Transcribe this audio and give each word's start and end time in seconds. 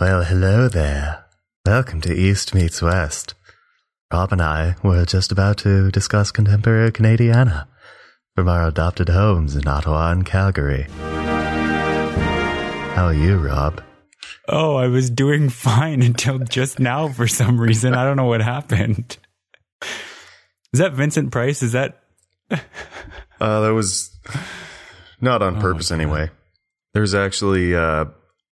Well, 0.00 0.24
hello 0.24 0.68
there. 0.68 1.24
Welcome 1.66 2.00
to 2.02 2.14
East 2.14 2.54
Meets 2.54 2.80
West. 2.80 3.34
Rob 4.10 4.32
and 4.32 4.40
I 4.40 4.76
were 4.82 5.04
just 5.04 5.30
about 5.30 5.58
to 5.58 5.90
discuss 5.90 6.32
contemporary 6.32 6.90
Canadiana 6.90 7.66
from 8.34 8.48
our 8.48 8.66
adopted 8.66 9.10
homes 9.10 9.54
in 9.56 9.68
Ottawa 9.68 10.10
and 10.12 10.24
Calgary. 10.24 10.86
How 12.94 13.06
are 13.06 13.14
you, 13.14 13.36
Rob? 13.36 13.82
Oh, 14.48 14.76
I 14.76 14.86
was 14.88 15.10
doing 15.10 15.48
fine 15.50 16.00
until 16.02 16.38
just 16.38 16.78
now 16.80 17.08
for 17.08 17.28
some 17.28 17.60
reason. 17.60 17.94
I 17.94 18.04
don't 18.04 18.16
know 18.16 18.24
what 18.24 18.40
happened. 18.40 19.18
Is 20.72 20.80
that 20.80 20.94
Vincent 20.94 21.30
Price? 21.30 21.62
Is 21.62 21.72
that 21.72 22.02
Uh, 22.50 23.60
that 23.60 23.74
was 23.74 24.10
not 25.20 25.42
on 25.42 25.60
purpose 25.60 25.90
anyway. 25.92 26.30
There's 26.94 27.14
actually 27.14 27.74
uh, 27.74 28.06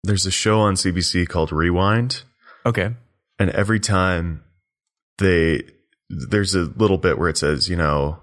there's 0.05 0.25
a 0.25 0.31
show 0.31 0.59
on 0.59 0.75
CBC 0.75 1.27
called 1.27 1.51
Rewind, 1.51 2.23
okay? 2.65 2.93
and 3.39 3.49
every 3.51 3.79
time 3.79 4.43
they 5.17 5.63
there's 6.09 6.53
a 6.55 6.71
little 6.77 6.97
bit 6.97 7.17
where 7.17 7.29
it 7.29 7.37
says, 7.37 7.67
you 7.69 7.75
know, 7.75 8.19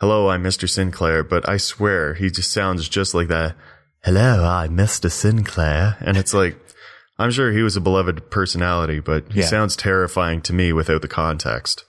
"Hello, 0.00 0.28
I'm 0.30 0.42
Mr. 0.42 0.68
Sinclair," 0.68 1.22
but 1.22 1.48
I 1.48 1.56
swear 1.56 2.14
he 2.14 2.30
just 2.30 2.52
sounds 2.52 2.88
just 2.88 3.14
like 3.14 3.28
that. 3.28 3.54
Hello, 4.02 4.44
I'm 4.44 4.76
Mr. 4.76 5.10
Sinclair. 5.10 5.96
And 6.00 6.16
it's 6.18 6.34
like, 6.34 6.58
I'm 7.18 7.30
sure 7.30 7.52
he 7.52 7.62
was 7.62 7.76
a 7.76 7.80
beloved 7.80 8.30
personality, 8.30 9.00
but 9.00 9.32
he 9.32 9.40
Yeah. 9.40 9.46
sounds 9.46 9.76
terrifying 9.76 10.42
to 10.42 10.52
me 10.52 10.72
without 10.74 11.00
the 11.00 11.08
context. 11.08 11.84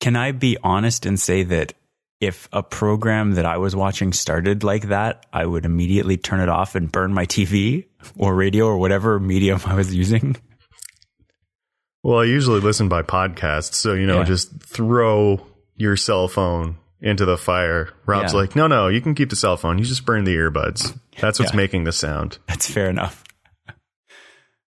Can 0.00 0.14
I 0.16 0.30
be 0.32 0.56
honest 0.62 1.04
and 1.06 1.18
say 1.18 1.42
that 1.44 1.72
if 2.20 2.48
a 2.52 2.62
program 2.62 3.32
that 3.32 3.46
I 3.46 3.56
was 3.56 3.74
watching 3.74 4.12
started 4.12 4.62
like 4.62 4.88
that, 4.88 5.24
I 5.32 5.46
would 5.46 5.64
immediately 5.64 6.16
turn 6.18 6.40
it 6.40 6.48
off 6.48 6.74
and 6.74 6.92
burn 6.92 7.14
my 7.14 7.24
TV 7.26 7.86
or 8.16 8.34
radio 8.34 8.66
or 8.66 8.76
whatever 8.78 9.18
medium 9.18 9.60
I 9.64 9.74
was 9.74 9.94
using? 9.94 10.36
Well, 12.02 12.20
I 12.20 12.24
usually 12.24 12.60
listen 12.60 12.88
by 12.88 13.02
podcast, 13.02 13.74
so 13.74 13.94
you 13.94 14.06
know, 14.06 14.18
Yeah. 14.18 14.24
just 14.24 14.62
throw 14.62 15.46
your 15.76 15.96
cell 15.96 16.28
phone 16.28 16.76
into 17.00 17.24
the 17.24 17.36
fire. 17.38 17.90
Rob's 18.06 18.32
Yeah. 18.32 18.38
like, 18.40 18.56
no, 18.56 18.66
no, 18.66 18.88
you 18.88 19.00
can 19.00 19.14
keep 19.14 19.30
the 19.30 19.36
cell 19.36 19.56
phone. 19.56 19.78
You 19.78 19.84
just 19.84 20.04
burn 20.04 20.24
the 20.24 20.34
earbuds. 20.36 20.98
That's 21.20 21.38
what's 21.38 21.52
Yeah. 21.52 21.56
making 21.56 21.84
the 21.84 21.92
sound. 21.92 22.38
That's 22.46 22.70
fair 22.70 22.88
enough. 22.90 23.24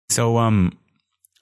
So, 0.10 0.38
um, 0.38 0.78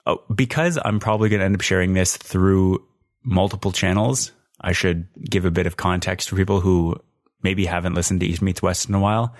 oh, 0.06 0.22
because 0.32 0.78
I'm 0.84 1.00
probably 1.00 1.28
going 1.28 1.40
to 1.40 1.44
end 1.46 1.54
up 1.56 1.60
sharing 1.60 1.92
this 1.94 2.16
through 2.16 2.84
multiple 3.24 3.72
channels, 3.72 4.32
I 4.60 4.72
should 4.72 5.06
give 5.28 5.44
a 5.44 5.50
bit 5.50 5.66
of 5.66 5.76
context 5.76 6.28
for 6.28 6.36
people 6.36 6.60
who 6.60 6.96
maybe 7.42 7.64
haven't 7.64 7.94
listened 7.94 8.20
to 8.20 8.26
East 8.26 8.42
Meets 8.42 8.62
West 8.62 8.88
in 8.88 8.94
a 8.94 9.00
while, 9.00 9.34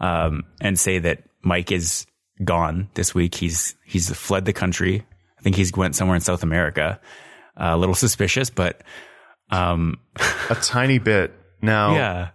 um, 0.00 0.44
and 0.60 0.78
say 0.78 0.98
that 0.98 1.22
Mike 1.42 1.72
is 1.72 2.06
gone 2.44 2.88
this 2.94 3.14
week. 3.14 3.34
He's 3.34 3.74
he's 3.84 4.10
fled 4.14 4.44
the 4.44 4.52
country. 4.52 5.04
I 5.38 5.42
think 5.42 5.56
he's 5.56 5.72
went 5.72 5.96
somewhere 5.96 6.14
in 6.16 6.20
South 6.20 6.42
America. 6.42 7.00
Uh, 7.56 7.70
a 7.72 7.76
little 7.76 7.94
suspicious, 7.94 8.50
but 8.50 8.82
um, 9.50 9.98
A 10.50 10.54
tiny 10.54 10.98
bit. 10.98 11.32
Now, 11.62 11.94
yeah, 11.96 12.28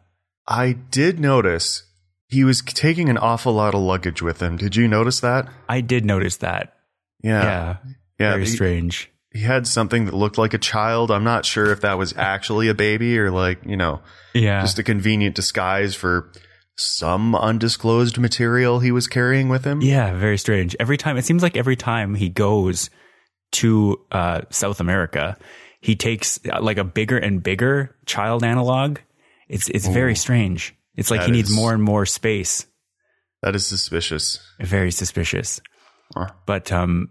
I 0.47 0.73
did 0.73 1.19
notice 1.19 1.83
he 2.27 2.43
was 2.43 2.61
taking 2.61 3.09
an 3.09 3.17
awful 3.17 3.53
lot 3.53 3.73
of 3.75 3.81
luggage 3.81 4.21
with 4.21 4.41
him. 4.41 4.57
Did 4.57 4.75
you 4.75 4.87
notice 4.87 5.19
that? 5.21 5.47
I 5.69 5.81
did 5.81 6.05
notice 6.05 6.37
that. 6.37 6.73
Yeah. 7.23 7.41
Yeah, 7.43 7.77
Yeah, 8.19 8.31
very 8.31 8.45
he- 8.45 8.51
strange. 8.51 9.11
He 9.35 9.41
had 9.41 9.67
something 9.67 10.05
that 10.05 10.13
looked 10.13 10.37
like 10.37 10.53
a 10.53 10.57
child. 10.57 11.11
I'm 11.11 11.25
not 11.25 11.45
sure 11.45 11.71
if 11.73 11.81
that 11.81 11.97
was 11.97 12.13
actually 12.15 12.69
a 12.69 12.73
baby 12.73 13.19
or 13.19 13.31
like, 13.31 13.59
you 13.65 13.75
know, 13.75 14.01
Yeah, 14.33 14.61
just 14.61 14.79
a 14.79 14.83
convenient 14.83 15.35
disguise 15.35 15.93
for 15.93 16.31
some 16.77 17.35
undisclosed 17.35 18.17
material 18.17 18.79
he 18.79 18.91
was 18.91 19.07
carrying 19.07 19.49
with 19.49 19.65
him. 19.65 19.81
Yeah, 19.81 20.13
very 20.17 20.37
strange. 20.37 20.75
Every 20.79 20.95
time 20.97 21.17
it 21.17 21.25
seems 21.25 21.43
like 21.43 21.57
every 21.57 21.75
time 21.75 22.15
he 22.15 22.29
goes 22.29 22.89
to 23.53 23.99
uh, 24.11 24.41
South 24.51 24.79
America, 24.79 25.37
he 25.81 25.95
takes 25.95 26.39
uh, 26.51 26.61
like 26.61 26.77
a 26.77 26.83
bigger 26.85 27.17
and 27.17 27.43
bigger 27.43 27.95
child 28.05 28.43
analog. 28.43 28.99
It's 29.49 29.67
it's 29.69 29.87
very 29.87 30.15
strange. 30.15 30.73
It's 30.95 31.11
like 31.11 31.19
That 31.19 31.25
he 31.27 31.31
needs 31.33 31.49
is- 31.49 31.55
more 31.55 31.73
and 31.73 31.83
more 31.83 32.05
space. 32.05 32.65
That 33.41 33.53
is 33.55 33.67
suspicious. 33.67 34.39
Very 34.61 34.91
suspicious. 34.91 35.61
Huh. 36.15 36.29
But 36.45 36.71
um, 36.71 37.09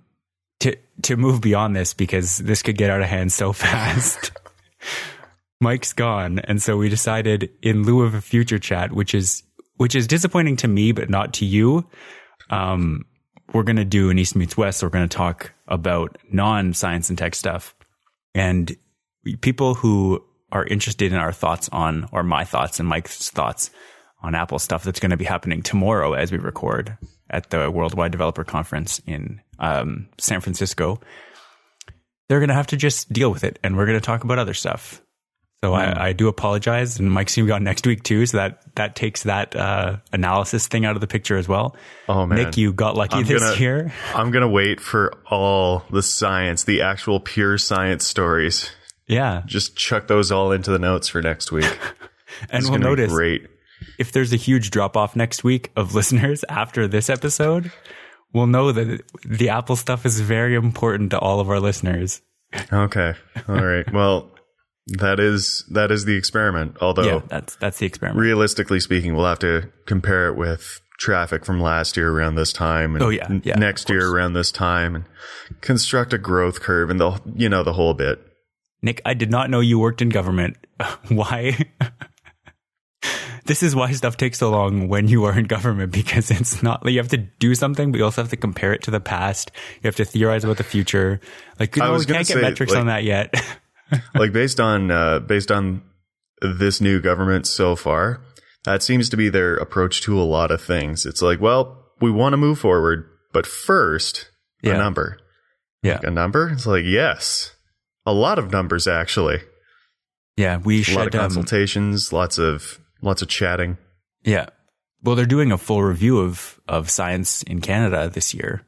to 1.03 1.17
move 1.17 1.41
beyond 1.41 1.75
this 1.75 1.95
because 1.95 2.39
this 2.39 2.63
could 2.63 2.79
get 2.79 2.91
out 2.91 3.01
of 3.01 3.09
hand 3.09 3.33
so 3.33 3.53
fast. 3.53 4.33
Mike's 5.61 5.93
gone, 5.93 6.41
and 6.41 6.61
so 6.61 6.77
we 6.77 6.89
decided 6.89 7.51
in 7.63 7.85
lieu 7.85 8.03
of 8.03 8.15
a 8.15 8.21
future 8.21 8.59
chat, 8.59 8.93
which 8.93 9.15
is 9.15 9.43
which 9.77 9.95
is 9.95 10.07
disappointing 10.07 10.57
to 10.57 10.69
me, 10.69 10.93
but 10.93 11.11
not 11.11 11.33
to 11.35 11.45
you. 11.45 11.89
Um, 12.51 13.07
we're 13.53 13.63
going 13.63 13.77
to 13.77 13.85
do 13.85 14.11
an 14.11 14.19
East 14.19 14.37
meets 14.37 14.57
West. 14.57 14.79
So 14.79 14.87
we're 14.87 14.91
going 14.91 15.09
to 15.09 15.17
talk 15.17 15.53
about 15.67 16.19
non 16.31 16.75
science 16.75 17.09
and 17.09 17.19
tech 17.19 17.35
stuff, 17.35 17.75
and 18.35 18.77
people 19.41 19.75
who 19.75 20.23
are 20.53 20.67
interested 20.67 21.13
in 21.13 21.19
our 21.19 21.33
thoughts 21.33 21.69
on, 21.73 22.09
or 22.13 22.23
my 22.23 22.45
thoughts 22.45 22.79
and 22.79 22.89
Mike's 22.89 23.31
thoughts 23.31 23.71
on 24.23 24.35
Apple 24.35 24.59
stuff 24.59 24.85
that's 24.85 25.01
going 25.01 25.11
to 25.11 25.17
be 25.17 25.25
happening 25.25 25.63
tomorrow 25.63 26.15
as 26.15 26.31
we 26.31 26.39
record 26.39 26.97
at 27.31 27.51
the 27.51 27.71
Worldwide 27.71 28.13
Developer 28.13 28.45
Conference 28.45 29.01
in 29.07 29.41
um, 29.59 30.09
San 30.19 30.41
Francisco. 30.41 31.01
They're 32.29 32.41
going 32.41 32.49
to 32.49 32.55
have 32.55 32.69
to 32.69 32.77
just 32.77 33.13
deal 33.13 33.31
with 33.31 33.45
it, 33.45 33.59
and 33.63 33.77
we're 33.77 33.87
going 33.87 33.99
to 33.99 34.05
talk 34.05 34.25
about 34.25 34.39
other 34.39 34.55
stuff. 34.55 35.01
So 35.63 35.73
I, 35.73 36.09
I 36.09 36.13
do 36.13 36.29
apologize, 36.29 36.99
and 36.99 37.11
Mike's 37.11 37.37
going 37.37 37.47
to 37.47 37.51
be 37.51 37.55
on 37.55 37.65
next 37.65 37.87
week 37.87 38.03
too. 38.03 38.27
So 38.27 38.37
that 38.37 38.61
that 38.77 38.97
takes 38.97 39.23
that 39.23 39.57
uh, 39.57 39.97
analysis 40.13 40.67
thing 40.67 40.85
out 40.85 40.95
of 40.95 41.01
the 41.01 41.07
picture 41.07 41.37
as 41.39 41.49
well. 41.49 41.75
Oh 42.09 42.27
man. 42.27 42.39
Nick, 42.39 42.57
you 42.59 42.73
got 42.73 42.97
lucky 42.97 43.17
I'm 43.17 43.25
this 43.25 43.43
gonna- 43.43 43.57
year. 43.57 43.93
I'm 44.15 44.31
going 44.31 44.43
to 44.43 44.49
wait 44.49 44.79
for 44.81 45.15
all 45.27 45.85
the 45.91 46.03
science, 46.03 46.65
the 46.65 46.83
actual 46.83 47.19
pure 47.21 47.57
science 47.57 48.07
stories. 48.07 48.71
Yeah, 49.07 49.43
Just 49.45 49.77
chuck 49.77 50.07
those 50.07 50.33
all 50.33 50.51
into 50.53 50.71
the 50.71 50.79
notes 50.79 51.09
for 51.09 51.21
next 51.21 51.53
week. 51.53 51.65
and 52.51 52.61
It's 52.63 52.71
we'll 52.71 52.79
notice 52.79 53.13
great. 53.13 53.47
if 53.99 54.13
there's 54.13 54.33
a 54.33 54.37
huge 54.37 54.71
drop 54.71 54.97
off 54.97 55.15
next 55.15 55.45
week 55.45 55.71
of 55.77 55.95
listeners 55.95 56.43
after 56.49 56.89
this 56.89 57.11
episode, 57.11 57.71
we'll 58.35 58.47
know 58.47 58.73
that 58.73 59.03
the 59.25 59.49
Apple 59.49 59.77
stuff 59.77 60.05
is 60.05 60.21
very 60.21 60.55
important 60.55 61.11
to 61.11 61.19
all 61.19 61.41
of 61.41 61.49
our 61.49 61.61
listeners. 61.61 62.21
Okay. 62.73 63.15
All 63.49 63.65
right. 63.65 63.91
Well, 63.93 64.31
that 64.99 65.19
is 65.19 65.65
that 65.71 65.91
is 65.91 66.05
the 66.05 66.17
experiment. 66.17 66.77
Although 66.81 67.05
Yeah, 67.05 67.21
that's 67.29 67.57
that's 67.57 67.79
the 67.79 67.87
experiment. 67.87 68.21
realistically 68.21 68.81
speaking, 68.81 69.15
we'll 69.17 69.27
have 69.27 69.39
to 69.41 69.71
compare 69.87 70.29
it 70.29 70.37
with 70.37 70.81
traffic 70.99 71.45
from 71.45 71.61
last 71.61 71.97
year 71.97 72.11
around 72.11 72.35
this 72.37 72.53
time 72.53 72.95
and 72.95 73.03
Oh, 73.03 73.09
yeah. 73.09 73.29
Yeah, 73.43 73.57
next 73.57 73.89
year 73.91 74.09
around 74.09 74.35
this 74.35 74.53
time 74.53 74.95
and 74.95 75.05
construct 75.61 76.13
a 76.13 76.19
growth 76.19 76.61
curve 76.61 76.91
and 76.91 77.01
the 77.01 77.21
you 77.35 77.49
know 77.49 77.63
the 77.63 77.73
whole 77.73 77.95
bit. 77.95 78.21
Nick, 78.83 79.01
I 79.07 79.15
did 79.15 79.31
not 79.31 79.49
know 79.49 79.61
you 79.61 79.79
worked 79.79 80.03
in 80.03 80.11
government. 80.11 80.59
why? 81.09 81.59
this 83.47 83.63
is 83.63 83.75
why 83.77 83.93
stuff 83.93 84.17
takes 84.17 84.39
so 84.39 84.51
long 84.51 84.89
when 84.89 85.09
you 85.09 85.25
are 85.25 85.39
in 85.39 85.45
government 85.45 85.93
because 85.93 86.31
it's 86.31 86.63
not 86.63 86.85
like 86.85 86.93
you 86.95 86.99
have 87.01 87.09
to 87.11 87.19
do 87.19 87.55
something, 87.55 87.93
but 87.93 87.99
you 87.99 88.05
also 88.05 88.23
have 88.23 88.31
to 88.31 88.37
compare 88.37 88.73
it 88.73 88.83
to 88.85 88.91
the 88.91 89.01
past. 89.01 89.51
You 89.83 89.89
have 89.89 89.97
to 89.97 90.05
theorize 90.05 90.45
about 90.45 90.57
the 90.57 90.65
future. 90.65 91.21
Like, 91.61 91.77
you 91.77 91.83
I 91.83 91.87
know, 91.87 91.93
was 91.93 92.07
we 92.07 92.15
can't 92.15 92.27
get 92.27 92.35
say, 92.35 92.41
metrics 92.41 92.73
like- 92.73 92.81
on 92.81 92.87
that 92.87 93.05
yet. 93.05 93.35
like 94.15 94.33
based 94.33 94.61
on 94.61 94.91
uh, 94.91 95.19
based 95.21 95.51
on 95.51 95.83
this 96.41 96.81
new 96.81 97.01
government 97.01 97.47
so 97.47 97.77
far, 97.77 98.21
that 98.65 98.83
seems 98.83 99.09
to 99.11 99.17
be 99.17 99.29
their 99.29 99.57
approach 99.57 100.01
to 100.03 100.19
a 100.19 100.25
lot 100.25 100.51
of 100.51 100.61
things. 100.63 101.05
It's 101.07 101.23
like, 101.23 101.41
well, 101.41 101.85
we 102.01 102.11
want 102.11 102.33
to 102.33 102.37
move 102.39 102.59
forward, 102.59 103.07
but 103.33 103.47
first, 103.47 104.31
yeah. 104.63 104.75
a 104.75 104.79
number. 104.79 105.19
yeah, 105.83 106.01
A 106.03 106.11
number? 106.11 106.49
It's 106.49 106.67
like, 106.67 106.85
yes, 106.87 107.55
a 108.07 108.13
lot 108.13 108.39
of 108.39 108.51
numbers 108.51 108.87
actually. 108.89 109.41
yeah. 110.37 110.57
We 110.59 110.81
A 110.81 110.83
should. 110.83 110.97
lot 110.97 111.07
of 111.09 111.15
um, 111.15 111.21
consultations, 111.21 112.13
lots 112.13 112.39
of 112.39 112.81
lots 113.05 113.23
of 113.23 113.29
chatting. 113.29 113.77
yeah. 114.25 114.47
Well, 115.03 115.17
they're 115.17 115.27
doing 115.27 115.53
a 115.53 115.59
full 115.59 115.83
review 115.83 116.19
of 116.21 116.59
of 116.67 116.89
science 116.89 117.43
in 117.43 117.61
Canada 117.61 118.09
this 118.13 118.33
year. 118.33 118.63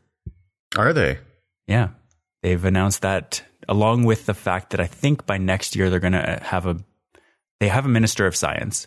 Are 0.77 0.93
they? 0.93 1.19
Yeah. 1.67 1.88
They've 2.43 2.62
announced 2.65 3.00
that 3.03 3.43
along 3.69 4.05
with 4.05 4.27
the 4.27 4.35
fact 4.35 4.71
that 4.71 4.81
I 4.81 4.87
think 4.87 5.25
by 5.25 5.38
next 5.38 5.75
year 5.75 5.88
they're 5.88 5.99
going 5.99 6.12
to 6.12 6.38
have 6.43 6.67
a 6.67 6.77
they 7.59 7.69
have 7.69 7.87
a 7.87 7.88
minister 7.88 8.27
of 8.27 8.37
science, 8.37 8.87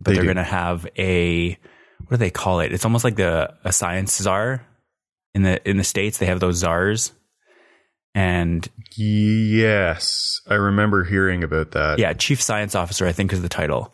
but 0.00 0.14
They 0.14 0.20
are 0.20 0.24
going 0.24 0.36
to 0.36 0.42
have 0.42 0.86
a 0.98 1.50
what 2.06 2.10
do 2.12 2.16
they 2.16 2.30
call 2.30 2.60
it? 2.60 2.72
It's 2.72 2.86
almost 2.86 3.04
like 3.04 3.16
the 3.16 3.52
a 3.62 3.72
science 3.74 4.16
czar 4.16 4.66
in 5.34 5.42
the 5.42 5.60
in 5.68 5.76
the 5.76 5.84
states. 5.84 6.16
They 6.16 6.26
have 6.26 6.40
those 6.40 6.56
czars, 6.56 7.12
and 8.14 8.66
Yes, 8.96 10.40
I 10.48 10.54
remember 10.54 11.04
hearing 11.04 11.44
about 11.44 11.72
that. 11.72 11.98
yeah, 11.98 12.14
chief 12.14 12.40
science 12.40 12.74
officer 12.74 13.06
I 13.06 13.12
think 13.12 13.32
is 13.34 13.42
the 13.42 13.48
title. 13.50 13.92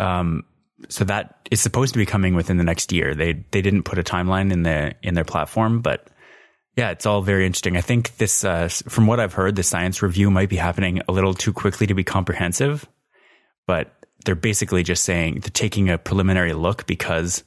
Um, 0.00 0.44
so 0.88 1.04
that 1.04 1.46
is 1.50 1.60
supposed 1.60 1.92
to 1.92 1.98
be 1.98 2.06
coming 2.06 2.34
within 2.34 2.56
the 2.56 2.64
next 2.64 2.92
year. 2.92 3.14
They 3.14 3.44
they 3.50 3.62
didn't 3.62 3.82
put 3.82 3.98
a 3.98 4.02
timeline 4.02 4.52
in 4.52 4.62
the 4.62 4.94
in 5.02 5.14
their 5.14 5.24
platform, 5.24 5.80
but 5.80 6.08
yeah, 6.76 6.90
it's 6.90 7.04
all 7.04 7.20
very 7.20 7.44
interesting. 7.46 7.76
I 7.76 7.80
think 7.80 8.16
this, 8.16 8.44
uh, 8.44 8.68
from 8.68 9.06
what 9.06 9.20
I've 9.20 9.34
heard, 9.34 9.56
the 9.56 9.62
science 9.62 10.02
review 10.02 10.30
might 10.30 10.48
be 10.48 10.56
happening 10.56 11.02
a 11.08 11.12
little 11.12 11.34
too 11.34 11.52
quickly 11.52 11.86
to 11.88 11.94
be 11.94 12.04
comprehensive, 12.04 12.88
but 13.66 13.92
they're 14.24 14.34
basically 14.34 14.82
just 14.82 15.04
saying 15.04 15.40
they're 15.40 15.50
taking 15.50 15.90
a 15.90 15.98
preliminary 15.98 16.52
look 16.52 16.86
because 16.86 17.42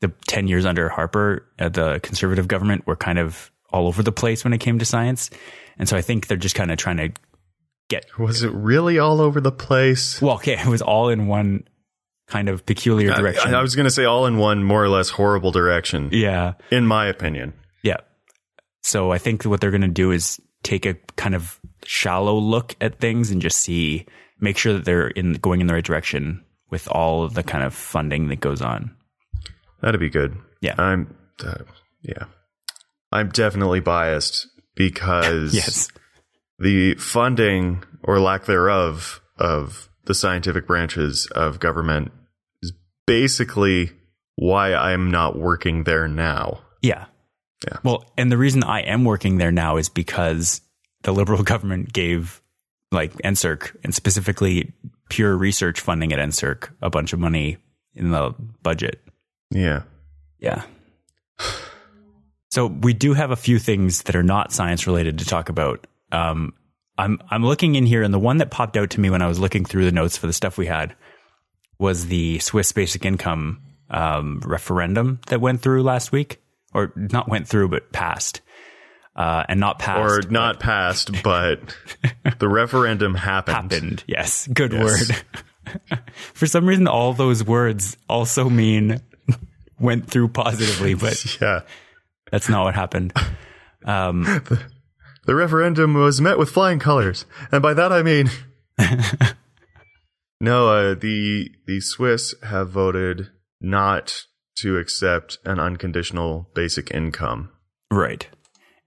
the 0.00 0.12
10 0.26 0.46
years 0.46 0.64
under 0.64 0.88
Harper, 0.88 1.46
uh, 1.58 1.68
the 1.68 2.00
conservative 2.02 2.48
government 2.48 2.86
were 2.86 2.96
kind 2.96 3.18
of 3.18 3.50
all 3.70 3.88
over 3.88 4.02
the 4.02 4.12
place 4.12 4.44
when 4.44 4.52
it 4.52 4.58
came 4.58 4.78
to 4.78 4.84
science. 4.84 5.30
And 5.78 5.88
so 5.88 5.96
I 5.96 6.00
think 6.00 6.26
they're 6.26 6.36
just 6.36 6.54
kind 6.54 6.70
of 6.70 6.78
trying 6.78 6.98
to 6.98 7.12
get, 7.88 8.06
Was 8.18 8.42
it 8.42 8.52
really 8.52 8.98
all 8.98 9.20
over 9.20 9.40
the 9.40 9.52
place? 9.52 10.20
well, 10.22 10.36
okay, 10.36 10.54
it 10.58 10.66
was 10.66 10.82
all 10.82 11.08
in 11.08 11.26
one 11.26 11.64
kind 12.32 12.48
of 12.48 12.64
peculiar 12.64 13.12
direction. 13.12 13.54
I, 13.54 13.58
I 13.58 13.62
was 13.62 13.76
going 13.76 13.84
to 13.84 13.90
say 13.90 14.06
all 14.06 14.24
in 14.24 14.38
one 14.38 14.64
more 14.64 14.82
or 14.82 14.88
less 14.88 15.10
horrible 15.10 15.52
direction, 15.52 16.08
yeah. 16.12 16.54
in 16.70 16.86
my 16.86 17.06
opinion. 17.06 17.52
Yeah. 17.82 17.98
So 18.82 19.12
I 19.12 19.18
think 19.18 19.44
what 19.44 19.60
they're 19.60 19.70
going 19.70 19.82
to 19.82 19.88
do 19.88 20.10
is 20.12 20.40
take 20.62 20.86
a 20.86 20.94
kind 21.16 21.34
of 21.34 21.60
shallow 21.84 22.34
look 22.38 22.74
at 22.80 22.98
things 22.98 23.30
and 23.30 23.42
just 23.42 23.58
see, 23.58 24.06
make 24.40 24.56
sure 24.56 24.72
that 24.72 24.86
they're 24.86 25.08
in 25.08 25.34
going 25.34 25.60
in 25.60 25.66
the 25.66 25.74
right 25.74 25.84
direction 25.84 26.42
with 26.70 26.88
all 26.88 27.22
of 27.22 27.34
the 27.34 27.42
kind 27.42 27.64
of 27.64 27.74
funding 27.74 28.28
that 28.28 28.40
goes 28.40 28.62
on. 28.62 28.96
That'd 29.82 30.00
be 30.00 30.08
good. 30.08 30.34
Yeah. 30.62 30.76
I'm, 30.78 31.14
uh, 31.44 31.64
yeah. 32.00 32.24
I'm 33.12 33.28
definitely 33.28 33.80
biased 33.80 34.48
because 34.74 35.54
Yes. 35.54 35.88
the 36.58 36.94
funding 36.94 37.82
or 38.02 38.20
lack 38.20 38.46
thereof 38.46 39.20
of 39.36 39.90
the 40.06 40.14
scientific 40.14 40.66
branches 40.66 41.26
of 41.34 41.60
government 41.60 42.10
basically 43.06 43.92
why 44.36 44.74
I'm 44.74 45.10
not 45.10 45.38
working 45.38 45.84
there 45.84 46.08
now. 46.08 46.60
Yeah. 46.80 47.06
Yeah. 47.66 47.78
Well, 47.84 48.04
and 48.16 48.30
the 48.30 48.38
reason 48.38 48.64
I 48.64 48.80
am 48.80 49.04
working 49.04 49.38
there 49.38 49.52
now 49.52 49.76
is 49.76 49.88
because 49.88 50.60
the 51.02 51.12
liberal 51.12 51.42
government 51.44 51.92
gave 51.92 52.40
like 52.90 53.12
NSERC 53.18 53.76
and 53.84 53.94
specifically 53.94 54.72
pure 55.08 55.36
research 55.36 55.80
funding 55.80 56.12
at 56.12 56.18
NSERC 56.18 56.70
a 56.80 56.90
bunch 56.90 57.12
of 57.12 57.18
money 57.18 57.58
in 57.94 58.10
the 58.10 58.34
budget. 58.62 59.00
Yeah. 59.50 59.82
Yeah. 60.38 60.62
So 62.50 62.66
we 62.66 62.92
do 62.92 63.14
have 63.14 63.30
a 63.30 63.36
few 63.36 63.58
things 63.58 64.02
that 64.02 64.16
are 64.16 64.22
not 64.22 64.52
science 64.52 64.86
related 64.86 65.18
to 65.20 65.24
talk 65.24 65.48
about. 65.48 65.86
Um, 66.10 66.52
I'm 66.98 67.18
I'm 67.30 67.44
looking 67.44 67.76
in 67.76 67.86
here, 67.86 68.02
and 68.02 68.12
the 68.12 68.18
one 68.18 68.36
that 68.38 68.50
popped 68.50 68.76
out 68.76 68.90
to 68.90 69.00
me 69.00 69.08
when 69.08 69.22
I 69.22 69.26
was 69.26 69.38
looking 69.38 69.64
through 69.64 69.86
the 69.86 69.92
notes 69.92 70.18
for 70.18 70.26
the 70.26 70.34
stuff 70.34 70.58
we 70.58 70.66
had 70.66 70.94
was 71.82 72.06
the 72.06 72.38
Swiss 72.38 72.72
basic 72.72 73.04
income 73.04 73.60
um, 73.90 74.40
referendum 74.46 75.20
that 75.26 75.40
went 75.40 75.60
through 75.60 75.82
last 75.82 76.12
week, 76.12 76.40
or 76.72 76.92
not 76.96 77.28
went 77.28 77.46
through, 77.48 77.68
but 77.68 77.92
passed, 77.92 78.40
uh, 79.16 79.44
and 79.48 79.60
not 79.60 79.78
passed 79.78 80.26
Or 80.26 80.30
not 80.30 80.60
passed, 80.60 81.10
but 81.22 81.60
the 82.38 82.48
referendum 82.48 83.14
happened. 83.14 83.72
happened. 83.72 84.04
Yes, 84.06 84.46
good 84.46 84.72
Yes. 84.72 85.10
word. 85.10 86.00
For 86.34 86.46
some 86.46 86.66
reason, 86.66 86.88
all 86.88 87.12
those 87.12 87.44
words 87.44 87.96
also 88.08 88.48
mean 88.48 89.00
went 89.78 90.08
through 90.08 90.28
positively, 90.28 90.94
but 90.94 91.40
Yeah. 91.40 91.60
that's 92.30 92.48
not 92.48 92.64
what 92.64 92.74
happened. 92.74 93.12
Um, 93.84 94.22
The 95.24 95.34
referendum 95.36 95.94
was 95.94 96.20
met 96.20 96.36
with 96.38 96.50
flying 96.50 96.78
colors. 96.80 97.26
And 97.52 97.62
by 97.62 97.74
that 97.74 97.92
I 97.92 98.02
mean 98.02 98.28
No, 100.42 100.68
uh, 100.68 100.94
the 100.94 101.48
the 101.66 101.80
Swiss 101.80 102.34
have 102.42 102.70
voted 102.70 103.28
not 103.60 104.24
to 104.56 104.76
accept 104.76 105.38
an 105.44 105.58
unconditional 105.58 106.50
basic 106.54 106.90
income. 106.90 107.50
right. 107.90 108.28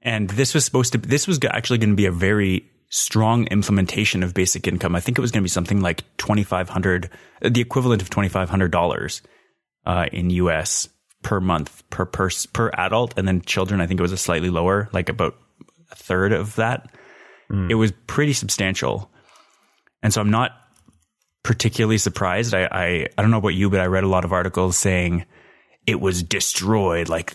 And 0.02 0.30
this 0.30 0.54
was 0.54 0.64
supposed 0.64 0.92
to, 0.92 1.00
this 1.00 1.28
was 1.28 1.40
actually 1.50 1.80
going 1.80 1.90
to 1.90 1.96
be 1.96 2.06
a 2.06 2.12
very 2.12 2.70
strong 2.90 3.48
implementation 3.48 4.22
of 4.22 4.36
basic 4.36 4.68
income. 4.68 4.96
I 4.96 5.00
think 5.00 5.18
it 5.18 5.22
was 5.22 5.32
going 5.32 5.42
to 5.42 5.46
be 5.46 5.50
something 5.50 5.82
like 5.82 6.04
2,500, 6.18 7.10
uh, 7.42 7.50
the 7.50 7.62
equivalent 7.62 8.04
of 8.04 8.12
$2,500 8.12 9.22
uh, 9.88 10.06
in 10.12 10.30
US 10.30 10.88
per 11.24 11.42
month 11.42 11.90
per 11.90 12.06
pers- 12.06 12.46
per 12.46 12.70
adult. 12.76 13.18
And 13.18 13.28
then 13.28 13.42
children, 13.42 13.82
I 13.82 13.88
think 13.88 14.00
it 14.00 14.04
was 14.04 14.12
a 14.12 14.18
slightly 14.18 14.52
lower, 14.52 14.90
like 14.94 15.10
about 15.10 15.36
a 15.92 15.96
third 15.96 16.34
of 16.34 16.56
that. 16.58 16.94
It 17.72 17.76
was 17.76 17.92
pretty 18.06 18.34
substantial. 18.34 19.10
And 20.04 20.14
so 20.14 20.22
I'm 20.22 20.30
not 20.30 20.52
particularly 21.46 22.00
surprised. 22.00 22.56
I, 22.56 22.64
I, 22.72 23.08
I 23.18 23.22
don't 23.22 23.30
know 23.30 23.38
about 23.38 23.50
you, 23.50 23.70
but 23.70 23.80
I 23.80 23.86
read 23.86 24.04
a 24.04 24.08
lot 24.08 24.26
of 24.26 24.34
articles 24.34 24.76
saying 24.78 25.26
it 25.86 26.02
was 26.02 26.24
destroyed. 26.24 27.08
Like 27.08 27.34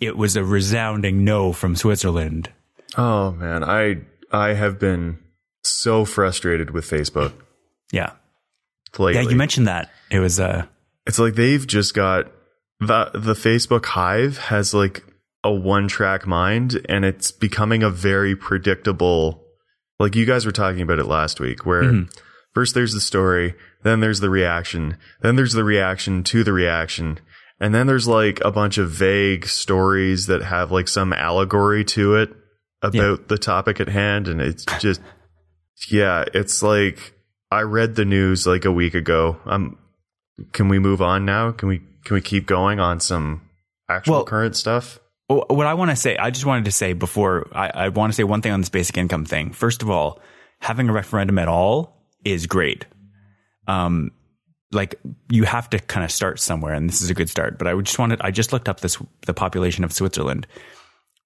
it 0.00 0.16
was 0.16 0.36
a 0.36 0.42
resounding 0.42 1.22
no 1.22 1.52
from 1.52 1.76
Switzerland. 1.76 2.50
Oh 2.96 3.30
man, 3.32 3.62
I 3.62 3.98
I 4.32 4.54
have 4.54 4.78
been 4.80 5.18
so 5.62 6.06
frustrated 6.06 6.70
with 6.70 6.86
Facebook 6.88 7.34
Yeah. 7.92 8.12
lately. 8.98 9.22
Yeah. 9.22 9.28
You 9.28 9.36
mentioned 9.36 9.68
that 9.68 9.90
it 10.10 10.18
was, 10.18 10.40
uh, 10.40 10.64
It's 11.06 11.18
like 11.18 11.34
they've 11.34 11.66
just 11.66 11.94
got 11.94 12.32
the 12.80 13.10
the 13.14 13.34
Facebook 13.34 13.84
Hive 13.84 14.38
has 14.38 14.72
like 14.72 15.04
a 15.44 15.52
one 15.52 15.88
track 15.88 16.26
mind 16.26 16.80
and 16.88 17.04
it's 17.04 17.30
becoming 17.30 17.82
a 17.82 17.90
very 17.90 18.34
predictable 18.34 19.44
like 19.98 20.16
you 20.16 20.24
guys 20.24 20.46
were 20.46 20.52
talking 20.52 20.80
about 20.80 20.98
it 20.98 21.04
last 21.06 21.38
week 21.38 21.66
where 21.66 22.06
first 22.54 22.74
there's 22.74 22.92
the 22.94 23.00
story, 23.00 23.54
then 23.82 24.00
there's 24.00 24.20
the 24.20 24.30
reaction, 24.30 24.96
then 25.20 25.36
there's 25.36 25.52
the 25.54 25.64
reaction 25.64 26.22
to 26.24 26.44
the 26.44 26.52
reaction, 26.52 27.18
and 27.60 27.74
then 27.74 27.86
there's 27.86 28.08
like 28.08 28.40
a 28.44 28.50
bunch 28.50 28.78
of 28.78 28.90
vague 28.90 29.46
stories 29.46 30.26
that 30.26 30.42
have 30.42 30.70
like 30.72 30.88
some 30.88 31.12
allegory 31.12 31.84
to 31.84 32.16
it 32.16 32.30
about 32.82 33.28
the 33.28 33.38
topic 33.38 33.80
at 33.80 33.88
hand 33.88 34.26
and 34.26 34.40
it's 34.40 34.64
just 34.80 35.00
yeah, 35.90 36.24
it's 36.34 36.62
like 36.62 37.14
I 37.50 37.60
read 37.62 37.94
the 37.94 38.04
news 38.04 38.46
like 38.46 38.64
a 38.64 38.72
week 38.72 38.94
ago. 38.94 39.38
Um 39.46 39.78
can 40.52 40.68
we 40.68 40.78
move 40.80 41.00
on 41.00 41.24
now? 41.24 41.52
Can 41.52 41.68
we 41.68 41.78
can 42.04 42.14
we 42.14 42.20
keep 42.20 42.46
going 42.46 42.80
on 42.80 42.98
some 42.98 43.42
actual 43.88 44.14
Well- 44.14 44.24
current 44.24 44.56
stuff? 44.56 44.98
Well, 45.28 45.46
What 45.48 45.66
I 45.66 45.74
want 45.74 45.90
to 45.90 45.96
say, 45.96 46.16
I 46.16 46.30
just 46.30 46.44
wanted 46.44 46.64
to 46.66 46.72
say 46.72 46.92
before, 46.92 47.48
I, 47.52 47.68
I 47.68 47.88
want 47.88 48.12
to 48.12 48.16
say 48.16 48.24
one 48.24 48.42
thing 48.42 48.52
on 48.52 48.60
this 48.60 48.68
basic 48.68 48.98
income 48.98 49.24
thing. 49.24 49.52
First 49.52 49.80
of 49.80 49.88
all, 49.88 50.20
having 50.60 50.88
a 50.88 50.92
referendum 50.92 51.38
at 51.38 51.48
all 51.48 51.91
is 52.24 52.46
great. 52.46 52.86
Um, 53.66 54.12
like 54.72 54.98
you 55.30 55.44
have 55.44 55.68
to 55.70 55.78
kind 55.78 56.04
of 56.04 56.10
start 56.10 56.40
somewhere, 56.40 56.74
and 56.74 56.88
this 56.88 57.02
is 57.02 57.10
a 57.10 57.14
good 57.14 57.28
start. 57.28 57.58
But 57.58 57.66
I 57.66 57.80
just 57.80 57.98
wanted, 57.98 58.20
I 58.22 58.30
just 58.30 58.52
looked 58.52 58.68
up 58.68 58.80
this 58.80 58.98
the 59.26 59.34
population 59.34 59.84
of 59.84 59.92
Switzerland 59.92 60.46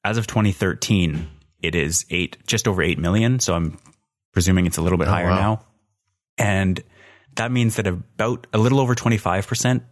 as 0.04 0.19
of 0.19 0.26
2013. 0.26 1.28
It 1.62 1.75
is 1.75 2.04
eight, 2.10 2.37
just 2.46 2.69
over 2.69 2.82
eight 2.82 2.98
million. 2.98 3.38
So 3.38 3.54
I'm 3.54 3.78
presuming 4.32 4.66
it's 4.66 4.76
a 4.76 4.82
little 4.82 4.98
bit 4.98 5.08
higher 5.08 5.28
wow. 5.28 5.37
now, 5.37 5.60
and 6.38 6.82
that 7.37 7.52
means 7.52 7.76
that 7.76 7.87
about 7.87 8.46
a 8.52 8.58
little 8.58 8.81
over 8.81 8.94
25 8.94 9.46
percent 9.46 9.82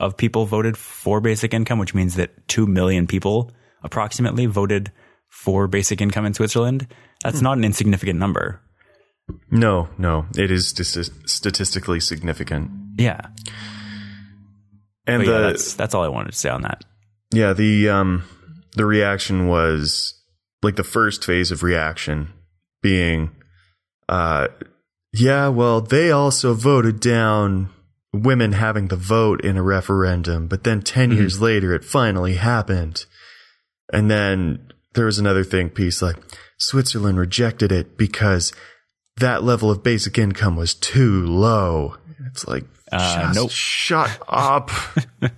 of 0.00 0.16
people 0.16 0.46
voted 0.46 0.76
for 0.76 1.20
basic 1.20 1.54
income, 1.54 1.78
which 1.78 1.94
means 1.94 2.16
that 2.16 2.48
2 2.48 2.66
million 2.66 3.06
people 3.06 3.52
approximately 3.82 4.46
voted 4.46 4.90
for 5.28 5.68
basic 5.68 6.00
income 6.00 6.26
in 6.26 6.34
Switzerland. 6.34 6.86
That's 7.22 7.40
not 7.40 7.58
an 7.58 7.64
insignificant 7.64 8.18
number. 8.18 8.60
No, 9.50 9.88
no, 9.98 10.26
it 10.36 10.50
is 10.50 10.72
dis- 10.72 11.10
statistically 11.26 12.00
significant. 12.00 12.70
Yeah. 12.98 13.20
And 15.06 15.22
the 15.22 15.26
yeah, 15.26 15.38
that's, 15.40 15.74
that's 15.74 15.94
all 15.94 16.02
I 16.02 16.08
wanted 16.08 16.32
to 16.32 16.38
say 16.38 16.48
on 16.48 16.62
that. 16.62 16.84
yeah, 17.32 17.52
the 17.52 17.88
um 17.88 18.24
the 18.74 18.86
reaction 18.86 19.46
was 19.48 20.14
like 20.62 20.76
the 20.76 20.84
first 20.84 21.24
phase 21.24 21.50
of 21.50 21.62
reaction 21.62 22.32
being 22.82 23.30
uh 24.08 24.48
yeah, 25.12 25.48
well, 25.48 25.80
they 25.80 26.10
also 26.10 26.54
voted 26.54 26.98
down 27.00 27.70
women 28.12 28.52
having 28.52 28.88
the 28.88 28.96
vote 28.96 29.44
in 29.44 29.56
a 29.56 29.62
referendum, 29.62 30.48
but 30.48 30.64
then 30.64 30.82
10 30.82 31.12
years 31.12 31.40
later 31.40 31.72
it 31.72 31.84
finally 31.84 32.34
happened. 32.34 33.04
And 33.92 34.10
then 34.10 34.72
there 34.94 35.06
was 35.06 35.18
another 35.18 35.44
thing 35.44 35.70
piece 35.70 36.02
like 36.02 36.16
Switzerland 36.58 37.18
rejected 37.18 37.70
it 37.70 37.96
because 37.96 38.52
that 39.18 39.42
level 39.44 39.70
of 39.70 39.82
basic 39.82 40.18
income 40.18 40.56
was 40.56 40.74
too 40.74 41.24
low. 41.26 41.96
It's 42.26 42.46
like, 42.46 42.64
Uh, 42.92 43.32
nope. 43.34 43.50
shut 43.50 44.18
up. 44.28 44.70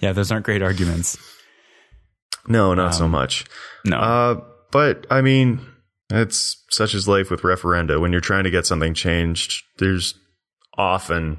Yeah, 0.00 0.12
those 0.12 0.30
aren't 0.30 0.44
great 0.44 0.62
arguments. 0.62 1.16
no, 2.46 2.74
not 2.74 2.94
so 2.94 3.08
much. 3.08 3.44
No. 3.84 3.96
Uh, 3.96 4.40
but 4.70 5.06
I 5.10 5.22
mean, 5.22 5.60
it's 6.10 6.62
such 6.70 6.94
as 6.94 7.08
life 7.08 7.30
with 7.30 7.42
referenda. 7.42 8.00
When 8.00 8.12
you're 8.12 8.20
trying 8.20 8.44
to 8.44 8.50
get 8.50 8.66
something 8.66 8.94
changed, 8.94 9.62
there's 9.78 10.14
often 10.76 11.38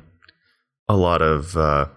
a 0.90 0.96
lot 0.96 1.22
of, 1.22 1.56
uh, 1.56 1.88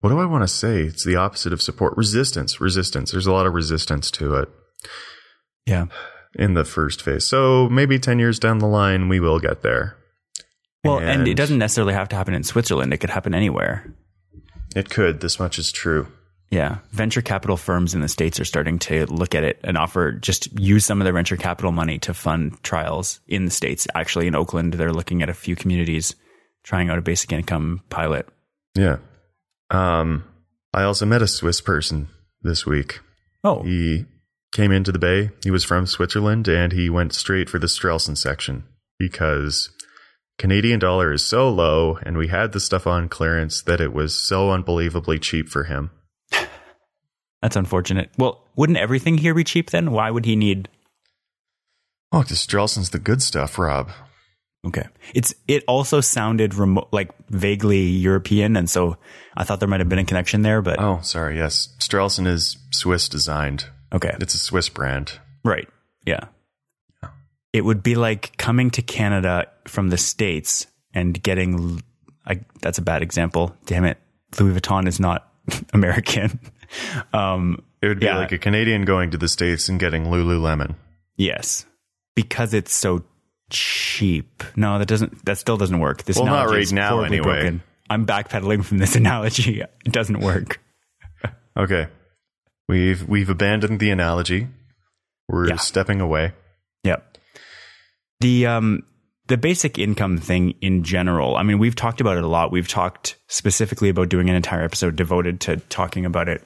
what 0.00 0.10
do 0.10 0.18
I 0.18 0.26
want 0.26 0.42
to 0.42 0.48
say? 0.48 0.82
It's 0.82 1.04
the 1.04 1.16
opposite 1.16 1.52
of 1.52 1.62
support. 1.62 1.96
Resistance. 1.96 2.60
Resistance. 2.60 3.10
There's 3.12 3.26
a 3.26 3.32
lot 3.32 3.46
of 3.46 3.54
resistance 3.54 4.10
to 4.12 4.34
it 4.36 4.48
yeah. 5.66 5.86
In 6.38 6.54
the 6.54 6.64
first 6.64 7.02
phase. 7.02 7.24
So 7.24 7.68
maybe 7.68 7.98
10 7.98 8.18
years 8.18 8.38
down 8.38 8.58
the 8.58 8.66
line, 8.66 9.08
we 9.08 9.20
will 9.20 9.40
get 9.40 9.62
there. 9.62 9.96
Well, 10.84 10.98
and, 10.98 11.08
And- 11.22 11.28
it 11.28 11.34
doesn't 11.34 11.58
necessarily 11.58 11.94
have 11.94 12.08
to 12.10 12.16
happen 12.16 12.34
in 12.34 12.44
Switzerland. 12.44 12.92
It 12.92 12.98
could 12.98 13.10
happen 13.10 13.34
anywhere. 13.34 13.92
It 14.74 14.90
could. 14.90 15.20
This 15.20 15.40
much 15.40 15.58
is 15.58 15.72
true. 15.72 16.06
Yeah. 16.50 16.78
Venture 16.92 17.22
capital 17.22 17.56
firms 17.56 17.94
in 17.94 18.02
the 18.02 18.08
States 18.08 18.38
are 18.38 18.44
starting 18.44 18.78
to 18.80 19.06
look 19.06 19.34
at 19.34 19.42
it 19.42 19.58
and 19.64 19.76
offer 19.76 20.12
just 20.12 20.56
use 20.60 20.86
some 20.86 21.00
of 21.00 21.04
their 21.04 21.12
venture 21.12 21.36
capital 21.36 21.72
money 21.72 21.98
to 22.00 22.14
fund 22.14 22.62
trials 22.62 23.20
in 23.26 23.46
the 23.46 23.50
States. 23.50 23.88
Actually, 23.96 24.28
in 24.28 24.34
Oakland, 24.36 24.74
they're 24.74 24.92
looking 24.92 25.22
at 25.22 25.28
a 25.28 25.34
few 25.34 25.56
communities 25.56 26.14
trying 26.62 26.88
out 26.88 26.98
a 26.98 27.02
basic 27.02 27.32
income 27.32 27.80
pilot. 27.90 28.28
Yeah. 28.76 28.98
Um, 29.70 30.24
I 30.72 30.84
also 30.84 31.06
met 31.06 31.22
a 31.22 31.26
Swiss 31.26 31.60
person 31.60 32.08
this 32.42 32.64
week. 32.66 33.00
Oh, 33.42 33.62
He 33.62 34.04
came 34.52 34.72
into 34.72 34.92
the 34.92 34.98
bay. 34.98 35.30
He 35.42 35.50
was 35.50 35.64
from 35.64 35.86
Switzerland 35.86 36.48
and 36.48 36.72
he 36.72 36.88
went 36.88 37.12
straight 37.12 37.48
for 37.50 37.58
the 37.58 37.66
Strellson 37.66 38.16
section 38.16 38.64
because 38.98 39.70
Canadian 40.38 40.78
dollar 40.78 41.12
is 41.12 41.24
so 41.24 41.48
low 41.48 41.98
and 42.02 42.16
we 42.16 42.28
had 42.28 42.52
the 42.52 42.60
stuff 42.60 42.86
on 42.86 43.08
clearance 43.08 43.62
that 43.62 43.80
it 43.80 43.92
was 43.92 44.14
so 44.14 44.50
unbelievably 44.50 45.18
cheap 45.18 45.48
for 45.48 45.64
him. 45.64 45.90
that's 47.42 47.56
unfortunate. 47.56 48.10
Well, 48.18 48.44
wouldn't 48.56 48.78
everything 48.78 49.18
here 49.18 49.34
be 49.34 49.44
cheap 49.44 49.70
then? 49.70 49.90
Why 49.92 50.10
would 50.10 50.24
he 50.24 50.36
need? 50.36 50.68
Oh, 52.12 52.22
the 52.22 52.34
Strellson's 52.34 52.90
the 52.90 52.98
good 52.98 53.20
stuff, 53.20 53.58
Rob. 53.58 53.90
Okay, 54.66 54.86
it's 55.14 55.32
it 55.46 55.62
also 55.68 56.00
sounded 56.00 56.54
remote, 56.54 56.88
like 56.90 57.10
vaguely 57.28 57.82
European, 57.82 58.56
and 58.56 58.68
so 58.68 58.96
I 59.36 59.44
thought 59.44 59.60
there 59.60 59.68
might 59.68 59.78
have 59.78 59.88
been 59.88 60.00
a 60.00 60.04
connection 60.04 60.42
there. 60.42 60.60
But 60.60 60.80
Oh, 60.80 60.98
sorry. 61.02 61.36
Yes. 61.36 61.68
Strelson 61.78 62.26
is 62.26 62.56
Swiss 62.72 63.08
designed. 63.08 63.66
Okay, 63.96 64.14
It's 64.20 64.34
a 64.34 64.38
Swiss 64.38 64.68
brand. 64.68 65.18
right, 65.44 65.68
yeah. 66.06 66.20
It 67.52 67.64
would 67.64 67.82
be 67.82 67.94
like 67.94 68.36
coming 68.36 68.70
to 68.72 68.82
Canada 68.82 69.46
from 69.66 69.88
the 69.88 69.96
states 69.96 70.66
and 70.92 71.20
getting. 71.22 71.82
I, 72.26 72.40
that's 72.60 72.76
a 72.76 72.82
bad 72.82 73.00
example. 73.02 73.56
Damn 73.64 73.84
it, 73.86 73.98
Louis 74.38 74.60
Vuitton 74.60 74.86
is 74.86 75.00
not 75.00 75.32
American. 75.72 76.38
um, 77.14 77.62
It 77.80 77.88
would 77.88 78.00
be 78.00 78.06
Yeah. 78.06 78.18
like 78.18 78.32
a 78.32 78.38
Canadian 78.38 78.84
going 78.84 79.10
to 79.12 79.16
the 79.16 79.28
States 79.28 79.68
and 79.70 79.80
getting 79.80 80.04
Lululemon. 80.04 80.74
Yes, 81.16 81.64
because 82.14 82.52
it's 82.52 82.74
so 82.74 83.04
cheap. 83.48 84.42
No, 84.54 84.78
that 84.78 84.86
doesn't. 84.88 85.24
That 85.24 85.38
still 85.38 85.56
doesn't 85.56 85.78
work. 85.78 86.02
This 86.04 86.16
Well, 86.16 86.26
not 86.26 86.32
analogy 86.34 86.54
right 86.56 86.62
is 86.62 86.72
now, 86.74 87.02
anyway. 87.04 87.58
I'm 87.88 88.04
backpedaling 88.04 88.64
from 88.66 88.78
this 88.78 88.96
analogy. 89.02 89.60
It 89.62 89.92
doesn't 89.92 90.20
work. 90.20 90.60
Okay. 91.56 91.86
We've 92.68 93.06
we've 93.08 93.30
abandoned 93.30 93.80
the 93.80 93.90
analogy. 93.90 94.48
We're 95.28 95.48
Yeah. 95.48 95.56
stepping 95.56 96.00
away. 96.00 96.32
Yep. 96.84 97.18
The 98.20 98.46
um 98.46 98.82
the 99.28 99.36
basic 99.36 99.78
income 99.78 100.18
thing 100.18 100.54
in 100.60 100.84
general. 100.84 101.36
I 101.36 101.42
mean, 101.42 101.58
we've 101.58 101.74
talked 101.74 102.00
about 102.00 102.16
it 102.16 102.22
a 102.24 102.28
lot. 102.28 102.52
We've 102.52 102.68
talked 102.68 103.16
specifically 103.28 103.88
about 103.88 104.08
doing 104.08 104.30
an 104.30 104.36
entire 104.36 104.62
episode 104.62 104.94
devoted 104.96 105.40
to 105.42 105.56
talking 105.56 106.04
about 106.06 106.28
it. 106.28 106.44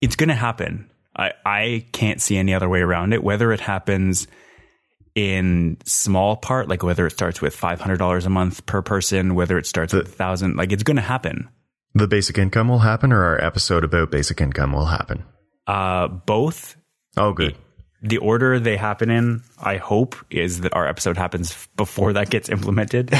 It's 0.00 0.14
going 0.14 0.28
to 0.28 0.34
happen. 0.36 0.88
I 1.16 1.32
I 1.44 1.86
can't 1.92 2.20
see 2.20 2.36
any 2.36 2.54
other 2.54 2.68
way 2.68 2.80
around 2.80 3.12
it. 3.12 3.24
Whether 3.24 3.52
it 3.52 3.60
happens 3.60 4.28
in 5.16 5.78
small 5.84 6.36
part, 6.36 6.68
like 6.68 6.82
whether 6.82 7.06
it 7.06 7.12
starts 7.12 7.40
with 7.40 7.56
five 7.56 7.80
hundred 7.80 7.98
dollars 7.98 8.26
a 8.26 8.30
month 8.30 8.66
per 8.66 8.82
person, 8.82 9.34
whether 9.34 9.58
it 9.58 9.66
starts 9.66 9.92
with 9.92 10.06
a 10.06 10.10
thousand, 10.10 10.56
like 10.56 10.72
it's 10.72 10.82
going 10.82 10.96
to 10.96 11.02
happen. 11.02 11.48
The 11.94 12.06
basic 12.06 12.36
income 12.38 12.68
will 12.68 12.80
happen 12.80 13.12
or 13.12 13.24
our 13.24 13.42
episode 13.42 13.82
about 13.82 14.10
basic 14.10 14.40
income 14.40 14.72
will 14.72 14.86
happen. 14.86 15.24
Uh, 15.66 16.08
both 16.08 16.76
Oh 17.16 17.32
good. 17.32 17.56
the 18.02 18.18
order 18.18 18.60
they 18.60 18.76
happen 18.76 19.10
in, 19.10 19.42
I 19.60 19.76
hope, 19.78 20.14
is 20.30 20.60
that 20.60 20.74
our 20.74 20.86
episode 20.86 21.16
happens 21.16 21.68
before 21.76 22.12
that 22.14 22.30
gets 22.30 22.48
implemented. 22.48 23.12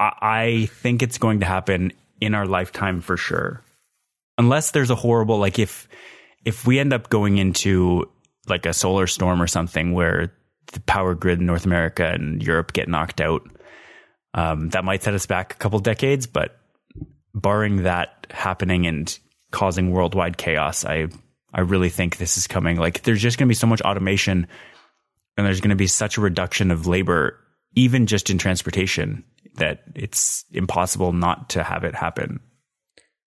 I, 0.00 0.12
I 0.22 0.68
think 0.72 1.02
it's 1.02 1.18
going 1.18 1.40
to 1.40 1.46
happen 1.46 1.92
in 2.20 2.34
our 2.34 2.46
lifetime 2.46 3.00
for 3.00 3.16
sure. 3.16 3.62
Unless 4.38 4.70
there's 4.72 4.90
a 4.90 4.94
horrible, 4.94 5.38
like 5.38 5.58
if, 5.58 5.88
if 6.44 6.66
we 6.66 6.78
end 6.78 6.92
up 6.92 7.08
going 7.10 7.38
into 7.38 8.10
like 8.48 8.66
a 8.66 8.72
solar 8.72 9.06
storm 9.06 9.40
or 9.40 9.46
something 9.46 9.92
where 9.92 10.32
the 10.72 10.80
power 10.80 11.14
grid 11.14 11.38
in 11.40 11.46
North 11.46 11.66
America 11.66 12.06
and 12.06 12.42
Europe 12.42 12.72
get 12.72 12.88
knocked 12.88 13.20
out, 13.20 13.42
um, 14.34 14.70
that 14.70 14.84
might 14.84 15.02
set 15.02 15.14
us 15.14 15.26
back 15.26 15.54
a 15.54 15.56
couple 15.56 15.78
decades. 15.78 16.26
But 16.26 16.56
barring 17.34 17.84
that 17.84 18.26
happening 18.30 18.86
and 18.86 19.16
causing 19.54 19.92
worldwide 19.92 20.36
chaos, 20.36 20.84
I 20.84 21.06
I 21.54 21.60
really 21.60 21.88
think 21.88 22.16
this 22.16 22.36
is 22.36 22.46
coming. 22.46 22.76
Like 22.76 23.02
there's 23.04 23.22
just 23.22 23.38
going 23.38 23.46
to 23.46 23.50
be 23.50 23.54
so 23.54 23.68
much 23.68 23.80
automation 23.82 24.48
and 25.36 25.46
there's 25.46 25.60
going 25.60 25.70
to 25.70 25.76
be 25.76 25.86
such 25.86 26.18
a 26.18 26.20
reduction 26.20 26.70
of 26.70 26.86
labor 26.86 27.38
even 27.76 28.06
just 28.06 28.30
in 28.30 28.38
transportation 28.38 29.24
that 29.56 29.84
it's 29.94 30.44
impossible 30.52 31.12
not 31.12 31.50
to 31.50 31.62
have 31.62 31.84
it 31.84 31.94
happen. 31.94 32.40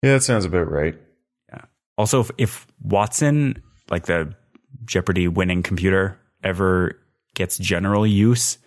Yeah, 0.03 0.15
that 0.15 0.23
sounds 0.23 0.45
about 0.45 0.71
right. 0.71 0.97
Yeah. 1.49 1.65
Also 1.99 2.21
if, 2.21 2.31
if 2.39 2.67
Watson, 2.81 3.63
like 3.91 4.07
the 4.07 4.35
Jeopardy 4.85 5.29
winning 5.29 5.63
computer 5.63 6.19
ever 6.43 6.99
gets 7.35 7.59
general 7.59 8.07
use 8.07 8.59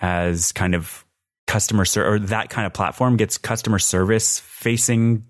as 0.00 0.52
kind 0.52 0.74
of 0.74 1.04
customer 1.46 1.84
ser- 1.84 2.06
or 2.06 2.18
that 2.18 2.50
kind 2.50 2.66
of 2.66 2.72
platform 2.72 3.16
gets 3.16 3.38
customer 3.38 3.78
service 3.78 4.40
facing 4.40 5.24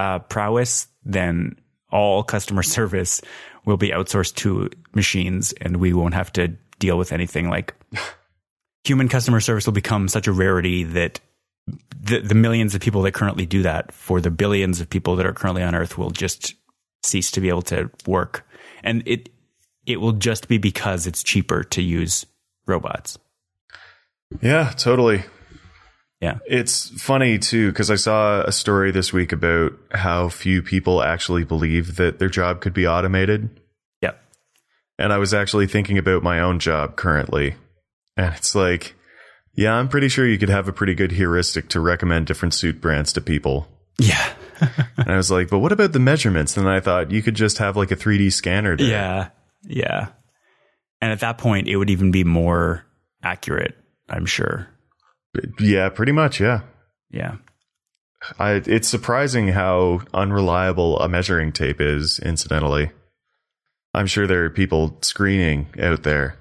uh, 0.00 0.18
prowess, 0.20 0.88
then 1.04 1.56
all 1.90 2.22
customer 2.22 2.62
service 2.76 3.20
will 3.66 3.76
be 3.76 3.90
outsourced 3.90 4.34
to 4.36 4.70
machines 4.94 5.52
and 5.60 5.76
we 5.76 5.92
won't 5.92 6.14
have 6.14 6.32
to 6.32 6.48
deal 6.78 6.96
with 6.96 7.12
anything 7.12 7.50
like 7.50 7.74
human 8.84 9.08
customer 9.08 9.40
service 9.40 9.66
will 9.66 9.74
become 9.74 10.08
such 10.08 10.26
a 10.26 10.32
rarity 10.32 10.84
that 10.84 11.20
the, 12.00 12.20
the 12.20 12.34
millions 12.34 12.74
of 12.74 12.80
people 12.80 13.02
that 13.02 13.12
currently 13.12 13.44
do 13.44 13.62
that 13.62 13.92
for 13.92 14.22
the 14.22 14.30
billions 14.30 14.80
of 14.80 14.88
people 14.88 15.16
that 15.16 15.26
are 15.26 15.34
currently 15.34 15.62
on 15.62 15.74
earth 15.74 15.98
will 15.98 16.10
just 16.10 16.54
cease 17.04 17.30
to 17.32 17.40
be 17.42 17.50
able 17.50 17.62
to 17.62 17.90
work. 18.06 18.46
And 18.82 19.02
it, 19.04 19.28
it 19.84 20.00
will 20.00 20.12
just 20.12 20.48
be 20.48 20.56
because 20.56 21.06
it's 21.06 21.22
cheaper 21.22 21.62
to 21.64 21.82
use 21.82 22.24
robots. 22.66 23.18
Yeah, 24.40 24.72
totally. 24.76 25.24
Yeah. 26.20 26.38
It's 26.46 26.88
funny 27.00 27.38
too 27.38 27.70
because 27.70 27.90
I 27.90 27.94
saw 27.94 28.42
a 28.42 28.52
story 28.52 28.90
this 28.90 29.12
week 29.12 29.32
about 29.32 29.72
how 29.92 30.28
few 30.28 30.62
people 30.62 31.02
actually 31.02 31.44
believe 31.44 31.96
that 31.96 32.18
their 32.18 32.28
job 32.28 32.60
could 32.60 32.74
be 32.74 32.86
automated. 32.86 33.48
Yep. 34.02 34.22
And 34.98 35.12
I 35.12 35.18
was 35.18 35.32
actually 35.32 35.66
thinking 35.66 35.96
about 35.96 36.22
my 36.22 36.40
own 36.40 36.58
job 36.58 36.96
currently. 36.96 37.54
And 38.18 38.34
it's 38.34 38.54
like, 38.54 38.94
yeah, 39.54 39.74
I'm 39.74 39.88
pretty 39.88 40.08
sure 40.08 40.26
you 40.26 40.38
could 40.38 40.50
have 40.50 40.68
a 40.68 40.72
pretty 40.72 40.94
good 40.94 41.12
heuristic 41.12 41.68
to 41.70 41.80
recommend 41.80 42.26
different 42.26 42.52
suit 42.54 42.80
brands 42.80 43.12
to 43.14 43.20
people. 43.20 43.68
Yeah. 43.98 44.32
And 44.98 45.10
I 45.10 45.16
was 45.16 45.30
like, 45.30 45.48
but 45.48 45.60
what 45.60 45.72
about 45.72 45.92
the 45.92 45.98
measurements? 45.98 46.58
And 46.58 46.68
I 46.68 46.80
thought 46.80 47.10
you 47.10 47.22
could 47.22 47.34
just 47.34 47.56
have 47.56 47.78
like 47.78 47.90
a 47.90 47.96
3D 47.96 48.30
scanner 48.30 48.76
there. 48.76 48.88
Yeah. 48.88 49.28
Yeah. 49.62 50.08
And 51.00 51.12
at 51.12 51.20
that 51.20 51.38
point, 51.38 51.66
it 51.66 51.76
would 51.76 51.88
even 51.88 52.10
be 52.10 52.24
more 52.24 52.84
accurate, 53.22 53.74
I'm 54.10 54.26
sure. 54.26 54.68
Yeah, 55.58 55.88
pretty 55.88 56.12
much. 56.12 56.40
Yeah. 56.40 56.62
Yeah. 57.10 57.36
I, 58.38 58.52
it's 58.66 58.88
surprising 58.88 59.48
how 59.48 60.02
unreliable 60.12 60.98
a 61.00 61.08
measuring 61.08 61.52
tape 61.52 61.80
is, 61.80 62.18
incidentally. 62.18 62.90
I'm 63.94 64.06
sure 64.06 64.26
there 64.26 64.44
are 64.44 64.50
people 64.50 64.98
screening 65.02 65.68
out 65.80 66.02
there 66.02 66.36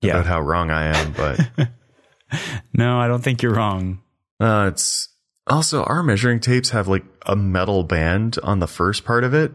Yeah. 0.00 0.12
about 0.12 0.26
how 0.26 0.40
wrong 0.40 0.70
I 0.70 0.96
am, 0.96 1.12
but 1.12 1.40
No, 2.72 2.98
I 2.98 3.08
don't 3.08 3.22
think 3.22 3.42
you're 3.42 3.54
wrong. 3.54 4.00
uh, 4.40 4.70
it's 4.72 5.08
also 5.46 5.82
our 5.84 6.02
measuring 6.02 6.40
tapes 6.40 6.70
have 6.70 6.88
like 6.88 7.04
a 7.26 7.36
metal 7.36 7.82
band 7.84 8.38
on 8.42 8.60
the 8.60 8.66
first 8.68 9.04
part 9.04 9.24
of 9.24 9.34
it. 9.34 9.52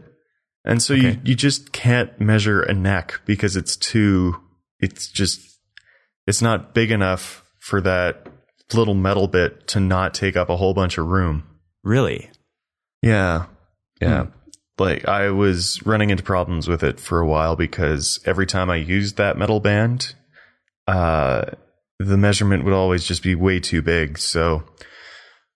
And 0.64 0.82
so 0.82 0.94
you, 0.94 1.18
you 1.24 1.34
just 1.34 1.72
can't 1.72 2.18
measure 2.20 2.60
a 2.60 2.74
neck 2.74 3.20
because 3.24 3.56
it's 3.56 3.76
too, 3.76 4.36
it's 4.80 5.08
just, 5.08 5.40
it's 6.26 6.42
not 6.42 6.74
big 6.74 6.90
enough 6.90 7.44
for 7.60 7.80
that 7.80 8.26
little 8.74 8.94
metal 8.94 9.28
bit 9.28 9.68
to 9.68 9.80
not 9.80 10.14
take 10.14 10.36
up 10.36 10.48
a 10.48 10.56
whole 10.56 10.74
bunch 10.74 10.98
of 10.98 11.06
room. 11.06 11.44
Really? 11.84 12.30
Yeah. 13.02 13.46
Yeah. 14.00 14.24
Hmm. 14.24 14.30
Like 14.78 15.08
I 15.08 15.30
was 15.30 15.80
running 15.86 16.10
into 16.10 16.22
problems 16.22 16.68
with 16.68 16.82
it 16.82 17.00
for 17.00 17.20
a 17.20 17.26
while 17.26 17.56
because 17.56 18.20
every 18.26 18.46
time 18.46 18.68
I 18.68 18.76
used 18.76 19.16
that 19.16 19.38
metal 19.38 19.60
band, 19.60 20.14
uh, 20.86 21.46
the 21.98 22.16
measurement 22.16 22.64
would 22.64 22.74
always 22.74 23.04
just 23.04 23.22
be 23.22 23.34
way 23.34 23.58
too 23.58 23.80
big. 23.80 24.18
So 24.18 24.64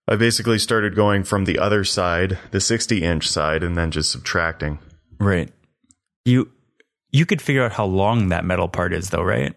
I 0.09 0.17
basically 0.17 0.59
started 0.59 0.95
going 0.95 1.25
from 1.25 1.45
the 1.45 1.59
other 1.59 1.85
side, 1.85 2.38
the 2.50 2.61
60 2.61 3.02
inch 3.02 3.29
side, 3.29 3.62
and 3.62 3.76
then 3.76 3.90
just 3.90 4.11
subtracting. 4.11 4.79
Right. 5.19 5.52
You 6.25 6.50
you 7.12 7.26
could 7.26 7.43
figure 7.43 7.64
out 7.64 7.73
how 7.73 7.85
long 7.85 8.29
that 8.29 8.45
metal 8.45 8.69
part 8.69 8.93
is 8.93 9.11
though, 9.11 9.23
right? 9.23 9.55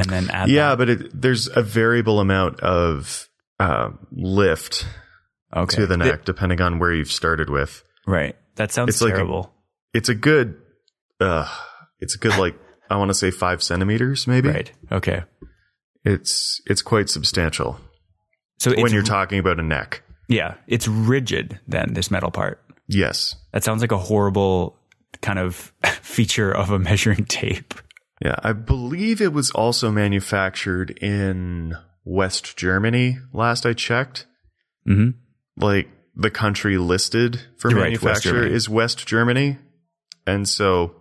And 0.00 0.10
then 0.10 0.30
add 0.30 0.48
yeah, 0.48 0.70
that. 0.70 0.78
but 0.78 0.88
it, 0.88 1.20
there's 1.20 1.48
a 1.48 1.62
variable 1.62 2.20
amount 2.20 2.60
of 2.60 3.28
uh, 3.58 3.90
lift 4.12 4.86
okay. 5.54 5.76
to 5.76 5.86
the 5.86 5.96
Th- 5.96 6.10
neck 6.10 6.24
depending 6.24 6.60
on 6.60 6.78
where 6.78 6.92
you've 6.92 7.12
started 7.12 7.50
with. 7.50 7.82
right. 8.06 8.36
That 8.56 8.72
sounds 8.72 8.90
It's 8.90 9.00
like 9.02 9.12
a- 9.12 9.16
terrible. 9.16 9.54
It's 9.94 10.08
a 10.08 10.14
good, 10.14 10.56
uh, 11.20 11.48
it's 11.98 12.14
a 12.14 12.18
good 12.18 12.36
like 12.38 12.54
I 12.90 12.96
want 12.96 13.08
to 13.10 13.14
say 13.14 13.30
five 13.30 13.62
centimeters 13.62 14.26
maybe. 14.26 14.48
right. 14.48 14.72
Okay. 14.92 15.22
It's 16.04 16.60
it's 16.66 16.82
quite 16.82 17.08
substantial 17.08 17.78
So 18.58 18.70
it's, 18.70 18.82
when 18.82 18.92
you're 18.92 19.02
talking 19.02 19.38
about 19.38 19.58
a 19.60 19.62
neck. 19.62 20.02
yeah, 20.28 20.54
it's 20.66 20.88
rigid 20.88 21.60
then 21.68 21.94
this 21.94 22.10
metal 22.10 22.30
part. 22.30 22.60
Yes. 22.88 23.36
That 23.52 23.64
sounds 23.64 23.80
like 23.82 23.92
a 23.92 23.98
horrible 23.98 24.76
kind 25.22 25.38
of 25.38 25.72
feature 26.02 26.50
of 26.54 26.70
a 26.70 26.78
measuring 26.78 27.24
tape. 27.26 27.74
Yeah, 28.22 28.36
I 28.42 28.52
believe 28.52 29.20
it 29.20 29.32
was 29.32 29.50
also 29.50 29.90
manufactured 29.90 30.90
in 31.02 31.76
West 32.04 32.56
Germany 32.56 33.18
last 33.32 33.64
I 33.64 33.72
checked. 33.72 34.26
hmm 34.84 35.10
Like 35.56 35.88
the 36.14 36.30
country 36.30 36.76
listed 36.76 37.40
for 37.56 37.68
Right, 37.68 37.76
West 37.76 38.04
manufacture 38.04 38.30
Germany. 38.32 38.54
is 38.54 38.68
West 38.68 39.06
Germany. 39.06 39.58
And 40.26 40.48
so 40.48 40.96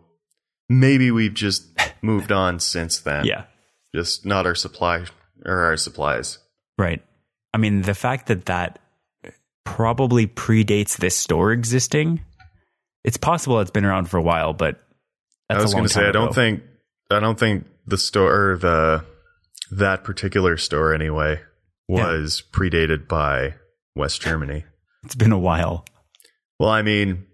maybe 0.70 1.12
we've 1.12 1.34
just 1.34 1.68
moved 2.02 2.32
on 2.32 2.60
since 2.60 3.00
then. 3.00 3.26
Yeah. 3.26 3.46
Just 3.94 4.26
not 4.26 4.46
our 4.46 4.56
supply 4.56 5.06
or 5.46 5.66
our 5.66 5.78
supplies. 5.78 6.40
Right. 6.78 7.04
I 7.54 7.58
mean, 7.58 7.82
the 7.82 7.96
fact 7.96 8.28
that 8.28 8.46
that 8.46 8.80
probably 9.66 10.28
predates 10.28 10.98
this 10.98 11.18
store 11.18 11.52
existing, 11.52 12.22
it's 13.04 13.18
possible 13.18 13.60
it's 13.60 13.72
been 13.72 13.86
around 13.86 14.10
for 14.10 14.18
a 14.18 14.22
while, 14.22 14.54
but 14.54 14.80
that's 15.50 15.60
I 15.60 15.64
was 15.64 15.74
going 15.74 15.86
to 15.86 15.90
say 15.90 16.08
I 16.08 16.12
don't 16.12 16.34
think 16.34 16.62
I 17.12 17.20
don't 17.20 17.40
think 17.40 17.66
the 17.88 17.98
store 17.98 18.52
or 18.52 18.58
the 18.58 19.06
that 19.72 20.04
particular 20.04 20.58
store 20.58 20.94
anyway 20.94 21.42
was 21.88 22.44
predated 22.52 23.08
by 23.08 23.56
West 23.96 24.22
Germany. 24.26 24.66
it's 25.04 25.16
been 25.16 25.32
a 25.32 25.40
while. 25.40 25.86
Well, 26.60 26.70
I 26.70 26.82
mean, 26.82 27.26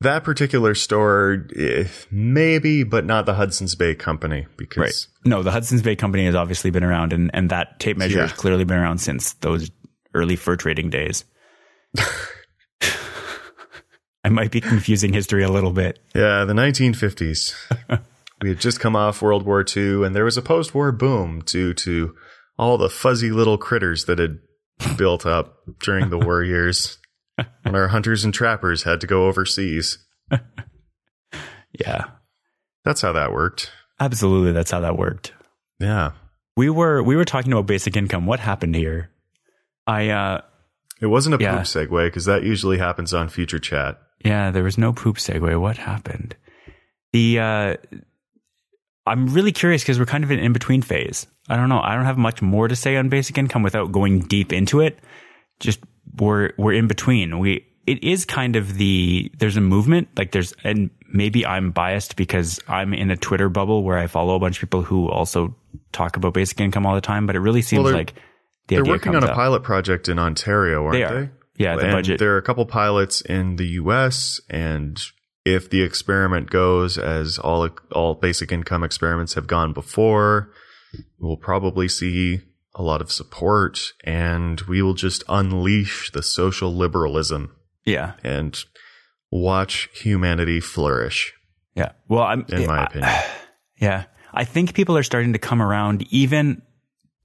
that 0.00 0.22
particular 0.24 0.74
store, 0.74 1.46
eh, 1.56 1.84
maybe, 2.10 2.84
but 2.84 3.04
not 3.04 3.26
the 3.26 3.34
Hudson's 3.34 3.74
Bay 3.74 3.94
Company 3.94 4.46
because 4.56 4.78
Right. 4.78 5.06
No, 5.30 5.42
the 5.42 5.50
Hudson's 5.50 5.82
Bay 5.82 5.96
Company 5.96 6.24
has 6.26 6.34
obviously 6.34 6.70
been 6.70 6.84
around, 6.84 7.12
and, 7.12 7.30
and 7.34 7.50
that 7.50 7.80
tape 7.80 7.96
measure 7.96 8.18
Yeah. 8.18 8.28
has 8.28 8.32
clearly 8.32 8.64
been 8.64 8.78
around 8.78 8.98
since 8.98 9.32
those 9.34 9.70
early 10.14 10.36
fur 10.36 10.56
trading 10.56 10.88
days. 10.90 11.24
I 14.24 14.28
might 14.30 14.50
be 14.50 14.60
confusing 14.60 15.12
history 15.12 15.42
a 15.42 15.50
little 15.50 15.72
bit. 15.72 15.98
yeah, 16.14 16.44
the 16.44 16.52
1950s. 16.54 17.54
We 18.42 18.50
had 18.50 18.60
just 18.60 18.80
come 18.80 18.94
off 18.96 19.20
World 19.22 19.44
War 19.44 19.64
II, 19.76 20.04
and 20.04 20.14
there 20.14 20.24
was 20.24 20.36
a 20.36 20.42
post-war 20.42 20.92
boom 20.92 21.42
due 21.44 21.74
to 21.74 22.14
all 22.58 22.78
the 22.78 22.88
fuzzy 22.90 23.30
little 23.30 23.58
critters 23.58 24.04
that 24.06 24.18
had 24.18 24.38
built 24.96 25.26
up 25.26 25.56
during 25.80 26.10
the 26.10 26.18
war 26.18 26.42
years 26.42 26.98
when 27.62 27.74
our 27.74 27.88
hunters 27.88 28.24
and 28.24 28.32
trappers 28.34 28.82
had 28.84 29.00
to 29.00 29.06
go 29.06 29.26
overseas. 29.26 29.98
Yeah, 31.78 32.04
That's 32.84 33.02
how 33.02 33.12
that 33.12 33.32
worked. 33.32 33.70
absolutely. 34.00 34.52
That's 34.52 34.70
how 34.70 34.80
that 34.80 34.96
worked. 34.96 35.32
Yeah. 35.78 36.12
We 36.56 36.70
were 36.70 37.02
we 37.02 37.14
were 37.14 37.26
talking 37.26 37.52
about 37.52 37.66
basic 37.66 37.96
income. 37.96 38.26
What 38.26 38.40
happened 38.40 38.74
here? 38.74 39.10
I 39.86 40.08
uh 40.08 40.40
It 41.00 41.06
wasn't 41.06 41.36
a 41.36 41.38
Yeah. 41.42 41.56
poop 41.58 41.64
segue 41.66 42.06
because 42.06 42.24
that 42.24 42.42
usually 42.42 42.78
happens 42.78 43.14
on 43.14 43.28
future 43.28 43.58
chat. 43.60 44.00
yeah, 44.24 44.50
there 44.50 44.64
was 44.64 44.78
no 44.78 44.92
poop 44.92 45.16
segue. 45.18 45.60
What 45.60 45.76
happened? 45.76 46.34
The 47.12 47.38
uh 47.38 47.74
I'm 49.08 49.26
really 49.28 49.52
curious 49.52 49.82
because 49.82 49.98
we're 49.98 50.06
kind 50.06 50.24
of 50.24 50.30
in 50.30 50.38
an 50.38 50.44
in 50.44 50.52
between 50.52 50.82
phase. 50.82 51.26
I 51.48 51.56
don't 51.56 51.68
know. 51.68 51.80
I 51.80 51.94
don't 51.94 52.04
have 52.04 52.18
much 52.18 52.42
more 52.42 52.68
to 52.68 52.76
say 52.76 52.96
on 52.96 53.08
basic 53.08 53.38
income 53.38 53.62
without 53.62 53.90
going 53.92 54.20
deep 54.20 54.52
into 54.52 54.80
it. 54.80 54.98
Just 55.60 55.80
we're 56.18 56.52
we're 56.58 56.74
in 56.74 56.86
between. 56.88 57.38
We 57.38 57.64
it 57.86 58.04
is 58.04 58.24
kind 58.24 58.54
of 58.56 58.76
the 58.76 59.30
there's 59.38 59.56
a 59.56 59.60
movement 59.62 60.08
like 60.16 60.32
there's 60.32 60.52
and 60.62 60.90
maybe 61.12 61.46
I'm 61.46 61.70
biased 61.70 62.16
because 62.16 62.60
I'm 62.68 62.92
in 62.92 63.10
a 63.10 63.16
Twitter 63.16 63.48
bubble 63.48 63.82
where 63.82 63.96
I 63.98 64.06
follow 64.08 64.34
a 64.36 64.38
bunch 64.38 64.58
of 64.58 64.68
people 64.68 64.82
who 64.82 65.08
also 65.08 65.56
talk 65.92 66.16
about 66.16 66.34
basic 66.34 66.60
income 66.60 66.84
all 66.86 66.94
the 66.94 67.00
time. 67.00 67.26
But 67.26 67.34
it 67.34 67.40
really 67.40 67.62
seems 67.62 67.84
they're- 67.84 67.94
like 67.94 68.14
the 68.66 68.74
They're 68.76 68.80
idea 68.82 68.92
working 68.92 69.14
on 69.16 69.24
a 69.24 69.28
up. 69.28 69.34
pilot 69.34 69.62
project 69.62 70.08
in 70.10 70.18
Ontario, 70.18 70.82
aren't 70.84 70.92
They 70.92 70.98
they? 70.98 71.04
are. 71.04 71.32
Yeah, 71.56 71.76
the 71.76 71.82
and 71.84 71.92
budget. 71.92 72.18
There 72.20 72.34
are 72.34 72.38
a 72.38 72.42
couple 72.42 72.64
pilots 72.66 73.20
in 73.22 73.56
the 73.56 73.66
U.S. 73.82 74.40
and 74.50 75.00
if 75.44 75.70
the 75.70 75.82
experiment 75.82 76.50
goes 76.50 76.98
as 76.98 77.38
all 77.38 77.68
all 77.92 78.14
basic 78.14 78.52
income 78.52 78.84
experiments 78.84 79.34
have 79.34 79.46
gone 79.46 79.72
before, 79.72 80.50
we'll 81.18 81.36
probably 81.36 81.88
see 81.88 82.40
a 82.74 82.82
lot 82.82 83.00
of 83.00 83.10
support, 83.10 83.92
and 84.04 84.60
we 84.62 84.82
will 84.82 84.94
just 84.94 85.24
unleash 85.28 86.10
the 86.12 86.22
social 86.22 86.72
liberalism 86.74 87.50
Yeah, 87.84 88.12
and 88.22 88.56
watch 89.30 89.88
humanity 89.94 90.60
flourish. 90.60 91.32
yeah. 91.74 91.92
Well, 92.08 92.22
I'm 92.22 92.44
In 92.48 92.66
my 92.66 92.80
I- 92.80 92.84
opinion, 92.84 93.10
Yeah. 93.80 94.04
I 94.34 94.44
think 94.44 94.74
people 94.74 94.96
are 94.96 95.02
starting 95.02 95.32
to 95.32 95.38
come 95.38 95.62
around 95.62 96.06
even 96.10 96.62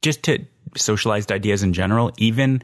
just 0.02 0.24
to 0.24 0.46
socialized 0.78 1.32
ideas 1.32 1.62
in 1.64 1.74
general. 1.74 2.12
Even 2.18 2.62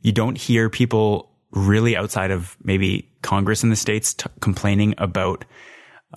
you 0.00 0.12
don't 0.12 0.36
hear 0.38 0.70
people 0.70 1.29
really 1.52 1.96
outside 1.96 2.30
of 2.30 2.56
maybe 2.62 3.08
Congress 3.22 3.62
in 3.62 3.70
the 3.70 3.76
States 3.76 4.14
t- 4.14 4.26
complaining 4.40 4.94
about 4.98 5.44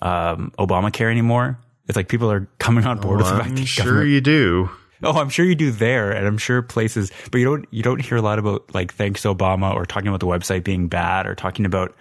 um, 0.02 0.52
Obamacare 0.58 1.10
anymore. 1.10 1.58
It's 1.86 1.96
like 1.96 2.08
people 2.08 2.30
are 2.30 2.48
coming 2.58 2.84
on 2.86 2.98
board 3.00 3.18
with 3.18 3.26
the 3.28 3.34
fact 3.36 3.48
I'm 3.50 3.56
that 3.56 3.66
sure 3.66 3.84
government- 3.84 4.10
you 4.10 4.20
do. 4.20 4.70
Oh, 5.02 5.12
I'm 5.20 5.28
sure 5.28 5.44
you 5.44 5.54
do 5.54 5.70
there, 5.70 6.12
and 6.12 6.26
I'm 6.26 6.38
sure 6.38 6.62
places, 6.62 7.12
but 7.30 7.36
you 7.38 7.44
don't 7.44 7.66
you 7.70 7.82
don't 7.82 8.00
hear 8.00 8.16
a 8.16 8.22
lot 8.22 8.38
about 8.38 8.72
like 8.74 8.94
thanks 8.94 9.24
Obama 9.24 9.74
or 9.74 9.84
talking 9.84 10.08
about 10.08 10.20
the 10.20 10.26
website 10.26 10.64
being 10.64 10.88
bad 10.88 11.26
or 11.26 11.34
talking 11.34 11.66
about 11.66 11.94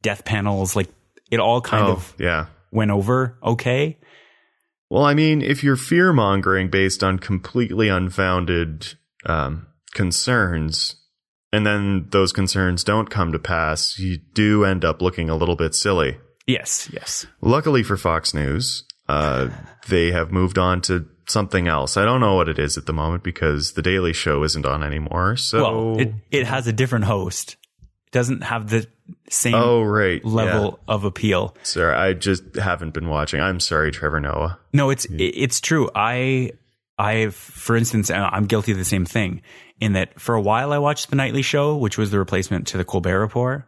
death 0.00 0.24
panels. 0.24 0.74
Like 0.74 0.88
it 1.30 1.40
all 1.40 1.60
kind 1.60 1.84
Oh, 1.88 1.92
of 1.92 2.14
yeah. 2.18 2.46
went 2.70 2.90
over 2.90 3.36
okay. 3.42 3.98
Well, 4.88 5.04
I 5.04 5.12
mean, 5.12 5.42
if 5.42 5.62
you're 5.62 5.76
fear 5.76 6.12
mongering 6.14 6.68
based 6.70 7.04
on 7.04 7.18
completely 7.18 7.88
unfounded 7.88 8.94
um, 9.26 9.66
concerns, 9.94 10.96
and 11.52 11.66
then 11.66 12.06
those 12.10 12.32
concerns 12.32 12.82
don't 12.82 13.10
come 13.10 13.32
to 13.32 13.38
pass, 13.38 13.98
you 13.98 14.18
do 14.34 14.64
end 14.64 14.84
up 14.84 15.02
looking 15.02 15.28
a 15.28 15.36
little 15.36 15.56
bit 15.56 15.74
silly. 15.74 16.18
Yes, 16.46 16.88
yes. 16.92 17.26
Luckily 17.40 17.82
for 17.82 17.96
Fox 17.96 18.34
News, 18.34 18.84
uh, 19.08 19.48
they 19.88 20.10
have 20.10 20.32
moved 20.32 20.58
on 20.58 20.80
to 20.82 21.06
something 21.28 21.68
else. 21.68 21.96
I 21.96 22.04
don't 22.04 22.20
know 22.20 22.34
what 22.34 22.48
it 22.48 22.58
is 22.58 22.76
at 22.78 22.86
the 22.86 22.92
moment 22.92 23.22
because 23.22 23.72
The 23.72 23.82
Daily 23.82 24.12
Show 24.12 24.42
isn't 24.44 24.66
on 24.66 24.82
anymore. 24.82 25.36
So, 25.36 25.62
Well, 25.62 26.00
it, 26.00 26.12
it 26.30 26.46
has 26.46 26.66
a 26.66 26.72
different 26.72 27.04
host. 27.04 27.56
It 27.80 28.12
doesn't 28.12 28.42
have 28.42 28.70
the 28.70 28.86
same 29.28 29.54
oh 29.54 29.82
right, 29.82 30.24
level 30.24 30.80
of 30.88 31.04
appeal. 31.04 31.54
Yeah. 31.56 31.62
Sorry, 31.64 31.94
I 31.94 32.12
just 32.14 32.56
haven't 32.56 32.94
been 32.94 33.08
watching. 33.08 33.40
I'm 33.40 33.60
sorry, 33.60 33.90
Trevor 33.90 34.20
Noah. 34.20 34.58
No, 34.72 34.90
it's 34.90 35.04
it, 35.06 35.16
it's 35.16 35.60
true. 35.60 35.90
I 35.94 36.52
I 36.98 37.28
for 37.28 37.76
instance, 37.76 38.10
I'm 38.10 38.46
guilty 38.46 38.72
of 38.72 38.78
the 38.78 38.84
same 38.84 39.04
thing 39.04 39.42
in 39.82 39.94
that 39.94 40.20
for 40.20 40.36
a 40.36 40.40
while 40.40 40.72
I 40.72 40.78
watched 40.78 41.10
the 41.10 41.16
nightly 41.16 41.42
show, 41.42 41.76
which 41.76 41.98
was 41.98 42.12
the 42.12 42.18
replacement 42.20 42.68
to 42.68 42.78
the 42.78 42.84
Colbert 42.84 43.18
Report, 43.18 43.64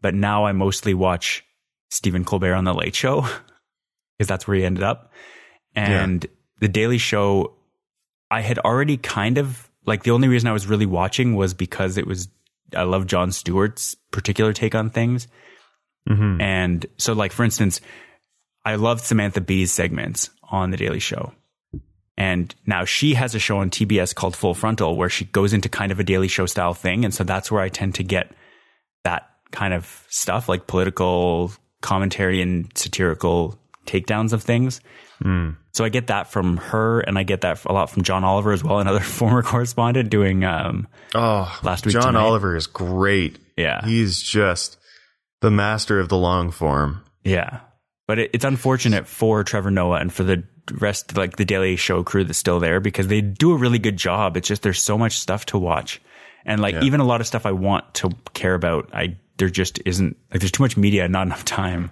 but 0.00 0.14
now 0.14 0.46
I 0.46 0.52
mostly 0.52 0.94
watch 0.94 1.44
Stephen 1.90 2.24
Colbert 2.24 2.54
on 2.54 2.62
the 2.62 2.72
Late 2.72 2.94
Show 2.94 3.22
because 4.18 4.28
that's 4.28 4.46
where 4.46 4.56
he 4.56 4.64
ended 4.64 4.84
up. 4.84 5.12
And 5.74 6.24
the 6.60 6.68
Daily 6.68 6.98
Show, 6.98 7.54
I 8.30 8.40
had 8.40 8.60
already 8.60 8.96
kind 8.96 9.36
of 9.36 9.68
like 9.84 10.04
the 10.04 10.12
only 10.12 10.28
reason 10.28 10.48
I 10.48 10.52
was 10.52 10.68
really 10.68 10.86
watching 10.86 11.34
was 11.34 11.54
because 11.54 11.98
it 11.98 12.06
was 12.06 12.28
I 12.76 12.84
love 12.84 13.06
Jon 13.06 13.32
Stewart's 13.32 13.96
particular 14.12 14.52
take 14.52 14.76
on 14.76 14.90
things. 14.90 15.26
Mm-hmm. 16.08 16.40
And 16.40 16.86
so, 16.98 17.14
like, 17.14 17.32
for 17.32 17.42
instance, 17.44 17.80
I 18.64 18.76
loved 18.76 19.02
Samantha 19.02 19.40
Bee's 19.40 19.72
segments 19.72 20.30
on 20.50 20.70
The 20.70 20.76
Daily 20.76 21.00
Show. 21.00 21.32
And 22.18 22.52
now 22.66 22.84
she 22.84 23.14
has 23.14 23.36
a 23.36 23.38
show 23.38 23.58
on 23.58 23.70
TBS 23.70 24.12
called 24.12 24.34
Full 24.34 24.52
Frontal 24.52 24.96
where 24.96 25.08
she 25.08 25.24
goes 25.26 25.52
into 25.52 25.68
kind 25.68 25.92
of 25.92 26.00
a 26.00 26.04
Daily 26.04 26.26
Show 26.26 26.46
style 26.46 26.74
thing. 26.74 27.04
And 27.04 27.14
so 27.14 27.22
that's 27.22 27.50
where 27.50 27.62
I 27.62 27.68
tend 27.68 27.94
to 27.94 28.02
get 28.02 28.32
that 29.04 29.30
kind 29.52 29.72
of 29.72 30.04
stuff, 30.08 30.48
like 30.48 30.66
political 30.66 31.52
commentary 31.80 32.42
and 32.42 32.70
satirical 32.76 33.56
takedowns 33.86 34.32
of 34.32 34.42
things. 34.42 34.80
So 35.22 35.84
I 35.84 35.88
get 35.88 36.08
that 36.08 36.30
from 36.30 36.58
her, 36.58 37.00
and 37.00 37.18
I 37.18 37.22
get 37.24 37.40
that 37.40 37.64
a 37.64 37.72
lot 37.72 37.90
from 37.90 38.02
John 38.04 38.22
Oliver 38.24 38.52
as 38.52 38.62
well, 38.62 38.78
another 38.80 39.00
former 39.00 39.42
correspondent 39.42 40.10
doing 40.10 40.44
um, 40.44 40.86
Oh, 41.14 41.58
Last 41.62 41.86
week 41.86 41.92
John 41.92 42.02
tonight. 42.02 42.20
Oliver 42.20 42.54
is 42.56 42.66
great. 42.66 43.38
Yeah. 43.56 43.84
He's 43.84 44.20
just 44.22 44.76
the 45.40 45.50
master 45.50 45.98
of 46.00 46.08
the 46.08 46.16
long 46.16 46.50
form. 46.50 47.02
Yeah. 47.24 47.60
But 48.06 48.18
it, 48.20 48.30
it's 48.32 48.44
unfortunate 48.44 49.06
for 49.06 49.42
Trevor 49.44 49.70
Noah 49.72 49.98
and 50.00 50.12
for 50.12 50.22
the 50.24 50.44
rest, 50.72 51.16
like 51.16 51.36
the 51.36 51.44
Daily 51.44 51.76
Show 51.76 52.02
crew 52.02 52.24
that's 52.24 52.38
still 52.38 52.60
there 52.60 52.80
because 52.80 53.08
they 53.08 53.20
do 53.20 53.52
a 53.52 53.56
really 53.56 53.78
good 53.78 53.96
job. 53.96 54.36
It's 54.36 54.48
just 54.48 54.62
there's 54.62 54.82
so 54.82 54.96
much 54.98 55.18
stuff 55.18 55.46
to 55.46 55.58
watch. 55.58 56.00
And 56.44 56.60
like 56.60 56.74
Yeah. 56.74 56.82
even 56.84 57.00
a 57.00 57.04
lot 57.04 57.20
of 57.20 57.26
stuff 57.26 57.44
I 57.46 57.52
want 57.52 57.92
to 57.94 58.10
care 58.34 58.54
about, 58.54 58.90
I 58.92 59.16
there 59.36 59.50
just 59.50 59.80
isn't 59.84 60.16
like 60.32 60.40
there's 60.40 60.52
too 60.52 60.62
much 60.62 60.76
media 60.76 61.06
not 61.08 61.26
enough 61.26 61.44
time. 61.44 61.90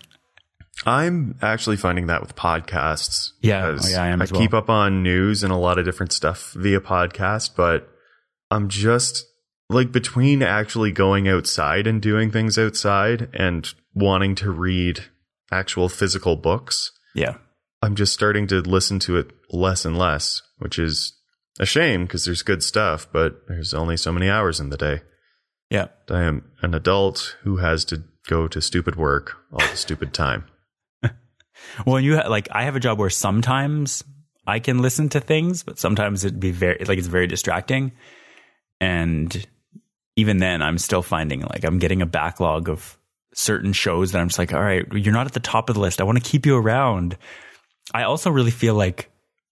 I'm 0.84 1.36
actually 1.40 1.76
finding 1.76 2.06
that 2.08 2.20
with 2.20 2.36
podcasts. 2.36 3.30
Yeah. 3.40 3.66
Oh, 3.82 3.88
yeah, 3.88 4.02
I 4.02 4.08
am 4.08 4.20
as 4.20 4.30
well. 4.30 4.40
keep 4.40 4.52
up 4.52 4.68
on 4.68 5.02
news 5.02 5.42
and 5.42 5.52
a 5.52 5.56
lot 5.56 5.78
of 5.78 5.84
different 5.84 6.12
stuff 6.12 6.52
via 6.54 6.80
podcast, 6.80 7.50
but 7.56 7.88
I'm 8.50 8.68
just 8.68 9.24
like 9.70 9.90
between 9.90 10.42
actually 10.42 10.92
going 10.92 11.28
outside 11.28 11.86
and 11.86 12.00
doing 12.02 12.30
things 12.30 12.58
outside 12.58 13.28
and 13.34 13.72
wanting 13.94 14.34
to 14.36 14.50
read 14.50 15.04
actual 15.50 15.88
physical 15.88 16.36
books. 16.36 16.92
Yeah. 17.14 17.36
I'm 17.86 17.94
just 17.94 18.12
starting 18.12 18.48
to 18.48 18.62
listen 18.62 18.98
to 19.00 19.16
it 19.16 19.30
less 19.48 19.84
and 19.84 19.96
less, 19.96 20.42
which 20.58 20.76
is 20.76 21.12
a 21.60 21.64
shame 21.64 22.02
because 22.02 22.24
there's 22.24 22.42
good 22.42 22.64
stuff, 22.64 23.06
but 23.12 23.42
there's 23.46 23.72
only 23.74 23.96
so 23.96 24.10
many 24.10 24.28
hours 24.28 24.58
in 24.58 24.70
the 24.70 24.76
day. 24.76 25.02
Yeah. 25.70 25.86
I 26.10 26.22
am 26.22 26.50
an 26.62 26.74
adult 26.74 27.36
who 27.42 27.58
has 27.58 27.84
to 27.84 28.02
go 28.28 28.48
to 28.48 28.60
stupid 28.60 28.96
work 28.96 29.36
all 29.52 29.60
the 29.60 29.76
stupid 29.76 30.12
time. 30.12 30.46
Well, 31.86 31.98
you 31.98 32.16
ha- 32.16 32.28
like 32.28 32.48
I 32.52 32.64
have 32.64 32.76
a 32.76 32.80
job 32.80 32.98
where 32.98 33.08
sometimes 33.08 34.04
I 34.46 34.58
can 34.58 34.82
listen 34.82 35.08
to 35.10 35.20
things, 35.20 35.62
but 35.62 35.78
sometimes 35.78 36.22
it'd 36.22 36.38
be 36.38 36.50
very 36.50 36.84
like 36.84 36.98
it's 36.98 37.06
very 37.06 37.26
distracting. 37.26 37.92
And 38.78 39.46
even 40.16 40.36
then, 40.36 40.60
I'm 40.60 40.76
still 40.76 41.02
finding 41.02 41.40
like 41.40 41.64
I'm 41.64 41.78
getting 41.78 42.02
a 42.02 42.06
backlog 42.06 42.68
of 42.68 42.98
certain 43.32 43.72
shows 43.72 44.12
that 44.12 44.20
I'm 44.20 44.28
just 44.28 44.38
like, 44.38 44.52
all 44.52 44.60
right, 44.60 44.86
you're 44.92 45.14
not 45.14 45.26
at 45.26 45.32
the 45.32 45.40
top 45.40 45.70
of 45.70 45.74
the 45.76 45.80
list. 45.80 46.00
I 46.00 46.04
want 46.04 46.22
to 46.22 46.30
keep 46.30 46.44
you 46.44 46.56
around. 46.56 47.16
I 47.92 48.04
also 48.04 48.30
really 48.30 48.50
feel 48.50 48.74
like 48.74 49.10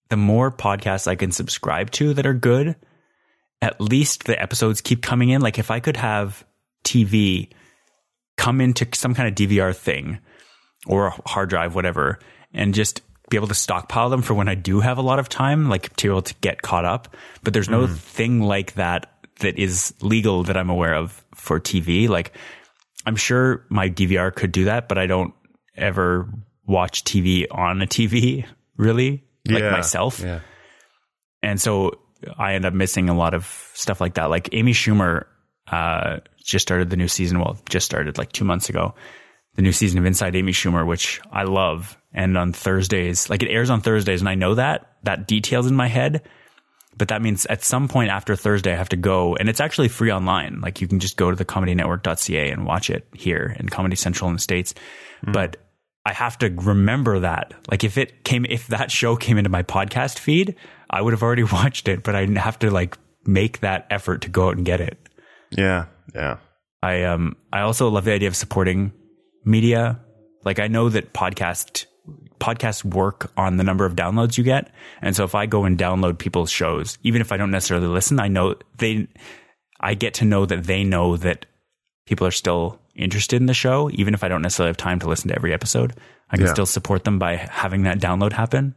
the 0.09 0.17
more 0.17 0.51
podcasts 0.51 1.07
I 1.07 1.15
can 1.15 1.31
subscribe 1.31 1.91
to 1.91 2.13
that 2.13 2.25
are 2.25 2.33
good, 2.33 2.75
at 3.61 3.81
least 3.81 4.25
the 4.25 4.39
episodes 4.39 4.81
keep 4.81 5.01
coming 5.01 5.29
in. 5.29 5.41
Like 5.41 5.59
if 5.59 5.71
I 5.71 5.79
could 5.79 5.97
have 5.97 6.45
TV 6.83 7.49
come 8.37 8.61
into 8.61 8.87
some 8.93 9.15
kind 9.15 9.27
of 9.27 9.35
DVR 9.35 9.75
thing 9.75 10.19
or 10.85 11.07
a 11.07 11.21
hard 11.25 11.49
drive, 11.49 11.73
whatever, 11.73 12.19
and 12.53 12.73
just 12.73 13.01
be 13.29 13.37
able 13.37 13.47
to 13.47 13.55
stockpile 13.55 14.09
them 14.09 14.21
for 14.21 14.33
when 14.33 14.47
I 14.47 14.55
do 14.55 14.81
have 14.81 14.97
a 14.97 15.01
lot 15.01 15.17
of 15.17 15.29
time, 15.29 15.67
like 15.67 15.95
to 15.95 16.07
be 16.07 16.11
able 16.11 16.21
to 16.21 16.35
get 16.41 16.61
caught 16.61 16.85
up. 16.85 17.15
But 17.43 17.53
there's 17.53 17.69
no 17.69 17.87
mm. 17.87 17.97
thing 17.97 18.41
like 18.41 18.73
that 18.73 19.11
that 19.39 19.57
is 19.57 19.93
legal 20.01 20.43
that 20.43 20.55
I'm 20.55 20.69
aware 20.69 20.93
of 20.93 21.23
for 21.33 21.59
TV. 21.59 22.07
Like 22.07 22.33
I'm 23.05 23.15
sure 23.15 23.65
my 23.69 23.89
DVR 23.89 24.33
could 24.33 24.51
do 24.51 24.65
that, 24.65 24.87
but 24.87 24.97
I 24.97 25.07
don't 25.07 25.33
ever 25.75 26.29
watch 26.65 27.03
TV 27.03 27.45
on 27.51 27.81
a 27.81 27.87
TV 27.87 28.45
really 28.77 29.23
like 29.47 29.63
Yeah, 29.63 29.71
myself. 29.71 30.19
Yeah. 30.19 30.41
And 31.41 31.61
so 31.61 31.99
I 32.37 32.53
end 32.53 32.65
up 32.65 32.73
missing 32.73 33.09
a 33.09 33.15
lot 33.15 33.33
of 33.33 33.45
stuff 33.73 34.01
like 34.01 34.15
that. 34.15 34.29
Like 34.29 34.49
Amy 34.53 34.73
Schumer 34.73 35.25
uh, 35.71 36.17
just 36.43 36.63
started 36.63 36.89
the 36.89 36.97
new 36.97 37.07
season. 37.07 37.39
Well, 37.39 37.57
just 37.69 37.85
started 37.85 38.17
like 38.17 38.31
two 38.31 38.45
months 38.45 38.69
ago. 38.69 38.95
The 39.55 39.61
new 39.61 39.71
season 39.71 39.99
of 39.99 40.05
Inside 40.05 40.35
Amy 40.35 40.51
Schumer, 40.51 40.85
which 40.85 41.21
I 41.31 41.43
love. 41.43 41.97
And 42.13 42.37
on 42.37 42.51
Thursdays, 42.53 43.29
like 43.29 43.43
it 43.43 43.49
airs 43.49 43.69
on 43.69 43.81
Thursdays, 43.81 44.21
and 44.21 44.29
I 44.29 44.35
know 44.35 44.55
that 44.55 44.95
that 45.03 45.27
details 45.27 45.67
in 45.67 45.75
my 45.75 45.87
head. 45.87 46.21
But 46.97 47.09
that 47.09 47.21
means 47.21 47.45
at 47.47 47.61
some 47.61 47.89
point 47.89 48.09
after 48.09 48.37
Thursday, 48.37 48.71
I 48.71 48.77
have 48.77 48.89
to 48.89 48.95
go, 48.95 49.35
and 49.35 49.49
it's 49.49 49.59
actually 49.59 49.89
free 49.89 50.11
online. 50.13 50.61
Like 50.61 50.79
you 50.79 50.87
can 50.87 50.99
just 50.99 51.17
go 51.17 51.29
to 51.29 51.35
the 51.35 51.43
comedynetwork.ca 51.43 52.49
and 52.51 52.65
watch 52.65 52.89
it 52.89 53.05
here 53.13 53.55
in 53.59 53.67
Comedy 53.67 53.97
Central 53.97 54.29
in 54.29 54.35
the 54.35 54.41
States. 54.41 54.73
But 55.23 55.57
I 56.05 56.13
have 56.13 56.37
to 56.39 56.49
remember 56.49 57.19
that. 57.19 57.53
Like 57.69 57.83
if 57.83 57.97
it 57.97 58.23
came, 58.23 58.45
if 58.45 58.67
that 58.67 58.91
show 58.91 59.15
came 59.15 59.37
into 59.37 59.49
my 59.49 59.63
podcast 59.63 60.19
feed, 60.19 60.55
I 60.89 61.01
would 61.01 61.13
have 61.13 61.23
already 61.23 61.43
watched 61.51 61.87
it, 61.87 62.03
but 62.03 62.15
I 62.15 62.25
have 62.39 62.59
to 62.59 62.69
like 62.69 62.97
make 63.25 63.61
that 63.61 63.87
effort 63.89 64.21
to 64.21 64.29
go 64.29 64.47
out 64.47 64.57
and 64.57 64.65
get 64.65 64.81
it. 64.81 64.99
Yeah. 65.51 65.85
Yeah. 66.13 66.37
I, 66.83 67.03
um, 67.03 67.35
I 67.51 67.61
also 67.61 67.89
love 67.89 68.05
the 68.05 68.13
idea 68.13 68.27
of 68.27 68.35
supporting 68.35 68.93
media. 69.43 69.99
Like 70.43 70.59
I 70.59 70.67
know 70.67 70.89
that 70.89 71.13
podcast, 71.13 71.87
podcasts 72.39 72.83
work 72.83 73.31
on 73.35 73.57
the 73.57 73.63
number 73.63 73.85
of 73.85 73.95
downloads 73.95 74.37
you 74.37 74.43
get. 74.43 74.71
And 75.01 75.15
so 75.15 75.23
if 75.23 75.33
I 75.33 75.47
go 75.47 75.65
and 75.65 75.77
download 75.77 76.19
people's 76.19 76.51
shows, 76.51 76.99
even 77.01 77.21
if 77.21 77.31
I 77.31 77.37
don't 77.37 77.49
necessarily 77.49 77.87
listen, 77.87 78.19
I 78.19 78.27
know 78.27 78.55
they, 78.77 79.07
I 79.79 79.95
get 79.95 80.13
to 80.15 80.25
know 80.25 80.45
that 80.45 80.65
they 80.65 80.83
know 80.83 81.17
that 81.17 81.47
people 82.05 82.27
are 82.27 82.31
still 82.31 82.79
interested 82.95 83.41
in 83.41 83.45
the 83.45 83.53
show, 83.53 83.89
even 83.93 84.13
if 84.13 84.23
I 84.23 84.27
don't 84.27 84.41
necessarily 84.41 84.69
have 84.69 84.77
time 84.77 84.99
to 84.99 85.07
listen 85.09 85.27
to 85.29 85.35
every 85.35 85.53
episode. 85.53 85.93
I 86.29 86.37
can 86.37 86.45
Yeah. 86.47 86.53
still 86.53 86.65
support 86.65 87.03
them 87.03 87.19
by 87.19 87.35
having 87.35 87.83
that 87.83 87.99
download 87.99 88.33
happen. 88.33 88.75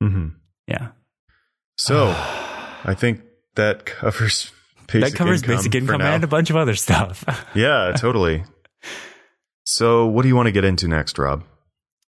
hmm 0.00 0.28
Yeah. 0.66 0.88
So 1.76 2.08
I 2.84 2.94
think 2.94 3.20
that 3.54 3.84
covers 3.84 4.50
basic 4.88 5.12
that 5.12 5.16
covers 5.18 5.42
income 5.42 5.56
basic 5.56 5.74
income 5.74 6.00
and 6.00 6.24
a 6.24 6.26
bunch 6.26 6.50
of 6.50 6.56
other 6.56 6.74
stuff. 6.74 7.24
Yeah, 7.54 7.92
totally. 7.96 8.44
So 9.64 10.06
what 10.06 10.22
do 10.22 10.28
you 10.28 10.36
want 10.36 10.46
to 10.46 10.52
get 10.52 10.64
into 10.64 10.88
next, 10.88 11.18
Rob? 11.18 11.44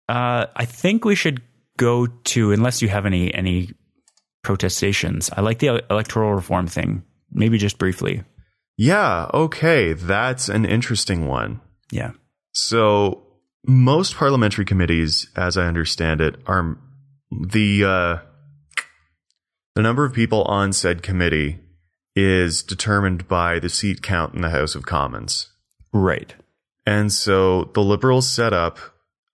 Uh, 0.09 0.47
I 0.55 0.65
think 0.65 1.05
we 1.05 1.15
should 1.15 1.43
go 1.77 2.07
to, 2.07 2.53
unless 2.53 2.81
you 2.83 2.89
have 2.89 3.07
any, 3.07 3.33
any 3.35 3.71
protestations. 4.43 5.31
I 5.37 5.41
like 5.41 5.59
the 5.59 5.83
electoral 5.91 6.33
reform 6.35 6.67
thing. 6.67 7.03
Maybe 7.33 7.59
just 7.59 7.79
briefly. 7.79 8.23
Yeah, 8.81 9.29
okay, 9.35 9.93
that's 9.93 10.49
an 10.49 10.65
interesting 10.65 11.27
one. 11.27 11.61
Yeah. 11.93 12.13
So 12.53 13.27
most 13.67 14.17
parliamentary 14.17 14.65
committees, 14.65 15.29
as 15.37 15.59
I 15.59 15.67
understand 15.67 16.23
it, 16.23 16.37
are 16.47 16.79
the 17.31 17.85
uh, 17.85 18.19
the 19.75 19.83
number 19.83 20.07
of 20.07 20.15
people 20.15 20.45
on 20.45 20.73
said 20.73 21.03
committee 21.03 21.59
is 22.17 22.63
determined 22.63 23.29
by 23.29 23.59
the 23.59 23.69
seat 23.69 24.01
count 24.01 24.33
in 24.33 24.41
the 24.41 24.49
House 24.49 24.75
of 24.75 24.87
Commons. 24.87 25.49
Right. 25.93 26.35
And 26.87 27.13
so 27.13 27.65
the 27.75 27.83
Liberals 27.83 28.33
set 28.33 28.55
up 28.55 28.79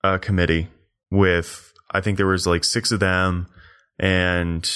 a 0.03 0.19
committee 0.19 0.71
with 1.13 1.73
I 1.93 2.01
think 2.01 2.17
there 2.17 2.27
was 2.27 2.49
like 2.49 2.65
six 2.65 2.91
of 2.91 2.99
them 2.99 3.47
and 3.97 4.69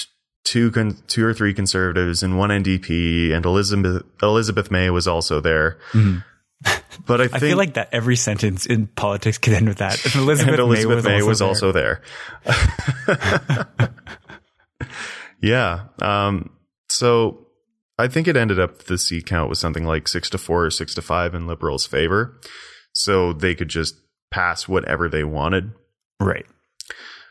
two 0.43 0.71
con- 0.71 0.97
two 1.07 1.25
or 1.25 1.33
three 1.33 1.53
conservatives 1.53 2.23
and 2.23 2.37
one 2.37 2.49
NDP 2.49 3.31
and 3.31 3.45
Elizabeth 3.45 4.03
Elizabeth 4.21 4.71
May 4.71 4.89
was 4.89 5.07
also 5.07 5.39
there. 5.39 5.77
But 7.07 7.21
I 7.21 7.23
think 7.23 7.35
I 7.35 7.39
feel 7.39 7.57
like 7.57 7.73
that 7.73 7.89
every 7.91 8.15
sentence 8.15 8.67
in 8.67 8.85
politics 8.85 9.39
could 9.39 9.53
end 9.53 9.67
with 9.67 9.79
that. 9.79 9.99
And 10.05 10.15
Elizabeth, 10.15 10.53
and 10.53 10.59
Elizabeth 10.59 11.05
May 11.05 11.11
May 11.17 11.23
was, 11.23 11.41
was 11.41 11.41
also 11.41 11.71
there. 11.71 12.01
yeah. 15.41 15.85
Um, 16.01 16.51
so 16.89 17.47
I 17.97 18.07
think 18.07 18.27
it 18.27 18.37
ended 18.37 18.59
up 18.59 18.83
the 18.83 18.97
seat 18.97 19.25
count 19.25 19.49
was 19.49 19.57
something 19.59 19.85
like 19.85 20.07
six 20.07 20.29
to 20.31 20.37
four 20.37 20.65
or 20.65 20.69
six 20.69 20.93
to 20.95 21.01
five 21.01 21.33
in 21.33 21.47
Liberals' 21.47 21.87
favor. 21.87 22.39
So 22.93 23.33
they 23.33 23.55
could 23.55 23.69
just 23.69 23.95
pass 24.29 24.67
whatever 24.67 25.09
they 25.09 25.23
wanted. 25.23 25.71
right. 26.19 26.45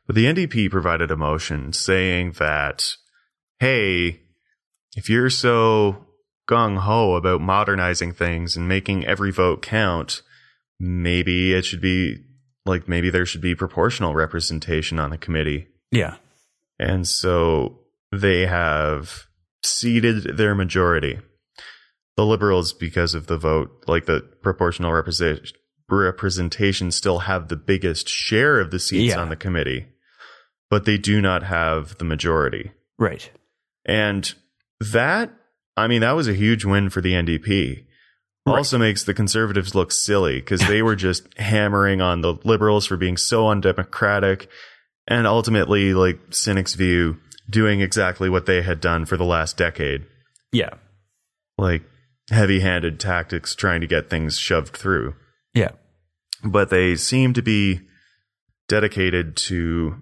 But 0.07 0.17
the 0.17 0.25
NDP 0.25 0.71
provided 0.73 1.13
a 1.13 1.17
motion 1.17 1.73
saying 1.73 2.33
that, 2.41 2.95
hey, 3.61 4.21
if 4.97 5.09
you're 5.09 5.31
so 5.31 6.07
gung 6.49 6.79
ho 6.79 7.15
about 7.15 7.41
modernizing 7.41 8.13
things 8.13 8.57
and 8.57 8.67
making 8.67 9.07
every 9.07 9.31
vote 9.31 9.63
count, 9.63 10.23
maybe 10.81 11.53
it 11.55 11.65
should 11.65 11.81
be 11.81 12.17
like 12.67 12.89
maybe 12.89 13.09
there 13.11 13.27
should 13.27 13.41
be 13.41 13.55
proportional 13.55 14.15
representation 14.15 14.99
on 14.99 15.11
the 15.11 15.19
committee. 15.19 15.69
Yeah. 15.93 16.17
And 16.79 17.07
so 17.07 17.81
they 18.13 18.47
have 18.47 19.25
ceded 19.63 20.37
their 20.37 20.55
majority. 20.55 21.19
The 22.17 22.27
Liberals, 22.27 22.73
because 22.73 23.15
of 23.15 23.27
the 23.29 23.37
vote, 23.39 23.85
like 23.87 24.07
the 24.07 24.21
proportional 24.43 24.93
represent- 24.93 25.53
representation, 25.89 26.91
still 26.91 27.21
have 27.21 27.49
the 27.49 27.57
biggest 27.57 28.09
share 28.09 28.61
of 28.61 28.71
the 28.71 28.79
seats 28.79 29.15
Yeah. 29.15 29.21
on 29.21 29.29
the 29.29 29.37
committee, 29.37 29.87
but 30.69 30.85
they 30.85 30.99
do 30.99 31.21
not 31.21 31.43
have 31.45 31.97
the 31.99 32.05
majority. 32.05 32.73
Right. 32.99 33.31
And 33.85 34.33
that, 34.93 35.33
I 35.77 35.87
mean, 35.87 36.01
that 36.01 36.13
was 36.13 36.29
a 36.29 36.35
huge 36.35 36.65
win 36.65 36.91
for 36.91 37.01
the 37.01 37.13
NDP. 37.13 37.85
Right. 38.47 38.57
Also 38.57 38.79
makes 38.79 39.05
the 39.05 39.15
conservatives 39.15 39.75
look 39.75 39.93
silly 39.93 40.41
because 40.41 40.67
they 40.67 40.83
were 40.83 40.97
just 40.97 41.27
hammering 41.39 42.01
on 42.01 42.23
the 42.23 42.35
liberals 42.45 42.87
for 42.87 42.97
being 42.97 43.17
so 43.17 43.49
undemocratic 43.49 44.49
and 45.07 45.27
ultimately, 45.27 45.93
like 45.93 46.21
Cynic's 46.31 46.75
view, 46.75 47.19
doing 47.51 47.81
exactly 47.81 48.31
what 48.31 48.47
they 48.47 48.63
had 48.63 48.81
done 48.81 49.05
for 49.05 49.17
the 49.17 49.25
last 49.25 49.57
decade. 49.57 50.07
Yeah. 50.53 50.71
Like 51.59 51.83
heavy 52.31 52.61
handed 52.61 53.01
tactics 53.01 53.55
trying 53.55 53.81
to 53.81 53.89
get 53.89 54.09
things 54.09 54.39
shoved 54.39 54.77
through. 54.77 55.15
Yeah. 55.53 55.73
But 56.45 56.71
they 56.71 56.95
seem 56.95 57.35
to 57.35 57.43
be 57.43 57.81
dedicated 58.69 59.37
to, 59.37 60.01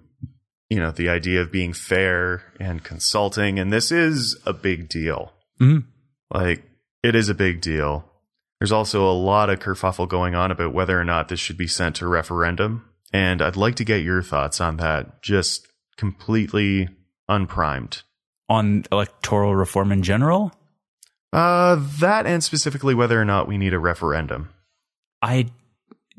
you 0.69 0.79
know, 0.79 0.91
the 0.91 1.09
idea 1.09 1.41
of 1.41 1.51
being 1.51 1.73
fair 1.73 2.43
and 2.59 2.83
consulting. 2.83 3.57
And 3.59 3.73
this 3.73 3.91
is 3.91 4.37
a 4.45 4.53
big 4.53 4.87
deal. 4.89 5.33
Mhm. 5.59 5.85
Like, 6.33 6.63
it 7.03 7.15
is 7.15 7.29
a 7.29 7.33
big 7.33 7.61
deal. 7.61 8.05
There's 8.59 8.71
also 8.71 9.09
a 9.09 9.13
lot 9.13 9.49
of 9.49 9.59
kerfuffle 9.59 10.07
going 10.07 10.35
on 10.35 10.51
about 10.51 10.73
whether 10.73 10.99
or 10.99 11.05
not 11.05 11.29
this 11.29 11.39
should 11.39 11.57
be 11.57 11.67
sent 11.67 11.95
to 11.97 12.07
referendum. 12.07 12.85
And 13.11 13.41
I'd 13.41 13.55
like 13.55 13.75
to 13.77 13.85
get 13.85 14.03
your 14.03 14.21
thoughts 14.21 14.61
on 14.61 14.77
that, 14.77 15.23
just 15.23 15.67
completely 15.97 16.89
unprimed. 17.27 18.03
On 18.49 18.83
electoral 18.91 19.55
reform 19.55 19.91
in 19.91 20.03
general, 20.03 20.53
Uh, 21.31 21.75
that 21.99 22.25
and 22.25 22.43
specifically 22.43 22.95
whether 22.95 23.21
or 23.21 23.25
not 23.25 23.47
we 23.47 23.57
need 23.57 23.73
a 23.73 23.79
referendum. 23.79 24.49
I 25.21 25.51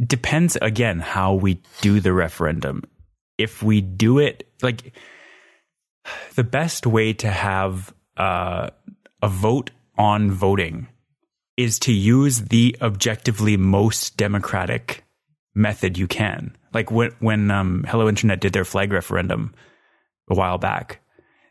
depends 0.00 0.56
again 0.62 1.00
how 1.00 1.34
we 1.34 1.60
do 1.80 1.98
the 2.00 2.12
referendum. 2.12 2.84
If 3.40 3.62
we 3.62 3.80
do 3.80 4.18
it 4.18 4.48
like 4.62 4.92
the 6.34 6.44
best 6.44 6.86
way 6.86 7.12
to 7.14 7.30
have 7.30 7.94
uh, 8.16 8.70
a 9.22 9.28
vote 9.28 9.70
on 9.96 10.30
voting 10.30 10.88
is 11.56 11.78
to 11.80 11.92
use 11.92 12.42
the 12.42 12.76
objectively 12.80 13.56
most 13.56 14.16
democratic 14.16 15.04
method 15.54 15.98
you 15.98 16.06
can. 16.06 16.56
Like 16.72 16.90
when 16.90 17.10
when 17.18 17.50
um, 17.50 17.84
Hello 17.88 18.08
Internet 18.08 18.40
did 18.40 18.52
their 18.52 18.64
flag 18.64 18.92
referendum 18.92 19.54
a 20.30 20.34
while 20.34 20.58
back, 20.58 21.00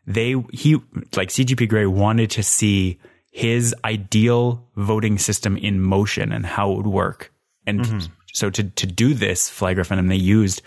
they 0.06 0.34
he 0.52 0.74
like 1.16 1.28
CGP 1.28 1.68
Grey 1.68 1.86
wanted 1.86 2.30
to 2.30 2.42
see 2.42 2.98
his 3.30 3.74
ideal 3.84 4.66
voting 4.76 5.18
system 5.18 5.56
in 5.56 5.80
motion 5.80 6.32
and 6.32 6.44
how 6.44 6.72
it 6.72 6.76
would 6.78 6.86
work. 6.86 7.32
And 7.66 8.08
so 8.32 8.50
to 8.50 8.64
to 8.64 8.86
do 8.86 9.14
this 9.14 9.48
flag 9.48 9.78
referendum, 9.78 10.08
they 10.08 10.16
used 10.16 10.62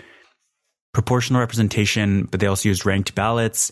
proportional 0.93 1.39
representation, 1.41 2.25
but 2.25 2.39
they 2.39 2.47
also 2.47 2.69
used 2.69 2.85
ranked 2.85 3.13
ballots. 3.15 3.71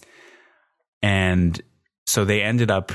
And 1.01 1.60
so 2.05 2.25
they 2.25 2.41
ended 2.41 2.69
up 2.71 2.91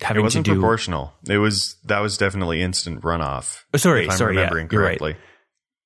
having 0.00 0.16
to 0.16 0.20
It 0.20 0.22
wasn't 0.22 0.46
do. 0.46 0.54
proportional. 0.54 1.12
It 1.28 1.38
was 1.38 1.76
that 1.84 2.00
was 2.00 2.16
definitely 2.16 2.62
instant 2.62 3.02
runoff. 3.02 3.62
Oh, 3.74 3.78
sorry, 3.78 4.04
if 4.04 4.10
I'm 4.10 4.16
sorry, 4.16 4.34
yeah, 4.34 4.40
remembering 4.42 4.68
you're 4.70 4.82
right. 4.82 5.16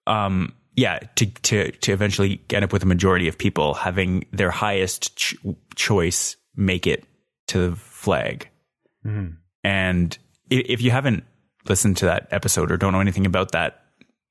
um, 0.06 0.54
yeah, 0.76 0.98
to, 1.16 1.26
to, 1.26 1.70
to 1.70 1.92
eventually 1.92 2.42
end 2.50 2.64
up 2.64 2.72
with 2.72 2.82
a 2.82 2.86
majority 2.86 3.28
of 3.28 3.38
people 3.38 3.74
having 3.74 4.24
their 4.32 4.50
highest 4.50 5.16
ch- 5.16 5.36
choice 5.76 6.36
make 6.56 6.86
it 6.86 7.04
to 7.48 7.70
the 7.70 7.76
flag. 7.76 8.48
Mhm. 9.06 9.36
And 9.62 10.18
if 10.50 10.82
you 10.82 10.90
haven't 10.90 11.24
listened 11.68 11.96
to 11.98 12.06
that 12.06 12.26
episode 12.32 12.70
or 12.72 12.76
don't 12.76 12.92
know 12.92 13.00
anything 13.00 13.24
about 13.24 13.52
that, 13.52 13.83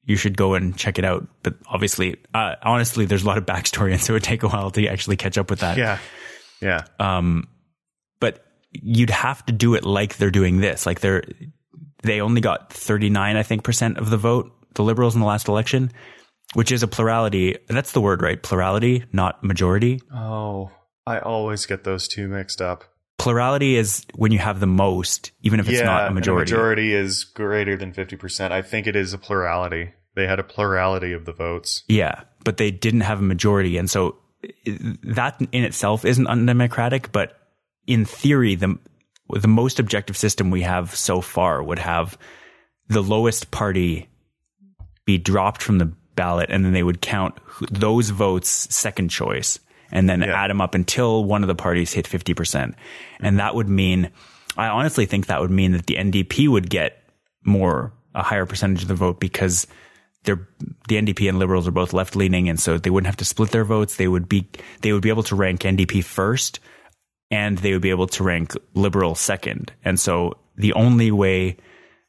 you 0.06 0.16
should 0.16 0.38
go 0.38 0.54
and 0.54 0.76
check 0.78 1.00
it 1.00 1.06
out. 1.06 1.28
But 1.44 1.56
obviously, 1.68 2.18
uh, 2.34 2.56
honestly, 2.62 3.06
there's 3.06 3.24
a 3.24 3.28
lot 3.28 3.38
of 3.38 3.46
backstory, 3.46 3.92
and 3.92 4.02
so 4.02 4.13
it 4.13 4.16
would 4.16 4.24
take 4.34 4.44
a 4.44 4.48
while 4.48 4.72
to 4.72 4.88
actually 4.88 5.18
catch 5.18 5.38
up 5.38 5.50
with 5.50 5.60
that. 5.60 5.78
Yeah, 5.78 6.00
yeah, 6.62 6.86
Um, 7.00 7.48
but 8.20 8.46
you'd 8.72 9.10
have 9.10 9.46
to 9.46 9.54
do 9.54 9.76
it 9.76 9.86
like 9.86 10.18
they're 10.18 10.32
doing 10.32 10.60
this. 10.60 10.86
Like 10.86 11.02
they're, 11.02 11.24
they 12.04 12.22
only 12.22 12.42
got 12.42 12.72
39, 12.74 13.36
I 13.36 13.44
think, 13.44 13.63
percent 13.63 13.98
of 13.98 14.10
the 14.10 14.18
vote, 14.18 14.52
the 14.76 14.84
liberals 14.84 15.13
in 15.13 15.22
the 15.22 15.28
last 15.28 15.48
election, 15.48 15.92
which 16.54 16.72
is 16.72 16.84
a 16.84 16.88
plurality. 16.88 17.58
That's 17.68 17.92
the 17.92 18.02
word, 18.02 18.22
right? 18.22 18.42
Plurality, 18.42 19.06
not 19.13 19.44
majority. 19.44 20.02
Oh, 20.13 20.72
I 21.06 21.20
always 21.20 21.66
get 21.66 21.84
those 21.84 22.08
two 22.08 22.28
mixed 22.28 22.62
up. 22.62 22.86
Plurality 23.17 23.76
is 23.76 24.06
when 24.15 24.32
you 24.32 24.39
have 24.39 24.60
the 24.60 24.67
most, 24.67 25.32
even 25.41 25.60
if 25.60 25.69
it's 25.69 25.80
yeah, 25.80 25.86
not 25.86 26.12
a 26.12 26.13
majority. 26.13 26.52
majority 26.52 26.93
is 26.93 27.23
greater 27.23 27.78
than 27.78 27.93
fifty 27.93 28.15
percent. 28.15 28.54
I 28.54 28.62
think 28.62 28.88
it 28.88 28.95
is 28.95 29.13
a 29.13 29.17
plurality. 29.17 29.93
They 30.15 30.28
had 30.28 30.39
a 30.39 30.43
plurality 30.43 31.13
of 31.13 31.26
the 31.26 31.32
votes. 31.32 31.84
Yeah, 31.88 32.23
but 32.43 32.58
they 32.58 32.71
didn't 32.71 33.02
have 33.02 33.19
a 33.19 33.23
majority, 33.23 33.78
and 33.78 33.89
so 33.89 34.17
that 35.04 35.39
in 35.52 35.63
itself 35.63 36.06
isn't 36.06 36.28
undemocratic. 36.28 37.12
But 37.12 37.38
in 37.88 38.06
theory, 38.06 38.56
the 38.56 38.78
the 39.30 39.47
most 39.47 39.80
objective 39.80 40.17
system 40.17 40.52
we 40.52 40.62
have 40.62 40.93
so 40.95 41.21
far 41.21 41.63
would 41.63 41.80
have 41.80 42.17
the 42.88 43.02
lowest 43.02 43.52
party 43.52 44.10
be 45.06 45.17
dropped 45.17 45.62
from 45.62 45.78
the 45.78 45.93
ballot, 46.15 46.49
and 46.49 46.65
then 46.65 46.73
they 46.73 46.84
would 46.84 47.02
count 47.02 47.36
those 47.71 48.10
votes 48.10 48.49
second 48.49 49.10
choice, 49.10 49.60
and 49.94 50.10
then 50.10 50.20
Yeah. 50.22 50.34
add 50.44 50.50
them 50.50 50.60
up 50.60 50.76
until 50.76 51.24
one 51.24 51.42
of 51.44 51.48
the 51.48 51.56
parties 51.56 51.94
hit 51.94 52.06
fifty 52.08 52.34
percent, 52.34 52.76
and 53.22 53.40
that 53.40 53.56
would 53.56 53.70
mean. 53.70 54.10
I 54.58 54.68
honestly 54.68 55.06
think 55.08 55.28
that 55.28 55.42
would 55.42 55.50
mean 55.50 55.72
that 55.72 55.88
the 55.88 55.96
NDP 55.96 56.48
would 56.48 56.70
get 56.70 57.02
more 57.46 57.92
a 58.14 58.22
higher 58.22 58.46
percentage 58.46 58.84
of 58.84 58.88
the 58.88 58.94
vote 58.96 59.20
because 59.20 59.66
they're 60.26 60.48
the 60.88 60.98
NDP 60.98 61.28
and 61.28 61.40
Liberals 61.40 61.68
are 61.68 61.72
both 61.72 61.94
left 61.94 62.16
leaning, 62.16 62.50
and 62.50 62.60
so 62.60 62.78
they 62.78 62.90
wouldn't 62.90 63.08
have 63.08 63.18
to 63.18 63.26
split 63.26 63.52
their 63.52 63.66
votes. 63.66 63.96
They 63.96 64.08
would 64.08 64.28
be 64.30 64.48
they 64.82 64.92
would 64.94 65.02
be 65.02 65.10
able 65.10 65.24
to 65.24 65.36
rank 65.36 65.62
NDP 65.62 66.04
first, 66.04 66.60
and 67.32 67.58
they 67.60 67.74
would 67.74 67.82
be 67.82 67.90
able 67.90 68.08
to 68.08 68.24
rank 68.24 68.54
Liberal 68.76 69.16
second. 69.16 69.74
And 69.84 70.00
so 70.00 70.34
the 70.56 70.74
only 70.74 71.10
way 71.12 71.58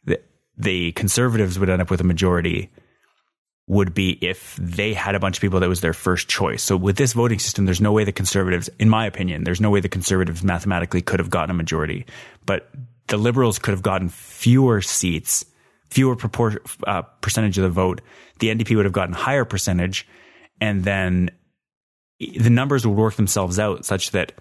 that 0.04 0.24
the 0.58 0.92
Conservatives 0.92 1.58
would 1.58 1.70
end 1.70 1.80
up 1.80 1.90
with 1.90 2.00
a 2.00 2.04
majority 2.04 2.70
would 3.66 3.94
be 3.94 4.18
if 4.20 4.56
they 4.60 4.92
had 4.92 5.14
a 5.14 5.20
bunch 5.20 5.38
of 5.38 5.40
people 5.40 5.60
that 5.60 5.68
was 5.68 5.80
their 5.80 5.94
first 5.94 6.28
choice. 6.28 6.62
So 6.62 6.76
with 6.76 6.96
this 6.96 7.14
voting 7.14 7.38
system, 7.38 7.64
there's 7.64 7.80
no 7.80 7.92
way 7.92 8.04
the 8.04 8.12
Conservatives, 8.12 8.68
in 8.78 8.90
my 8.90 9.06
opinion, 9.06 9.44
there's 9.44 9.60
no 9.60 9.70
way 9.70 9.80
the 9.80 9.88
Conservatives 9.88 10.44
mathematically 10.44 11.00
could 11.00 11.18
have 11.20 11.30
gotten 11.30 11.50
a 11.50 11.54
majority, 11.54 12.04
but 12.44 12.68
the 13.08 13.16
Liberals 13.16 13.58
could 13.58 13.72
have 13.72 13.82
gotten 13.82 14.10
fewer 14.10 14.82
seats, 14.82 15.46
fewer 15.88 16.14
propor- 16.14 16.58
uh, 16.86 17.02
percentage 17.22 17.56
of 17.56 17.62
the 17.62 17.70
vote. 17.70 18.02
The 18.38 18.48
NDP 18.48 18.76
would 18.76 18.84
have 18.84 18.92
gotten 18.92 19.14
higher 19.14 19.46
percentage, 19.46 20.06
and 20.60 20.84
then 20.84 21.30
the 22.18 22.50
numbers 22.50 22.86
would 22.86 22.96
work 22.96 23.14
themselves 23.14 23.58
out 23.58 23.86
such 23.86 24.10
that 24.10 24.32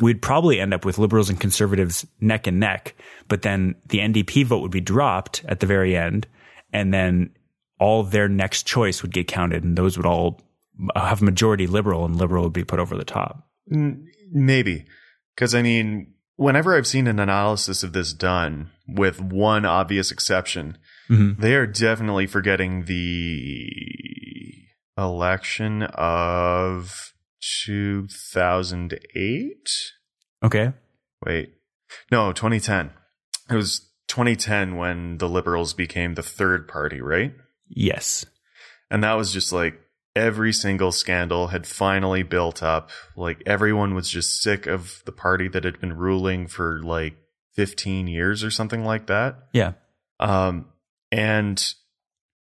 we'd 0.00 0.22
probably 0.22 0.60
end 0.60 0.72
up 0.72 0.84
with 0.84 0.98
liberals 0.98 1.30
and 1.30 1.40
conservatives 1.40 2.06
neck 2.20 2.46
and 2.46 2.60
neck, 2.60 2.94
but 3.26 3.42
then 3.42 3.74
the 3.88 3.98
NDP 3.98 4.46
vote 4.46 4.60
would 4.60 4.70
be 4.70 4.80
dropped 4.80 5.44
at 5.46 5.58
the 5.58 5.66
very 5.66 5.96
end, 5.96 6.28
and 6.72 6.94
then 6.94 7.30
all 7.78 8.02
their 8.02 8.28
next 8.28 8.66
choice 8.66 9.02
would 9.02 9.12
get 9.12 9.28
counted, 9.28 9.64
and 9.64 9.76
those 9.76 9.96
would 9.96 10.06
all 10.06 10.40
have 10.96 11.22
majority 11.22 11.66
liberal, 11.66 12.04
and 12.04 12.16
liberal 12.16 12.44
would 12.44 12.52
be 12.52 12.64
put 12.64 12.80
over 12.80 12.96
the 12.96 13.04
top. 13.04 13.48
Maybe. 14.30 14.86
Because, 15.34 15.54
I 15.54 15.62
mean, 15.62 16.14
whenever 16.36 16.76
I've 16.76 16.86
seen 16.86 17.06
an 17.06 17.18
analysis 17.18 17.82
of 17.82 17.92
this 17.92 18.12
done, 18.12 18.70
with 18.86 19.20
one 19.20 19.64
obvious 19.64 20.10
exception, 20.10 20.78
Mhm. 21.10 21.38
they 21.38 21.54
are 21.54 21.66
definitely 21.66 22.26
forgetting 22.26 22.84
the 22.84 23.68
election 24.96 25.82
of 25.94 27.12
2008? 27.40 29.68
Okay. 30.42 30.72
Wait. 31.24 31.54
No, 32.10 32.32
2010. 32.32 32.90
It 33.50 33.54
was 33.54 33.90
2010 34.08 34.76
when 34.76 35.18
the 35.18 35.28
Liberals 35.28 35.74
became 35.74 36.14
the 36.14 36.22
third 36.22 36.68
party, 36.68 37.00
right? 37.00 37.34
Yes. 37.68 38.24
And 38.90 39.04
that 39.04 39.14
was 39.14 39.32
just 39.32 39.52
like 39.52 39.80
every 40.16 40.52
single 40.52 40.92
scandal 40.92 41.48
had 41.48 41.66
finally 41.66 42.22
built 42.22 42.62
up. 42.62 42.90
Like 43.16 43.42
everyone 43.46 43.94
was 43.94 44.08
just 44.08 44.42
sick 44.42 44.66
of 44.66 45.02
the 45.04 45.12
party 45.12 45.48
that 45.48 45.64
had 45.64 45.80
been 45.80 45.96
ruling 45.96 46.46
for 46.46 46.82
like 46.82 47.16
15 47.54 48.06
years 48.06 48.42
or 48.42 48.50
something 48.50 48.84
like 48.84 49.06
that. 49.06 49.48
Yeah. 49.52 49.72
Um, 50.20 50.66
and 51.12 51.74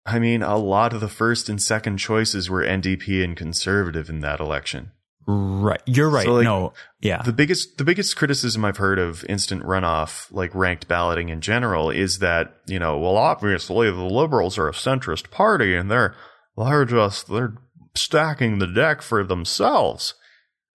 I 0.04 0.18
mean, 0.18 0.42
a 0.42 0.56
lot 0.56 0.92
of 0.92 1.00
the 1.00 1.08
first 1.08 1.48
and 1.48 1.60
second 1.60 1.98
choices 1.98 2.48
were 2.48 2.62
NDP 2.62 3.22
and 3.24 3.36
conservative 3.36 4.08
in 4.08 4.20
that 4.20 4.40
election. 4.40 4.92
Right. 5.26 5.82
You're 5.86 6.08
right. 6.08 6.24
So, 6.24 6.34
like, 6.34 6.44
no. 6.44 6.72
Yeah. 7.00 7.22
The 7.22 7.32
biggest 7.32 7.78
the 7.78 7.84
biggest 7.84 8.16
criticism 8.16 8.64
I've 8.64 8.76
heard 8.76 8.98
of 8.98 9.24
instant 9.24 9.64
runoff, 9.64 10.28
like 10.30 10.54
ranked 10.54 10.86
balloting 10.86 11.30
in 11.30 11.40
general, 11.40 11.90
is 11.90 12.20
that, 12.20 12.60
you 12.66 12.78
know, 12.78 12.98
well 12.98 13.16
obviously 13.16 13.90
the 13.90 13.96
liberals 14.04 14.56
are 14.56 14.68
a 14.68 14.72
centrist 14.72 15.30
party 15.30 15.74
and 15.74 15.90
they're 15.90 16.14
they're 16.56 16.84
just 16.84 17.28
they're 17.28 17.54
stacking 17.94 18.58
the 18.58 18.66
deck 18.66 19.02
for 19.02 19.24
themselves. 19.24 20.14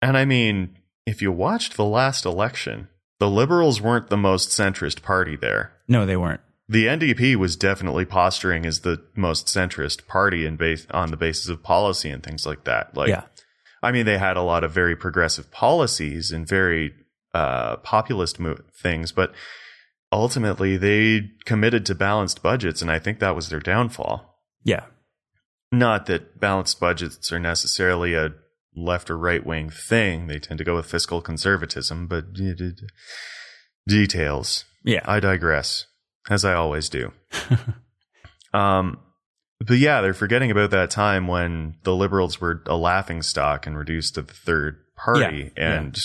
And 0.02 0.18
I 0.18 0.26
mean, 0.26 0.78
if 1.06 1.22
you 1.22 1.32
watched 1.32 1.78
the 1.78 1.86
last 1.86 2.26
election, 2.26 2.90
the 3.20 3.30
liberals 3.30 3.80
weren't 3.80 4.10
the 4.10 4.18
most 4.18 4.50
centrist 4.50 5.02
party 5.02 5.36
there. 5.36 5.74
no, 5.88 6.06
they 6.06 6.18
weren't. 6.18 6.42
The 6.68 6.86
NDP 6.86 7.36
was 7.36 7.58
definitely 7.58 8.06
posturing 8.06 8.66
as 8.66 8.80
the 8.80 9.04
most 9.16 9.48
centrist 9.48 10.08
party 10.08 10.46
in 10.46 10.56
base 10.56 10.88
on 10.92 11.12
the 11.12 11.18
basis 11.18 11.50
of 11.50 11.62
policy 11.62 12.10
and 12.10 12.24
things 12.24 12.46
like 12.46 12.64
that. 12.64 12.96
Like 12.96 13.10
yeah. 13.10 13.24
I 13.84 13.92
mean, 13.92 14.06
they 14.06 14.18
had 14.18 14.38
a 14.38 14.44
lot 14.44 14.64
of 14.64 14.72
very 14.72 14.96
progressive 14.96 15.52
policies 15.52 16.32
and 16.32 16.48
very 16.48 16.94
uh, 17.34 17.78
populist 17.78 18.40
mo- 18.40 18.60
things, 18.74 19.12
but 19.12 19.34
ultimately 20.12 20.78
they 20.78 21.30
committed 21.46 21.86
to 21.88 21.96
balanced 21.96 22.44
budgets, 22.44 22.82
and 22.82 22.92
I 22.92 23.00
think 23.00 23.20
that 23.20 23.36
was 23.36 23.50
their 23.50 23.60
downfall. 23.60 24.38
Yeah. 24.64 24.86
Not 25.72 26.06
that 26.08 26.40
balanced 26.40 26.80
budgets 26.80 27.32
are 27.32 27.40
necessarily 27.40 28.14
a 28.14 28.34
left 28.76 29.10
or 29.10 29.18
right 29.18 29.46
wing 29.46 29.70
thing; 29.70 30.28
they 30.28 30.40
tend 30.40 30.58
to 30.60 30.64
go 30.64 30.76
with 30.76 30.86
fiscal 30.86 31.22
conservatism, 31.22 32.08
but 32.08 32.34
d- 32.34 32.54
d- 32.54 32.72
d- 32.72 32.88
details. 33.88 34.66
Yeah. 34.84 35.02
I 35.06 35.20
digress, 35.20 35.86
as 36.30 36.44
I 36.44 36.54
always 36.54 36.90
do. 36.90 37.14
um, 38.54 39.00
but 39.68 39.78
yeah, 39.78 40.02
they're 40.02 40.14
forgetting 40.14 40.52
about 40.52 40.72
that 40.72 40.90
time 40.90 41.28
when 41.28 41.76
the 41.84 41.96
liberals 41.96 42.42
were 42.42 42.64
a 42.66 42.76
laughing 42.76 43.22
stock 43.22 43.68
and 43.68 43.78
reduced 43.78 44.16
to 44.16 44.22
the 44.22 44.34
third 44.34 44.80
party. 44.96 45.52
Yeah, 45.56 45.74
and 45.74 45.98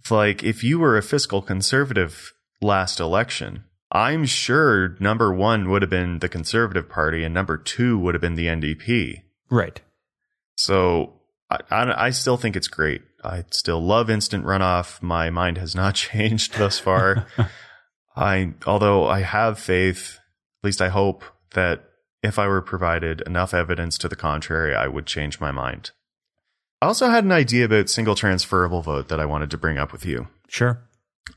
it's 0.00 0.10
like, 0.10 0.42
if 0.42 0.62
you 0.62 0.78
were 0.78 0.96
a 0.96 1.02
fiscal 1.02 1.40
conservative 1.40 2.32
last 2.60 3.00
election, 3.00 3.64
I'm 3.90 4.26
sure 4.26 4.96
number 5.00 5.32
one 5.32 5.70
would 5.70 5.82
have 5.82 5.90
been 5.90 6.18
the 6.18 6.28
conservative 6.28 6.88
party 6.88 7.24
and 7.24 7.32
number 7.32 7.56
two 7.56 7.98
would 7.98 8.14
have 8.14 8.20
been 8.20 8.34
the 8.34 8.46
NDP. 8.46 9.22
right. 9.50 9.80
So 10.56 11.20
I, 11.48 11.58
I, 11.70 12.06
I 12.06 12.10
still 12.10 12.36
think 12.36 12.56
it's 12.56 12.66
great. 12.68 13.02
I 13.22 13.44
still 13.50 13.80
love 13.80 14.10
instant 14.10 14.44
runoff. 14.44 15.00
My 15.00 15.30
mind 15.30 15.56
has 15.58 15.74
not 15.74 15.94
changed 15.94 16.58
thus 16.58 16.78
far. 16.78 17.26
I, 18.16 18.54
although 18.66 19.06
I 19.06 19.20
have 19.20 19.60
faith, 19.60 20.18
at 20.60 20.66
least 20.66 20.82
I 20.82 20.88
hope 20.88 21.22
that 21.54 21.87
if 22.22 22.38
I 22.38 22.46
were 22.48 22.62
provided 22.62 23.20
enough 23.22 23.54
evidence 23.54 23.98
to 23.98 24.08
the 24.08 24.16
contrary, 24.16 24.74
I 24.74 24.88
would 24.88 25.06
change 25.06 25.40
my 25.40 25.50
mind. 25.50 25.90
I 26.80 26.86
also 26.86 27.08
had 27.08 27.24
an 27.24 27.32
idea 27.32 27.64
about 27.64 27.90
single 27.90 28.14
transferable 28.14 28.82
vote 28.82 29.08
that 29.08 29.20
I 29.20 29.24
wanted 29.26 29.50
to 29.50 29.58
bring 29.58 29.78
up 29.78 29.92
with 29.92 30.06
you. 30.06 30.28
Sure. 30.48 30.80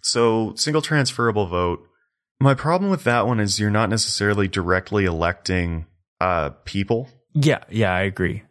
So, 0.01 0.53
single 0.55 0.81
transferable 0.81 1.47
vote. 1.47 1.85
My 2.39 2.53
problem 2.53 2.89
with 2.89 3.03
that 3.03 3.27
one 3.27 3.39
is 3.39 3.59
you're 3.59 3.69
not 3.69 3.89
necessarily 3.89 4.47
directly 4.47 5.05
electing 5.05 5.85
uh, 6.19 6.51
people 6.65 7.09
Yeah. 7.33 7.63
Yeah. 7.69 7.93
I 7.93 8.01
agree. 8.01 8.43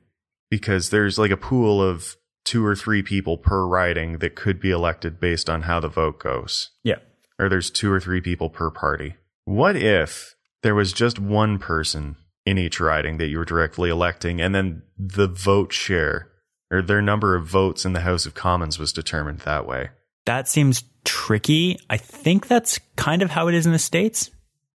because 0.51 0.91
there's 0.91 1.19
like 1.19 1.31
a 1.31 1.37
pool 1.37 1.81
of 1.83 2.17
two 2.45 2.65
or 2.67 2.75
three 2.75 3.03
people 3.03 3.39
per 3.39 3.65
riding 3.67 4.19
that 4.19 4.35
could 4.35 4.61
be 4.61 4.71
elected 4.71 5.21
based 5.21 5.49
on 5.49 5.63
how 5.63 5.79
the 5.79 5.89
vote 5.89 6.19
goes. 6.19 6.71
Yeah. 6.83 6.97
Or 7.39 7.49
there's 7.49 7.71
two 7.71 7.91
or 7.93 8.01
three 8.01 8.21
people 8.21 8.51
per 8.51 8.71
party. 8.71 9.15
What 9.45 9.77
if 9.77 10.35
there 10.63 10.75
was 10.75 10.93
just 10.93 11.19
one 11.19 11.59
person 11.59 12.17
in 12.47 12.59
each 12.59 12.81
riding 12.81 13.19
that 13.19 13.29
you 13.29 13.39
were 13.39 13.45
directly 13.45 13.91
electing 13.91 14.41
and 14.41 14.55
then 14.55 14.83
the 14.99 15.27
vote 15.27 15.73
share 15.73 16.31
or 16.71 16.83
their 16.83 17.03
number 17.03 17.35
of 17.35 17.47
votes 17.47 17.85
in 17.85 17.93
the 17.93 18.01
House 18.01 18.27
of 18.27 18.35
Commons 18.35 18.79
was 18.79 18.93
determined 18.93 19.41
that 19.41 19.67
way? 19.67 19.91
That 20.27 20.49
seems 20.49 20.85
tricky. 21.05 21.79
I 21.89 21.97
think 21.97 22.47
that's 22.47 22.79
kind 22.97 23.23
of 23.23 23.31
how 23.31 23.49
it 23.49 23.55
is 23.55 23.67
in 23.67 23.73
the 23.73 23.79
states. 23.79 24.31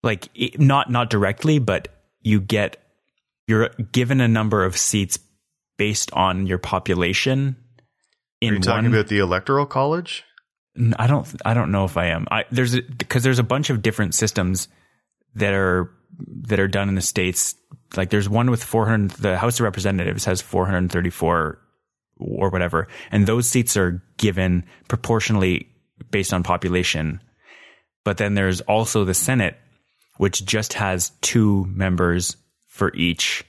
Like 0.02 0.28
it, 0.34 0.58
not 0.58 0.90
not 0.90 1.10
directly, 1.10 1.58
but 1.58 1.88
you 2.20 2.40
get 2.40 2.76
you're 3.46 3.68
given 3.92 4.20
a 4.20 4.28
number 4.28 4.64
of 4.64 4.76
seats 4.76 5.18
based 5.76 6.12
on 6.12 6.46
your 6.46 6.58
population. 6.58 7.56
In 8.40 8.50
Are 8.50 8.54
you 8.54 8.60
talking 8.60 8.84
one, 8.84 8.94
about 8.94 9.08
the 9.08 9.18
electoral 9.18 9.66
college? 9.66 10.24
I 10.98 11.06
don't. 11.06 11.28
I 11.44 11.54
don't 11.54 11.70
know 11.70 11.84
if 11.84 11.96
I 11.96 12.06
am. 12.06 12.26
I 12.30 12.44
there's 12.50 12.80
because 12.80 13.22
there's 13.22 13.38
a 13.38 13.44
bunch 13.44 13.70
of 13.70 13.82
different 13.82 14.14
systems 14.14 14.68
that 15.34 15.52
are 15.54 15.90
that 16.44 16.60
are 16.60 16.68
done 16.68 16.88
in 16.88 16.94
the 16.94 17.00
states. 17.02 17.54
Like 17.96 18.10
there's 18.10 18.28
one 18.28 18.50
with 18.50 18.62
400. 18.62 19.10
The 19.12 19.36
House 19.38 19.60
of 19.60 19.64
Representatives 19.64 20.24
has 20.24 20.40
434 20.40 21.58
or 22.18 22.50
whatever, 22.50 22.88
and 23.10 23.26
those 23.26 23.48
seats 23.48 23.76
are 23.76 24.02
given 24.16 24.64
proportionally 24.88 25.68
based 26.10 26.32
on 26.32 26.42
population. 26.42 27.20
But 28.04 28.16
then 28.18 28.34
there's 28.34 28.60
also 28.62 29.04
the 29.04 29.14
Senate, 29.14 29.56
which 30.16 30.44
just 30.44 30.72
has 30.74 31.10
two 31.20 31.66
members 31.66 32.36
for 32.68 32.92
each 32.94 33.44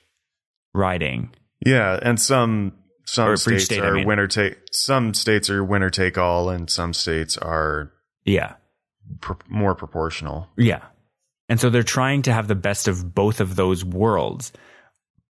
riding. 0.73 1.31
Yeah, 1.65 1.99
and 2.01 2.19
some 2.19 2.73
some 3.05 3.35
states 3.37 3.65
state, 3.65 3.81
I 3.81 3.87
are 3.87 3.93
mean. 3.95 4.07
winner 4.07 4.27
take. 4.27 4.57
Some 4.71 5.13
states 5.13 5.49
are 5.49 5.63
winner 5.63 5.89
take 5.89 6.17
all, 6.17 6.49
and 6.49 6.69
some 6.69 6.93
states 6.93 7.37
are 7.37 7.91
Yeah. 8.25 8.53
pr- 9.21 9.33
more 9.49 9.75
proportional. 9.75 10.49
Yeah. 10.57 10.81
And 11.49 11.59
so 11.59 11.69
they're 11.69 11.83
trying 11.83 12.21
to 12.23 12.33
have 12.33 12.47
the 12.47 12.55
best 12.55 12.87
of 12.87 13.13
both 13.13 13.41
of 13.41 13.55
those 13.55 13.83
worlds. 13.83 14.51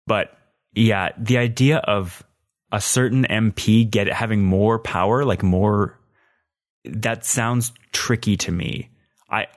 But 0.05 0.37
yeah, 0.73 1.09
the 1.17 1.37
idea 1.37 1.77
of 1.77 2.23
a 2.71 2.81
certain 2.81 3.25
MP 3.29 3.89
get 3.89 4.07
having 4.07 4.43
more 4.43 4.79
power, 4.79 5.25
like 5.25 5.43
more 5.43 5.99
that 6.85 7.25
sounds 7.25 7.71
tricky 7.91 8.37
to 8.37 8.51
me. 8.51 8.89
I 9.29 9.47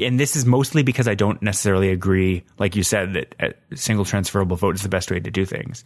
and 0.00 0.18
this 0.18 0.36
is 0.36 0.46
mostly 0.46 0.82
because 0.82 1.06
I 1.06 1.14
don't 1.14 1.42
necessarily 1.42 1.90
agree, 1.90 2.44
like 2.58 2.76
you 2.76 2.82
said, 2.82 3.12
that 3.12 3.58
single 3.74 4.06
transferable 4.06 4.56
vote 4.56 4.74
is 4.74 4.82
the 4.82 4.88
best 4.88 5.10
way 5.10 5.20
to 5.20 5.30
do 5.30 5.44
things. 5.44 5.84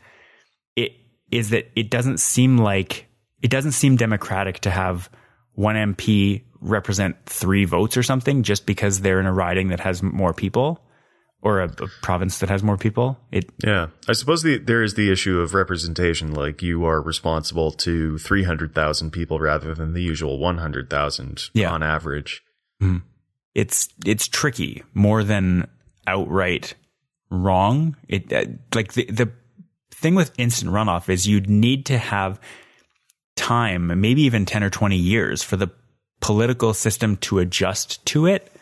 It 0.77 0.93
is 1.31 1.51
that 1.51 1.71
it 1.75 1.91
doesn't 1.91 2.19
seem 2.19 2.59
like 2.59 3.07
it 3.43 3.51
doesn't 3.51 3.73
seem 3.73 3.97
democratic 3.97 4.61
to 4.61 4.71
have 4.71 5.11
one 5.55 5.75
MP 5.75 6.43
represent 6.61 7.17
three 7.27 7.65
votes 7.65 7.97
or 7.97 8.03
something 8.03 8.43
just 8.43 8.67
because 8.67 9.01
they're 9.01 9.21
in 9.21 9.27
a 9.27 9.33
riding 9.33 9.69
that 9.69 9.81
has 9.81 10.03
more 10.03 10.33
people 10.35 10.83
or 11.43 11.61
a, 11.61 11.67
a 11.69 11.87
province 12.03 12.39
that 12.39 12.49
has 12.49 12.63
more 12.63 12.77
people. 12.77 13.19
It 13.31 13.51
Yeah, 13.65 13.89
I 14.09 14.13
suppose 14.15 14.43
the, 14.43 14.59
there 14.59 14.83
is 14.83 14.95
the 14.95 15.13
issue 15.13 15.41
of 15.41 15.55
representation. 15.55 16.33
Like 16.35 16.63
you 16.63 16.85
are 16.87 17.01
responsible 17.01 17.71
to 17.73 18.19
three 18.19 18.45
hundred 18.45 18.75
thousand 18.75 19.11
people 19.13 19.39
rather 19.39 19.75
than 19.75 19.93
the 19.93 20.03
usual 20.03 20.39
one 20.39 20.59
hundred 20.59 20.89
thousand 20.91 21.51
Yeah. 21.53 21.71
on 21.71 21.83
average. 21.83 22.43
it's 23.55 23.89
it's 24.05 24.29
tricky 24.29 24.83
more 24.95 25.23
than 25.25 25.69
outright 26.07 26.75
wrong. 27.31 27.97
It 28.09 28.33
uh, 28.33 28.45
like 28.75 28.95
the 28.95 29.05
the 29.07 29.33
thing 29.91 30.15
with 30.15 30.33
instant 30.39 30.73
runoff 30.73 31.09
is 31.09 31.27
you'd 31.27 31.49
need 31.49 31.87
to 31.87 31.99
have 31.99 32.39
time, 33.35 34.01
maybe 34.01 34.23
even 34.23 34.45
10 34.47 34.63
or 34.63 34.71
20 34.71 34.97
years 34.97 35.43
for 35.43 35.57
the 35.57 35.69
political 36.21 36.75
system 36.75 37.17
to 37.19 37.39
adjust 37.39 38.05
to 38.07 38.27
it. 38.27 38.53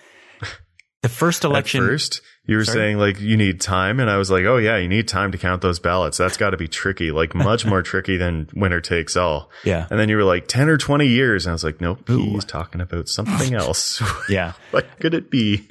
The 1.03 1.09
first 1.11 1.45
election 1.45 1.83
At 1.85 1.87
first, 1.87 2.23
you 2.47 2.57
were 2.57 2.65
Sorry? 2.65 2.79
saying 2.79 2.99
like 2.99 3.21
you 3.21 3.37
need 3.37 3.61
time, 3.61 4.01
and 4.01 4.09
I 4.09 4.17
was 4.17 4.31
like, 4.31 4.45
oh 4.45 4.57
yeah, 4.57 4.79
you 4.79 4.89
need 4.89 5.07
time 5.07 5.33
to 5.33 5.39
count 5.39 5.61
those 5.61 5.79
ballots. 5.79 6.17
That's 6.17 6.39
got 6.39 6.51
to 6.51 6.57
be 6.57 6.67
tricky, 6.67 7.11
like 7.11 7.35
much 7.35 7.67
more 7.67 7.83
tricky 7.83 8.17
than 8.17 8.49
winner 8.55 8.81
takes 8.81 9.15
all. 9.15 9.51
Yeah. 9.65 9.87
And 9.91 10.01
then 10.01 10.09
you 10.09 10.17
were 10.17 10.25
like 10.25 10.49
ten 10.49 10.71
or 10.71 10.79
twenty 10.79 11.09
years, 11.09 11.45
and 11.45 11.51
I 11.51 11.53
was 11.53 11.63
like, 11.63 11.79
nope, 11.81 12.09
he's 12.09 12.47
talking 12.47 12.81
about 12.81 13.09
something 13.09 13.53
else. 13.63 14.03
yeah. 14.31 14.55
what 14.71 14.87
could 14.99 15.13
it 15.13 15.31
be? 15.31 15.69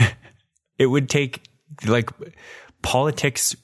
it 0.78 0.86
would 0.86 1.10
take 1.10 1.42
like 1.88 2.12
politics 2.84 3.56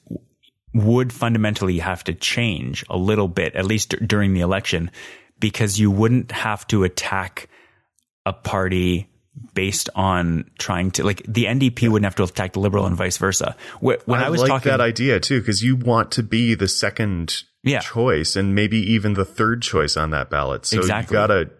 would 0.74 1.12
fundamentally 1.12 1.78
have 1.78 2.02
to 2.04 2.14
change 2.14 2.84
a 2.90 2.96
little 2.96 3.28
bit, 3.28 3.54
at 3.54 3.64
least 3.64 3.90
d- 3.90 4.04
during 4.04 4.34
the 4.34 4.40
election, 4.40 4.90
because 5.38 5.78
you 5.78 5.90
wouldn't 5.90 6.32
have 6.32 6.66
to 6.66 6.82
attack 6.82 7.48
a 8.26 8.32
party 8.32 9.08
based 9.54 9.88
on 9.94 10.44
trying 10.58 10.90
to 10.90 11.04
like 11.04 11.22
the 11.26 11.44
NDP 11.44 11.88
wouldn't 11.88 12.04
have 12.04 12.16
to 12.16 12.24
attack 12.24 12.52
the 12.52 12.60
Liberal 12.60 12.86
and 12.86 12.96
vice 12.96 13.16
versa. 13.16 13.56
When 13.80 13.98
I, 14.08 14.26
I, 14.26 14.28
was 14.28 14.40
like 14.40 14.48
talking, 14.48 14.70
that 14.70 14.80
idea 14.80 15.20
too, 15.20 15.40
because 15.40 15.62
you 15.62 15.76
want 15.76 16.12
to 16.12 16.22
be 16.22 16.54
the 16.54 16.68
second 16.68 17.42
Yeah. 17.62 17.78
choice 17.80 18.36
and 18.36 18.54
maybe 18.54 18.78
even 18.92 19.14
the 19.14 19.24
third 19.24 19.62
choice 19.62 19.96
on 19.96 20.10
that 20.10 20.30
ballot. 20.30 20.66
So 20.66 20.78
Exactly. 20.78 21.14
you 21.14 21.20
gotta 21.20 21.50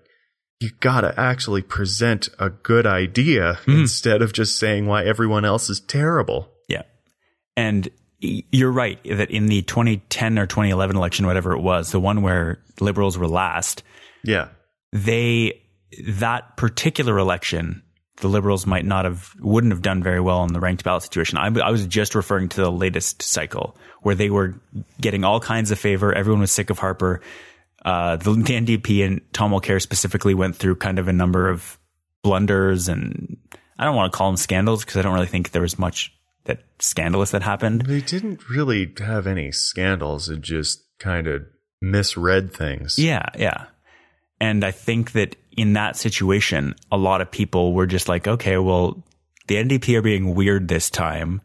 you 0.61 0.71
gotta 0.81 1.15
actually 1.19 1.63
present 1.63 2.29
a 2.39 2.51
good 2.51 2.87
idea 2.87 3.55
Mm-hmm. 3.63 3.81
instead 3.81 4.21
of 4.21 4.33
just 4.33 4.59
saying 4.59 4.87
why 4.87 5.05
everyone 5.05 5.45
else 5.47 5.71
is 5.71 5.81
terrible. 5.81 6.51
Yeah. 6.69 6.83
And 7.57 7.89
you're 8.21 8.71
right 8.73 9.03
that 9.05 9.31
in 9.31 9.47
the 9.47 9.63
2010 9.63 10.39
or 10.39 10.47
2011 10.47 10.97
election, 10.97 11.27
whatever 11.27 11.53
it 11.53 11.61
was, 11.63 11.93
the 11.93 12.01
one 12.01 12.21
where 12.21 12.59
liberals 12.81 13.17
were 13.17 13.29
last, 13.29 13.83
Yeah. 14.23 14.49
they 14.93 15.63
that 16.09 16.57
particular 16.57 17.19
election 17.19 17.83
the 18.17 18.29
liberals 18.29 18.67
might 18.67 18.85
not 18.85 19.05
have 19.07 19.35
wouldn't 19.41 19.73
have 19.73 19.83
done 19.83 20.03
very 20.03 20.21
well 20.21 20.45
in 20.45 20.53
the 20.53 20.61
ranked 20.61 20.85
ballot 20.85 21.03
situation 21.03 21.39
I, 21.39 21.47
I 21.47 21.71
was 21.71 21.87
just 21.87 22.15
referring 22.15 22.49
to 22.51 22.61
the 22.61 22.71
latest 22.71 23.23
cycle 23.23 23.77
where 24.03 24.15
they 24.15 24.31
were 24.31 24.55
getting 25.01 25.25
all 25.25 25.41
kinds 25.41 25.71
of 25.71 25.79
favor 25.79 26.13
everyone 26.13 26.41
was 26.41 26.53
sick 26.53 26.71
of 26.71 26.79
harper 26.79 27.21
uh, 27.85 28.17
the, 28.17 28.33
the 28.33 28.77
ndp 28.77 29.05
and 29.07 29.21
tom 29.33 29.53
mulcair 29.53 29.81
specifically 29.81 30.35
went 30.35 30.57
through 30.57 30.77
kind 30.77 30.99
of 30.99 31.09
a 31.09 31.13
number 31.13 31.49
of 31.49 31.79
blunders 32.23 32.89
and 32.89 33.39
i 33.79 33.85
don't 33.85 33.97
want 33.97 34.13
to 34.13 34.17
call 34.17 34.29
them 34.29 34.37
scandals 34.37 34.85
because 34.85 34.99
i 34.99 35.03
don't 35.03 35.15
really 35.15 35.27
think 35.27 35.51
there 35.53 35.63
was 35.63 35.79
much 35.79 36.13
that 36.45 36.63
scandalous 36.79 37.31
that 37.31 37.43
happened 37.43 37.83
They 37.83 38.01
didn't 38.01 38.49
really 38.49 38.93
have 38.99 39.27
any 39.27 39.53
scandals. 39.53 40.29
It 40.29 40.41
just 40.41 40.85
kind 40.99 41.27
of 41.27 41.43
misread 41.83 42.53
things. 42.53 42.99
Yeah, 42.99 43.27
yeah. 43.39 43.67
And 44.41 44.65
I 44.65 44.71
think 44.71 45.13
that 45.13 45.37
in 45.57 45.75
that 45.75 45.97
situation, 45.97 46.75
a 46.91 46.97
lot 46.97 47.21
of 47.21 47.31
people 47.31 47.73
were 47.73 47.87
just 47.87 48.09
like, 48.09 48.27
okay, 48.29 48.59
well, 48.59 49.03
the 49.49 49.57
NDP 49.57 49.97
are 49.97 50.03
being 50.03 50.35
weird 50.35 50.69
this 50.69 50.91
time. 50.91 51.41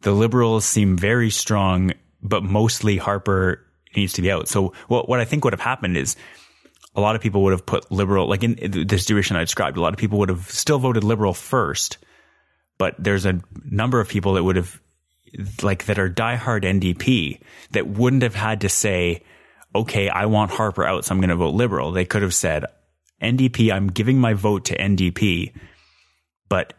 The 0.00 0.12
liberals 0.12 0.64
seem 0.64 0.96
very 0.96 1.30
strong, 1.30 1.92
but 2.22 2.42
mostly 2.42 2.96
Harper 2.96 3.64
needs 3.96 4.14
to 4.14 4.22
be 4.22 4.30
out. 4.30 4.48
So 4.48 4.72
what, 4.88 5.08
what 5.08 5.20
I 5.20 5.24
think 5.24 5.44
would 5.44 5.52
have 5.52 5.60
happened 5.60 5.96
is 5.96 6.16
a 6.94 7.00
lot 7.00 7.16
of 7.16 7.22
people 7.22 7.42
would 7.42 7.52
have 7.52 7.66
put 7.66 7.90
liberal, 7.90 8.28
like 8.28 8.44
in 8.44 8.86
the 8.86 8.98
situation 8.98 9.36
I 9.36 9.40
described, 9.40 9.76
a 9.76 9.80
lot 9.80 9.92
of 9.92 9.98
people 9.98 10.18
would 10.20 10.28
have 10.28 10.50
still 10.50 10.78
voted 10.78 11.04
liberal 11.04 11.34
first, 11.34 11.98
but 12.78 12.94
there's 12.98 13.26
a 13.26 13.40
number 13.64 14.00
of 14.00 14.08
people 14.08 14.34
that 14.34 14.44
would 14.44 14.56
have 14.56 14.80
like 15.62 15.86
that 15.86 15.98
are 15.98 16.08
diehard 16.08 16.62
NDP 16.62 17.40
that 17.72 17.88
wouldn't 17.88 18.22
have 18.22 18.36
had 18.36 18.60
to 18.60 18.68
say, 18.68 19.22
okay, 19.74 20.08
I 20.08 20.26
want 20.26 20.52
Harper 20.52 20.84
out, 20.84 21.04
so 21.04 21.12
I'm 21.12 21.20
going 21.20 21.30
to 21.30 21.36
vote 21.36 21.54
liberal. 21.54 21.90
They 21.90 22.04
could 22.04 22.22
have 22.22 22.34
said, 22.34 22.64
NDP, 23.22 23.72
I'm 23.72 23.86
giving 23.88 24.18
my 24.18 24.34
vote 24.34 24.64
to 24.66 24.76
NDP, 24.76 25.52
but 26.48 26.74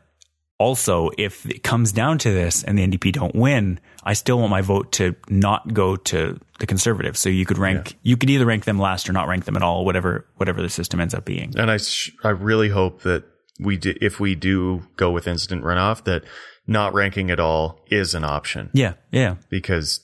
also 0.57 1.09
if 1.17 1.45
it 1.45 1.63
comes 1.63 1.91
down 1.91 2.17
to 2.19 2.31
this 2.31 2.63
and 2.63 2.77
the 2.77 2.87
NDP 2.87 3.11
don't 3.13 3.35
win, 3.35 3.79
I 4.03 4.13
still 4.13 4.39
want 4.39 4.51
my 4.51 4.61
vote 4.61 4.91
to 4.93 5.15
not 5.29 5.73
go 5.73 5.95
to 5.97 6.39
the 6.59 6.65
conservatives. 6.67 7.19
So 7.19 7.29
you 7.29 7.45
could 7.45 7.57
rank, 7.57 7.97
you 8.03 8.15
could 8.15 8.29
either 8.29 8.45
rank 8.45 8.63
them 8.65 8.79
last 8.79 9.09
or 9.09 9.13
not 9.13 9.27
rank 9.27 9.45
them 9.45 9.57
at 9.57 9.63
all, 9.63 9.83
whatever, 9.85 10.25
whatever 10.37 10.61
the 10.61 10.69
system 10.69 10.99
ends 11.01 11.13
up 11.13 11.25
being. 11.25 11.53
And 11.57 11.69
I, 11.71 11.77
sh- 11.77 12.11
I 12.23 12.29
really 12.29 12.69
hope 12.69 13.01
that 13.01 13.23
we 13.59 13.77
do, 13.77 13.93
if 14.01 14.19
we 14.19 14.35
do 14.35 14.83
go 14.97 15.11
with 15.11 15.27
instant 15.27 15.63
runoff, 15.63 16.03
that 16.05 16.23
not 16.67 16.93
ranking 16.93 17.31
at 17.31 17.39
all 17.39 17.79
is 17.91 18.13
an 18.13 18.23
option 18.23 18.69
Yeah. 18.73 18.93
Yeah. 19.11 19.35
because 19.49 20.01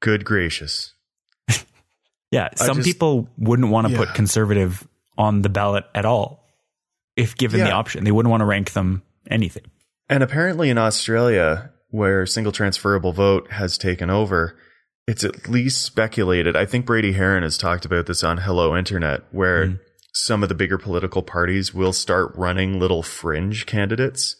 good 0.00 0.24
gracious. 0.24 0.94
Yeah, 2.30 2.48
some 2.56 2.76
just- 2.78 2.86
people 2.88 3.28
wouldn't 3.36 3.68
want 3.68 3.88
to 3.88 3.94
put 3.96 4.14
conservative 4.14 4.88
on 5.16 5.42
the 5.42 5.48
ballot 5.48 5.84
at 5.94 6.04
all 6.04 6.42
if 7.16 7.36
given 7.36 7.60
the 7.60 7.70
option. 7.70 8.04
They 8.04 8.12
wouldn't 8.12 8.30
want 8.30 8.40
to 8.40 8.46
rank 8.46 8.72
them 8.72 9.02
anything. 9.30 9.70
And 10.08 10.22
apparently 10.22 10.70
in 10.70 10.78
Australia, 10.78 11.72
where 11.90 12.26
single 12.26 12.52
transferable 12.52 13.12
vote 13.12 13.50
has 13.52 13.78
taken 13.78 14.10
over, 14.10 14.58
it's 15.06 15.24
at 15.24 15.48
least 15.48 15.82
speculated. 15.82 16.56
I 16.56 16.64
think 16.64 16.86
Brady 16.86 17.12
Haran 17.12 17.42
has 17.42 17.58
talked 17.58 17.84
about 17.84 18.06
this 18.06 18.24
on 18.24 18.38
Hello 18.38 18.76
Internet, 18.76 19.22
where 19.30 19.66
hmm. 19.66 19.74
some 20.14 20.42
of 20.42 20.48
the 20.48 20.54
bigger 20.54 20.78
political 20.78 21.22
parties 21.22 21.74
will 21.74 21.92
start 21.92 22.32
running 22.36 22.78
little 22.78 23.02
fringe 23.02 23.66
candidates 23.66 24.36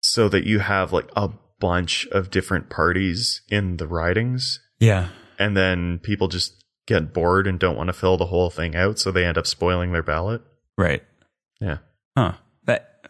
so 0.00 0.28
that 0.28 0.46
you 0.46 0.60
have 0.60 0.92
like 0.92 1.10
a 1.16 1.30
bunch 1.60 2.06
of 2.12 2.30
different 2.30 2.70
parties 2.70 3.42
in 3.48 3.76
the 3.78 3.86
ridings. 3.86 4.60
Yeah. 4.78 5.08
And 5.38 5.56
then 5.56 5.98
people 6.02 6.28
just 6.28 6.57
get 6.88 7.12
bored 7.12 7.46
and 7.46 7.60
don't 7.60 7.76
want 7.76 7.86
to 7.88 7.92
fill 7.92 8.16
the 8.16 8.26
whole 8.26 8.50
thing 8.50 8.74
out. 8.74 8.98
So 8.98 9.12
they 9.12 9.24
end 9.24 9.38
up 9.38 9.46
spoiling 9.46 9.92
their 9.92 10.02
ballot. 10.02 10.42
Right. 10.76 11.04
Yeah. 11.60 11.78
Huh. 12.16 12.32
That 12.64 13.04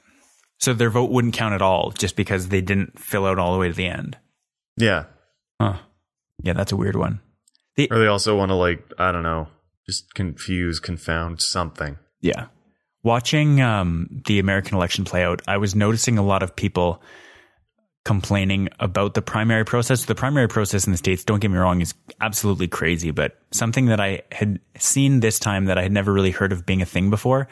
so 0.58 0.74
their 0.74 0.90
vote 0.90 1.10
wouldn't 1.10 1.34
count 1.34 1.54
at 1.54 1.62
all 1.62 1.92
just 1.92 2.16
because 2.16 2.48
they 2.48 2.60
didn't 2.60 2.98
fill 2.98 3.24
out 3.24 3.38
all 3.38 3.52
the 3.52 3.58
way 3.58 3.68
to 3.68 3.74
the 3.74 3.86
end. 3.86 4.18
Yeah. 4.76 5.04
Huh. 5.60 5.78
Yeah, 6.42 6.52
that's 6.52 6.72
a 6.72 6.76
weird 6.76 6.96
one. 6.96 7.20
The, 7.76 7.88
Or 7.90 7.98
they 7.98 8.06
also 8.08 8.36
want 8.36 8.50
to 8.50 8.54
like, 8.56 8.84
I 8.98 9.12
don't 9.12 9.22
know, 9.22 9.48
just 9.86 10.12
confuse, 10.14 10.80
confound 10.80 11.40
something. 11.40 11.96
yeah. 12.20 12.46
Watching 13.04 13.60
um, 13.60 14.22
the 14.26 14.40
American 14.40 14.76
election 14.76 15.04
play 15.04 15.22
out, 15.22 15.40
I 15.46 15.56
was 15.58 15.76
noticing 15.76 16.18
a 16.18 16.22
lot 16.22 16.42
of 16.42 16.56
people 16.56 17.00
complaining 18.08 18.70
about 18.80 19.12
the 19.12 19.20
primary 19.20 19.66
process. 19.66 20.06
The 20.06 20.14
primary 20.14 20.48
process 20.48 20.86
in 20.86 20.92
the 20.92 20.96
States, 20.96 21.24
don't 21.24 21.40
get 21.40 21.50
me 21.50 21.58
wrong, 21.58 21.82
is 21.82 21.92
absolutely 22.22 22.66
crazy, 22.66 23.10
but 23.10 23.36
something 23.50 23.84
that 23.86 24.00
I 24.00 24.22
had 24.32 24.60
seen 24.78 25.20
this 25.20 25.38
time 25.38 25.66
that 25.66 25.76
I 25.76 25.82
had 25.82 25.92
never 25.92 26.10
really 26.10 26.30
heard 26.30 26.50
of 26.50 26.64
being 26.64 26.80
a 26.80 26.86
thing 26.86 27.10
before. 27.10 27.48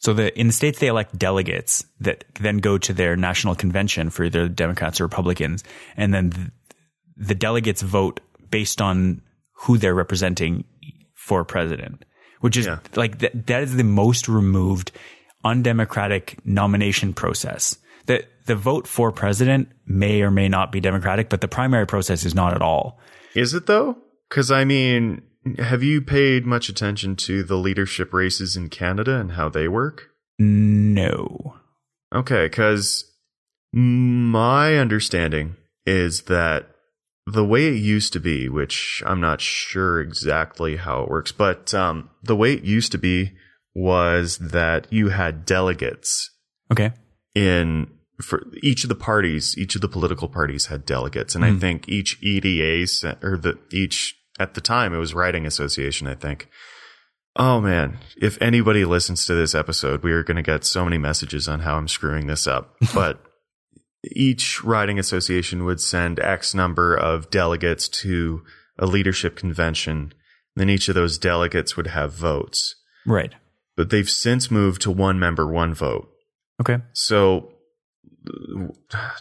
So 0.00 0.14
the, 0.14 0.32
in 0.40 0.46
the 0.46 0.54
States, 0.54 0.78
they 0.78 0.86
elect 0.86 1.18
delegates 1.18 1.84
that 2.00 2.24
then 2.40 2.56
go 2.58 2.78
to 2.78 2.94
their 2.94 3.16
national 3.16 3.54
convention 3.54 4.08
for 4.08 4.24
either 4.24 4.48
Democrats 4.48 4.98
or 4.98 5.04
Republicans. 5.04 5.62
And 5.94 6.14
then 6.14 6.30
the, 6.30 6.50
the 7.18 7.34
delegates 7.34 7.82
vote 7.82 8.20
based 8.48 8.80
on 8.80 9.20
who 9.52 9.76
they're 9.76 9.94
representing 9.94 10.64
for 11.14 11.44
president, 11.44 12.06
which 12.40 12.56
is 12.56 12.64
Yeah. 12.64 12.78
like 12.94 13.18
th- 13.18 13.32
that 13.44 13.62
is 13.62 13.76
the 13.76 13.84
most 13.84 14.26
removed 14.26 14.90
undemocratic 15.44 16.38
nomination 16.46 17.12
process. 17.12 17.76
The 18.06 18.24
the 18.46 18.56
vote 18.56 18.86
for 18.86 19.12
president 19.12 19.68
may 19.86 20.22
or 20.22 20.30
may 20.30 20.48
not 20.48 20.72
be 20.72 20.80
democratic, 20.80 21.28
but 21.28 21.40
the 21.40 21.48
primary 21.48 21.86
process 21.86 22.24
is 22.24 22.34
not 22.34 22.54
at 22.54 22.62
all. 22.62 22.98
Is 23.34 23.54
it 23.54 23.66
though? 23.66 23.96
Because 24.28 24.50
I 24.50 24.64
mean, 24.64 25.22
have 25.58 25.82
you 25.82 26.00
paid 26.02 26.46
much 26.46 26.68
attention 26.68 27.16
to 27.16 27.42
the 27.42 27.56
leadership 27.56 28.12
races 28.12 28.56
in 28.56 28.68
Canada 28.68 29.18
and 29.20 29.32
how 29.32 29.48
they 29.48 29.68
work? 29.68 30.08
No. 30.38 31.56
Okay, 32.14 32.46
because 32.46 33.04
my 33.72 34.76
understanding 34.78 35.56
is 35.84 36.22
that 36.22 36.70
the 37.26 37.44
way 37.44 37.66
it 37.66 37.74
used 37.76 38.12
to 38.12 38.20
be, 38.20 38.48
which 38.48 39.02
I'm 39.04 39.20
not 39.20 39.40
sure 39.40 40.00
exactly 40.00 40.76
how 40.76 41.02
it 41.02 41.08
works, 41.10 41.32
but 41.32 41.74
um, 41.74 42.10
the 42.22 42.36
way 42.36 42.54
it 42.54 42.64
used 42.64 42.92
to 42.92 42.98
be 42.98 43.32
was 43.74 44.38
that 44.38 44.86
you 44.92 45.08
had 45.10 45.44
delegates 45.44 46.30
Okay. 46.72 46.92
in 47.34 47.88
for 48.20 48.44
each 48.62 48.82
of 48.84 48.88
the 48.88 48.94
parties, 48.94 49.56
each 49.58 49.74
of 49.74 49.80
the 49.80 49.88
political 49.88 50.28
parties 50.28 50.66
had 50.66 50.86
delegates, 50.86 51.34
and 51.34 51.44
I 51.44 51.50
hmm. 51.50 51.58
think 51.58 51.88
each 51.88 52.22
EDA 52.22 52.86
or 53.22 53.36
the 53.36 53.58
each 53.70 54.16
at 54.38 54.54
the 54.54 54.60
time 54.60 54.94
it 54.94 54.98
was 54.98 55.14
writing 55.14 55.46
association. 55.46 56.06
I 56.06 56.14
think. 56.14 56.48
Oh 57.38 57.60
man, 57.60 57.98
if 58.16 58.40
anybody 58.40 58.86
listens 58.86 59.26
to 59.26 59.34
this 59.34 59.54
episode, 59.54 60.02
we 60.02 60.12
are 60.12 60.22
going 60.22 60.38
to 60.38 60.42
get 60.42 60.64
so 60.64 60.84
many 60.84 60.96
messages 60.96 61.48
on 61.48 61.60
how 61.60 61.76
I'm 61.76 61.88
screwing 61.88 62.28
this 62.28 62.46
up. 62.46 62.74
but 62.94 63.22
each 64.12 64.64
riding 64.64 64.98
association 64.98 65.64
would 65.64 65.80
send 65.80 66.18
X 66.18 66.54
number 66.54 66.94
of 66.94 67.30
delegates 67.30 67.88
to 67.88 68.42
a 68.78 68.86
leadership 68.86 69.36
convention. 69.36 70.14
Then 70.54 70.70
each 70.70 70.88
of 70.88 70.94
those 70.94 71.18
delegates 71.18 71.76
would 71.76 71.88
have 71.88 72.14
votes. 72.14 72.74
Right. 73.04 73.34
But 73.76 73.90
they've 73.90 74.08
since 74.08 74.50
moved 74.50 74.80
to 74.82 74.90
one 74.90 75.18
member, 75.18 75.46
one 75.46 75.74
vote. 75.74 76.08
Okay. 76.60 76.78
So 76.94 77.52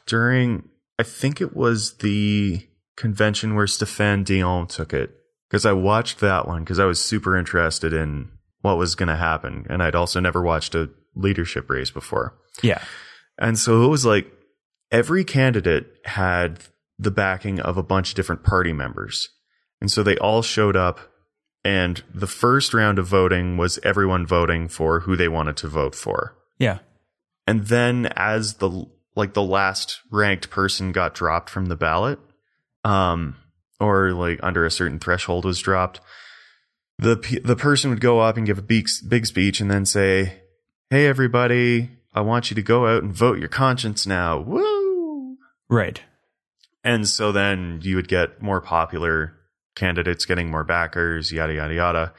during, 0.06 0.70
I 1.00 1.04
think 1.04 1.42
it 1.42 1.56
was 1.56 1.98
the 1.98 2.68
convention 2.96 3.56
where 3.56 3.66
Stéphane 3.66 4.24
Dion 4.24 4.68
took 4.68 4.94
it 4.94 5.16
because 5.50 5.66
I 5.66 5.74
watched 5.74 6.20
that 6.20 6.48
one 6.48 6.64
because 6.64 6.80
I 6.80 6.86
was 6.86 7.04
super 7.04 7.38
interested 7.38 7.94
in 7.94 8.30
what 8.62 8.78
was 8.78 8.96
going 8.96 9.10
to 9.10 9.16
happen. 9.16 9.66
And 9.70 9.84
I'd 9.84 9.96
also 9.96 10.20
never 10.20 10.42
watched 10.42 10.76
a 10.76 10.90
leadership 11.16 11.70
race 11.70 11.92
before. 11.92 12.36
Yeah. 12.62 12.82
And 13.38 13.60
so 13.60 13.84
it 13.84 13.88
was 13.88 14.06
like 14.06 14.32
every 14.92 15.24
candidate 15.24 15.88
had 16.06 16.60
the 16.98 17.12
backing 17.12 17.60
of 17.60 17.78
a 17.78 17.84
bunch 17.84 18.10
of 18.10 18.16
different 18.16 18.44
party 18.44 18.74
members. 18.74 19.30
And 19.82 19.92
so 19.92 20.04
they 20.04 20.18
all 20.18 20.42
showed 20.42 20.76
up. 20.76 21.00
And 21.64 22.04
the 22.14 22.28
first 22.28 22.74
round 22.74 23.00
of 23.00 23.08
voting 23.08 23.58
was 23.58 23.80
everyone 23.84 24.26
voting 24.26 24.68
for 24.68 25.02
who 25.02 25.16
they 25.16 25.28
wanted 25.28 25.58
to 25.58 25.68
vote 25.68 25.96
for. 25.96 26.38
Yeah. 26.60 26.80
And 27.48 27.68
then 27.68 28.08
as 28.16 28.56
the 28.56 28.88
like 29.16 29.34
the 29.34 29.44
last 29.44 30.02
ranked 30.12 30.50
person 30.50 30.92
got 30.92 31.14
dropped 31.14 31.50
from 31.50 31.68
the 31.68 31.76
ballot, 31.76 32.20
um, 32.84 33.36
or 33.80 34.12
like 34.12 34.40
under 34.44 34.66
a 34.66 34.72
certain 34.72 35.00
threshold 35.00 35.46
was 35.46 35.60
dropped, 35.60 36.00
the 36.98 37.16
the 37.44 37.56
person 37.56 37.90
would 37.90 38.02
go 38.02 38.20
up 38.20 38.38
and 38.38 38.46
give 38.46 38.58
a 38.58 38.64
big 38.64 38.88
big 39.08 39.26
speech 39.26 39.60
and 39.60 39.72
then 39.72 39.86
say, 39.86 40.42
"Hey 40.90 41.08
everybody, 41.08 41.92
I 42.14 42.22
want 42.22 42.50
you 42.50 42.56
to 42.56 42.62
go 42.62 42.88
out 42.88 43.04
and 43.04 43.14
vote 43.14 43.40
your 43.40 43.50
conscience 43.50 44.06
now." 44.06 44.40
Woo! 44.40 45.38
Right. 45.70 46.02
And 46.84 47.08
so 47.08 47.32
then 47.32 47.80
you 47.82 47.96
would 47.96 48.08
get 48.08 48.42
more 48.42 48.62
popular 48.62 49.34
candidates 49.76 50.26
getting 50.26 50.50
more 50.50 50.64
backers, 50.64 51.32
yada 51.32 51.54
yada 51.54 51.74
yada. 51.74 52.14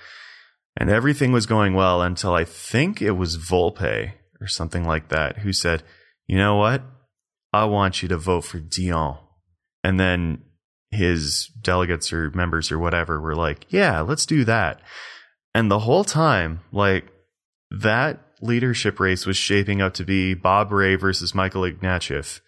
And 0.76 0.90
everything 0.90 1.32
was 1.32 1.46
going 1.46 1.74
well 1.74 2.02
until 2.02 2.34
I 2.34 2.44
think 2.44 3.00
it 3.00 3.12
was 3.12 3.38
Volpe 3.38 4.12
or 4.40 4.46
something 4.46 4.84
like 4.84 5.08
that 5.08 5.38
who 5.38 5.52
said, 5.52 5.82
"You 6.26 6.36
know 6.36 6.56
what? 6.56 6.82
I 7.52 7.64
want 7.64 8.02
you 8.02 8.08
to 8.08 8.16
vote 8.16 8.42
for 8.42 8.58
Dion." 8.58 9.18
And 9.84 9.98
then 10.00 10.42
his 10.90 11.48
delegates 11.60 12.12
or 12.12 12.30
members 12.30 12.70
or 12.72 12.78
whatever 12.78 13.20
were 13.20 13.34
like, 13.36 13.66
"Yeah, 13.68 14.00
let's 14.00 14.26
do 14.26 14.44
that." 14.44 14.80
And 15.54 15.70
the 15.70 15.80
whole 15.80 16.04
time, 16.04 16.60
like 16.72 17.06
that 17.70 18.20
leadership 18.40 19.00
race 19.00 19.26
was 19.26 19.36
shaping 19.36 19.80
up 19.80 19.94
to 19.94 20.04
be 20.04 20.34
Bob 20.34 20.70
Rae 20.70 20.94
versus 20.96 21.34
Michael 21.34 21.62
Ignatieff. 21.62 22.40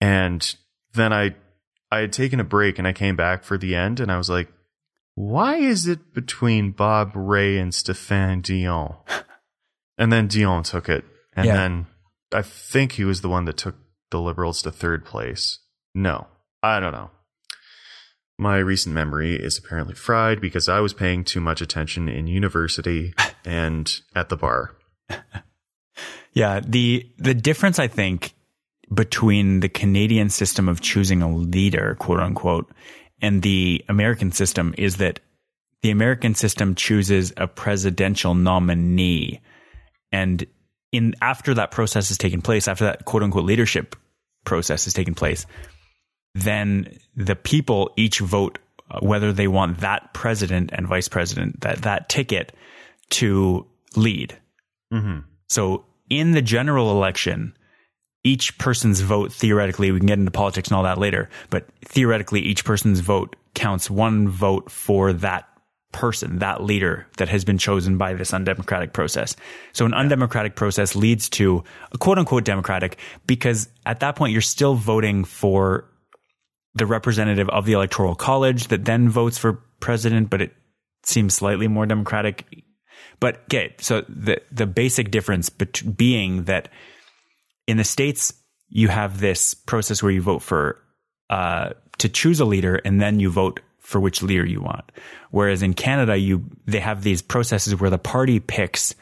And 0.00 0.54
then 0.94 1.12
I 1.12 1.34
I 1.90 1.98
had 2.00 2.12
taken 2.12 2.40
a 2.40 2.44
break 2.44 2.78
and 2.78 2.86
I 2.86 2.92
came 2.92 3.16
back 3.16 3.44
for 3.44 3.56
the 3.56 3.74
end 3.74 4.00
and 4.00 4.10
I 4.12 4.18
was 4.18 4.28
like, 4.28 4.52
why 5.14 5.56
is 5.56 5.86
it 5.86 6.12
between 6.14 6.72
Bob 6.72 7.12
Rae 7.14 7.58
and 7.58 7.72
Stéphane 7.72 8.42
Dion? 8.42 8.96
And 10.00 10.12
then 10.12 10.28
Dion 10.28 10.62
took 10.62 10.88
it. 10.88 11.04
And 11.34 11.46
Yeah. 11.46 11.54
then 11.54 11.86
I 12.32 12.42
think 12.42 12.92
he 12.92 13.04
was 13.04 13.20
the 13.20 13.28
one 13.28 13.44
that 13.46 13.56
took 13.56 13.76
the 14.10 14.20
Liberals 14.20 14.62
to 14.62 14.70
third 14.70 15.04
place. 15.04 15.58
No, 15.94 16.26
I 16.62 16.80
don't 16.80 16.92
know. 16.92 17.10
My 18.38 18.58
recent 18.58 18.94
memory 18.94 19.34
is 19.34 19.58
apparently 19.58 19.94
fried 19.94 20.40
because 20.40 20.68
I 20.68 20.80
was 20.80 20.94
paying 20.94 21.24
too 21.24 21.40
much 21.40 21.60
attention 21.60 22.08
in 22.08 22.26
university 22.26 23.14
and 23.44 23.92
at 24.14 24.28
the 24.28 24.36
bar. 24.36 24.76
Yeah. 26.38 26.60
The 26.64 27.04
the 27.18 27.34
difference 27.34 27.80
I 27.80 27.88
think 27.88 28.32
between 28.94 29.58
the 29.58 29.68
Canadian 29.68 30.30
system 30.30 30.68
of 30.68 30.80
choosing 30.80 31.20
a 31.20 31.30
leader, 31.30 31.96
quote 31.98 32.20
unquote, 32.20 32.72
and 33.20 33.42
the 33.42 33.84
American 33.88 34.30
system 34.30 34.72
is 34.78 34.98
that 34.98 35.18
the 35.82 35.90
American 35.90 36.36
system 36.36 36.76
chooses 36.76 37.32
a 37.36 37.48
presidential 37.48 38.34
nominee. 38.34 39.40
And 40.12 40.46
in 40.92 41.14
after 41.20 41.54
that 41.54 41.70
process 41.70 42.08
has 42.08 42.18
taken 42.18 42.42
place, 42.42 42.68
after 42.68 42.84
that 42.84 43.04
quote 43.04 43.22
unquote 43.22 43.44
leadership 43.44 43.96
process 44.44 44.84
has 44.84 44.94
taken 44.94 45.14
place, 45.14 45.46
then 46.34 46.98
the 47.16 47.36
people 47.36 47.90
each 47.96 48.20
vote 48.20 48.58
uh, 48.90 49.00
whether 49.00 49.32
they 49.32 49.48
want 49.48 49.80
that 49.80 50.14
president 50.14 50.70
and 50.72 50.86
vice 50.86 51.08
president, 51.08 51.60
that, 51.60 51.82
that 51.82 52.08
ticket 52.08 52.52
to 53.10 53.66
lead. 53.96 54.36
Mm-hmm. 54.92 55.20
So 55.48 55.84
in 56.08 56.32
the 56.32 56.40
general 56.40 56.90
election, 56.90 57.54
each 58.24 58.56
person's 58.58 59.00
vote 59.00 59.32
theoretically, 59.32 59.92
we 59.92 59.98
can 59.98 60.06
get 60.06 60.18
into 60.18 60.30
politics 60.30 60.68
and 60.68 60.76
all 60.76 60.84
that 60.84 60.98
later, 60.98 61.28
but 61.50 61.68
theoretically, 61.84 62.40
each 62.40 62.64
person's 62.64 63.00
vote 63.00 63.36
counts 63.54 63.90
one 63.90 64.28
vote 64.28 64.70
for 64.70 65.12
that 65.12 65.48
person, 65.98 66.38
that 66.38 66.62
leader 66.62 67.06
that 67.16 67.28
has 67.28 67.44
been 67.44 67.58
chosen 67.58 67.98
by 67.98 68.14
this 68.14 68.32
undemocratic 68.32 68.92
process. 68.92 69.34
So 69.72 69.84
an 69.84 69.92
undemocratic 69.92 70.54
process 70.54 70.94
leads 70.94 71.28
to 71.30 71.64
a 71.90 71.98
quote 71.98 72.18
unquote 72.18 72.44
democratic 72.44 72.98
because 73.26 73.68
at 73.84 73.98
that 74.00 74.14
point, 74.14 74.32
you're 74.32 74.40
still 74.40 74.74
voting 74.74 75.24
for 75.24 75.90
the 76.74 76.86
representative 76.86 77.48
of 77.48 77.66
the 77.66 77.72
electoral 77.72 78.14
college 78.14 78.68
that 78.68 78.84
then 78.84 79.08
votes 79.08 79.38
for 79.38 79.54
president, 79.80 80.30
but 80.30 80.40
it 80.40 80.54
seems 81.02 81.34
slightly 81.34 81.66
more 81.66 81.84
democratic. 81.84 82.44
But 83.18 83.42
okay, 83.44 83.74
so 83.80 84.02
the 84.08 84.40
the 84.52 84.66
basic 84.66 85.10
difference 85.10 85.50
bet- 85.50 85.96
being 85.96 86.44
that 86.44 86.68
in 87.66 87.76
the 87.76 87.84
states 87.84 88.32
you 88.68 88.86
have 88.86 89.18
this 89.18 89.54
process 89.54 90.00
where 90.00 90.12
you 90.12 90.22
vote 90.22 90.42
for 90.42 90.80
uh, 91.28 91.70
to 91.98 92.08
choose 92.08 92.38
a 92.38 92.44
leader 92.44 92.76
and 92.84 93.00
then 93.00 93.18
you 93.18 93.30
vote 93.30 93.60
for 93.88 94.00
which 94.00 94.22
leader 94.22 94.44
you 94.44 94.60
want. 94.60 94.92
Whereas 95.30 95.62
in 95.62 95.72
Canada, 95.72 96.14
you 96.14 96.44
they 96.66 96.78
have 96.78 97.02
these 97.02 97.22
processes 97.22 97.74
where 97.74 97.88
the 97.88 97.98
party 97.98 98.38
picks 98.38 98.94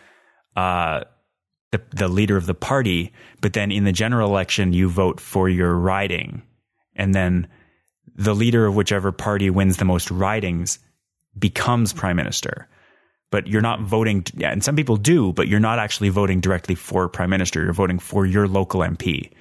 uh, 0.55 1.01
the 1.73 1.83
the 1.91 2.07
leader 2.07 2.37
of 2.37 2.47
the 2.47 2.55
party, 2.55 3.13
but 3.41 3.53
then 3.53 3.73
in 3.73 3.83
the 3.83 3.91
general 3.91 4.31
election 4.31 4.73
you 4.73 4.89
vote 4.89 5.19
for 5.19 5.49
your 5.49 5.75
riding, 5.75 6.43
and 6.95 7.13
then 7.13 7.49
the 8.15 8.33
leader 8.33 8.65
of 8.65 8.77
whichever 8.77 9.11
party 9.11 9.51
wins 9.51 9.79
the 9.79 9.85
most 9.85 10.09
ridings 10.09 10.79
becomes 11.37 11.93
prime 11.93 12.17
minister. 12.17 12.69
But 13.33 13.49
you're 13.49 13.63
not 13.63 13.81
voting, 13.81 14.25
yeah, 14.37 14.53
and 14.53 14.63
some 14.63 14.77
people 14.77 14.97
do, 14.97 15.33
but 15.33 15.49
you're 15.49 15.59
not 15.59 15.81
actually 15.81 16.11
voting 16.11 16.41
directly 16.41 16.77
for 16.77 17.09
prime 17.09 17.29
minister. 17.29 17.65
You're 17.65 17.73
voting 17.73 17.99
for 17.99 18.25
your 18.25 18.47
local 18.47 18.83
MP. 18.83 19.33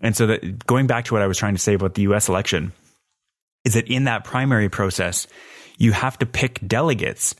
And 0.00 0.16
so 0.16 0.26
that 0.26 0.66
going 0.66 0.88
back 0.88 1.04
to 1.04 1.14
what 1.14 1.22
I 1.22 1.28
was 1.28 1.38
trying 1.38 1.54
to 1.54 1.60
say 1.60 1.74
about 1.74 1.94
the 1.94 2.02
US 2.02 2.28
election 2.28 2.72
is 3.64 3.74
that 3.74 3.88
in 3.88 4.04
that 4.04 4.24
primary 4.24 4.68
process, 4.68 5.26
you 5.78 5.92
have 5.92 6.18
to 6.18 6.26
pick 6.26 6.60
delegates 6.66 7.34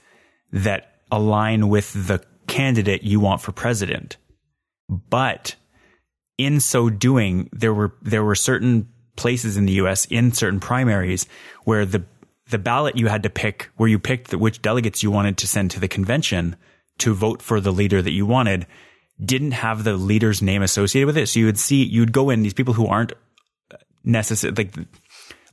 that 0.53 1.01
align 1.11 1.69
with 1.69 1.93
the 2.07 2.25
candidate 2.47 3.03
you 3.03 3.21
want 3.21 3.41
for 3.41 3.53
president. 3.53 4.17
But 4.89 5.55
in 6.39 6.61
so 6.61 6.91
doing, 6.91 7.49
there 7.53 7.75
were 7.75 7.95
there 8.03 8.25
were 8.25 8.35
certain 8.35 8.89
places 9.17 9.57
in 9.57 9.67
the 9.67 9.73
U.S. 9.75 10.07
in 10.07 10.33
certain 10.33 10.61
primaries 10.61 11.27
where 11.65 11.85
the 11.85 12.05
the 12.51 12.59
ballot 12.59 12.97
you 12.97 13.07
had 13.07 13.23
to 13.23 13.31
pick, 13.31 13.71
where 13.77 13.89
you 13.89 13.99
picked 13.99 14.29
the, 14.29 14.39
which 14.39 14.63
delegates 14.63 15.03
you 15.03 15.11
wanted 15.11 15.39
to 15.39 15.47
send 15.47 15.71
to 15.71 15.81
the 15.81 15.89
convention 15.89 16.57
to 16.99 17.15
vote 17.15 17.41
for 17.41 17.61
the 17.61 17.73
leader 17.73 18.03
that 18.03 18.13
you 18.13 18.27
wanted, 18.27 18.67
didn't 19.25 19.53
have 19.53 19.85
the 19.85 19.95
leader's 19.95 20.43
name 20.43 20.63
associated 20.63 21.07
with 21.07 21.17
it. 21.17 21.29
So 21.29 21.41
you 21.41 21.47
would 21.47 21.59
see 21.59 21.83
you'd 21.85 22.13
go 22.13 22.31
in 22.31 22.43
these 22.43 22.55
people 22.55 22.75
who 22.75 22.87
aren't 22.87 23.13
necessary 24.05 24.53
like 24.55 24.75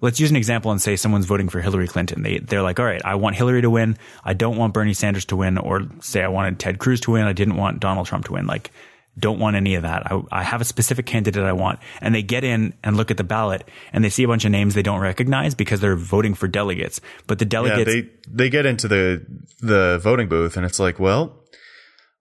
let's 0.02 0.20
use 0.20 0.30
an 0.30 0.36
example 0.36 0.72
and 0.72 0.82
say 0.82 0.96
someone's 0.96 1.26
voting 1.26 1.50
for 1.50 1.62
Hillary 1.62 1.88
Clinton. 1.88 2.24
They 2.24 2.40
they're 2.40 2.62
like, 2.62 2.80
all 2.80 2.86
right, 2.86 3.02
I 3.04 3.16
want 3.16 3.36
Hillary 3.36 3.62
to 3.62 3.70
win. 3.70 3.98
I 4.24 4.34
don't 4.34 4.58
want 4.58 4.74
Bernie 4.74 4.94
Sanders 4.94 5.26
to 5.26 5.36
win, 5.36 5.58
or 5.58 5.84
say 6.02 6.24
I 6.24 6.28
wanted 6.28 6.60
Ted 6.60 6.80
Cruz 6.80 7.02
to 7.02 7.12
win. 7.12 7.26
I 7.26 7.34
didn't 7.34 7.56
want 7.56 7.80
Donald 7.80 8.08
Trump 8.08 8.26
to 8.26 8.34
win. 8.34 8.48
Like, 8.48 8.72
don't 9.18 9.40
want 9.40 9.56
any 9.56 9.76
of 9.76 9.84
that. 9.84 10.12
I, 10.12 10.22
I 10.32 10.44
have 10.44 10.62
a 10.62 10.66
specific 10.66 11.06
candidate 11.06 11.44
I 11.44 11.54
want. 11.54 11.80
And 12.02 12.16
they 12.16 12.22
get 12.22 12.44
in 12.44 12.74
and 12.84 12.96
look 12.96 13.12
at 13.12 13.18
the 13.18 13.24
ballot 13.24 13.68
and 13.92 14.04
they 14.04 14.10
see 14.10 14.24
a 14.24 14.28
bunch 14.28 14.46
of 14.46 14.52
names 14.52 14.76
they 14.76 14.82
don't 14.82 15.02
recognize 15.02 15.56
because 15.56 15.82
they're 15.82 15.96
voting 15.96 16.34
for 16.36 16.48
delegates. 16.48 17.02
But 17.28 17.40
the 17.40 17.46
delegates, 17.46 17.94
yeah, 17.94 18.02
they 18.02 18.10
they 18.28 18.50
get 18.50 18.66
into 18.66 18.88
the 18.88 19.26
the 19.60 20.00
voting 20.02 20.30
booth 20.30 20.56
and 20.56 20.66
it's 20.66 20.80
like, 20.80 21.00
well, 21.00 21.44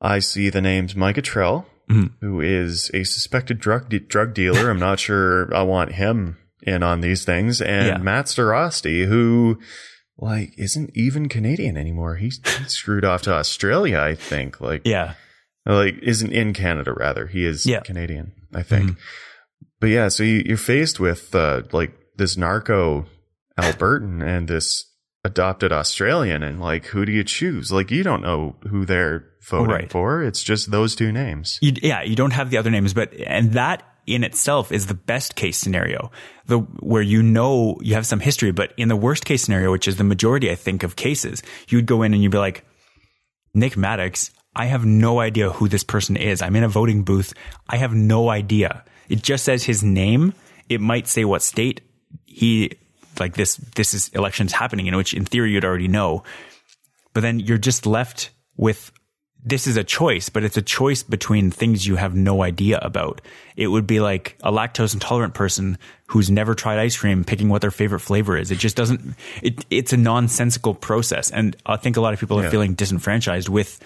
I 0.01 0.19
see 0.19 0.51
the 0.51 0.61
names 0.61 0.97
Micah 0.97 1.23
Trell, 1.23 1.67
mm-hmm. 1.89 2.25
who 2.25 2.41
is 2.41 2.91
a 2.95 3.05
suspected 3.05 3.61
drug 3.61 3.89
de- 3.89 4.01
drug 4.01 4.35
dealer. 4.35 4.71
I'm 4.71 4.81
not 4.81 4.99
sure 4.99 5.55
I 5.55 5.63
want 5.63 5.93
him 5.93 6.37
in 6.69 6.83
on 6.83 7.01
these 7.01 7.25
things, 7.25 7.61
and 7.61 7.87
Yeah. 7.87 7.97
Matt 7.99 8.27
Starosty, 8.27 9.07
who 9.07 9.59
like 10.19 10.53
isn't 10.59 10.91
even 10.95 11.29
Canadian 11.29 11.77
anymore. 11.77 12.17
He's, 12.17 12.41
he's 12.59 12.73
screwed 12.75 13.05
off 13.05 13.23
to 13.23 13.33
Australia, 13.35 13.99
I 14.01 14.15
think. 14.15 14.61
Like, 14.61 14.83
yeah, 14.85 15.15
like 15.67 15.99
isn't 16.03 16.33
in 16.33 16.53
Canada 16.53 16.93
rather. 16.93 17.27
He 17.27 17.45
is 17.45 17.67
Yeah. 17.67 17.81
Canadian, 17.81 18.33
I 18.55 18.63
think. 18.63 18.97
But 19.81 19.89
yeah, 19.91 20.09
so 20.09 20.23
you, 20.25 20.43
you're 20.45 20.57
faced 20.57 20.99
with 21.01 21.35
uh, 21.35 21.63
like 21.73 21.93
this 22.17 22.37
narco 22.37 23.07
Albertan 23.59 24.23
and 24.25 24.49
this 24.49 24.85
adopted 25.25 25.73
Australian, 25.73 26.43
and 26.43 26.61
like 26.61 26.87
who 26.87 27.05
do 27.05 27.13
you 27.13 27.25
choose? 27.25 27.71
Like 27.73 27.91
you 27.91 28.03
don't 28.03 28.23
know 28.23 28.57
who 28.69 28.85
they're 28.85 29.25
voting 29.49 29.71
Right. 29.71 29.91
for. 29.91 30.23
It's 30.23 30.43
just 30.43 30.71
those 30.71 30.95
two 30.95 31.13
names. 31.13 31.59
you, 31.63 31.73
yeah, 31.83 32.03
you 32.03 32.17
don't 32.17 32.33
have 32.33 32.51
the 32.51 32.57
other 32.59 32.71
names, 32.71 32.93
but 32.95 33.13
and 33.15 33.53
that 33.53 33.83
in 34.09 34.25
itself 34.25 34.73
is 34.73 34.87
the 34.87 34.95
best 34.95 35.35
case 35.35 35.59
scenario, 35.59 36.11
the 36.47 36.59
where 36.59 37.03
you 37.03 37.23
know 37.23 37.77
you 37.81 37.95
have 37.95 38.07
some 38.07 38.21
history. 38.21 38.51
But 38.51 38.73
in 38.77 38.89
the 38.89 38.97
worst 38.97 39.25
case 39.25 39.43
scenario, 39.43 39.71
which 39.71 39.89
is 39.89 39.97
the 39.97 40.05
majority, 40.05 40.51
I 40.51 40.55
think, 40.55 40.83
of 40.83 40.97
cases, 40.97 41.43
you'd 41.69 41.87
go 41.87 42.03
in 42.03 42.15
and 42.15 42.23
you'd 42.23 42.33
be 42.33 42.39
like, 42.39 42.65
Nick 43.55 43.77
Maddox, 43.77 44.31
I 44.55 44.67
have 44.67 44.85
no 44.85 45.21
idea 45.21 45.51
who 45.51 45.69
this 45.69 45.85
person 45.85 46.17
is. 46.17 46.43
I'm 46.43 46.57
in 46.57 46.65
a 46.65 46.69
voting 46.69 47.05
booth. 47.05 47.33
I 47.69 47.77
have 47.77 47.95
no 47.95 48.29
idea. 48.29 48.85
It 49.09 49.23
just 49.23 49.45
says 49.45 49.65
his 49.65 49.83
name. 49.83 50.35
It 50.69 50.81
might 50.81 51.07
say 51.07 51.25
what 51.25 51.43
state 51.43 51.81
he 52.27 52.73
like 53.19 53.35
this 53.35 53.57
this 53.57 53.95
is 53.95 54.09
elections 54.11 54.53
happening 54.53 54.87
in 54.87 54.97
which 54.97 55.15
in 55.15 55.25
theory 55.25 55.53
you'd 55.53 55.65
already 55.65 55.89
know. 55.89 56.25
But 57.15 57.21
then 57.21 57.41
you're 57.41 57.59
just 57.59 57.87
left 57.87 58.31
with 58.57 58.93
this 59.49 59.67
is 59.67 59.77
a 59.77 59.85
choice, 59.85 60.29
but 60.29 60.45
it's 60.45 60.57
a 60.57 60.63
choice 60.63 61.03
between 61.03 61.51
things 61.51 61.87
you 61.87 61.97
have 61.97 62.15
no 62.15 62.43
idea 62.43 62.79
about. 62.83 63.21
It 63.57 63.69
would 63.69 63.87
be 63.87 64.01
like 64.01 64.37
a 64.43 64.53
lactose 64.53 64.95
intolerant 64.95 65.35
person 65.35 65.79
who's 66.07 66.31
never 66.31 66.55
tried 66.55 66.79
ice 66.79 66.97
cream 66.97 67.25
picking 67.25 67.49
what 67.49 67.63
their 67.63 67.71
favorite 67.71 68.01
flavor 68.01 68.37
is. 68.37 68.51
It 68.51 68.59
just 68.59 68.77
doesn't, 68.77 69.15
it, 69.43 69.65
it's 69.71 69.93
a 69.93 69.97
nonsensical 69.97 70.75
process. 70.75 71.31
And 71.31 71.57
I 71.67 71.77
think 71.77 71.97
a 71.97 72.01
lot 72.01 72.13
of 72.13 72.21
people 72.21 72.39
are 72.39 72.51
feeling 72.51 72.75
disenfranchised 72.75 73.49
with 73.49 73.81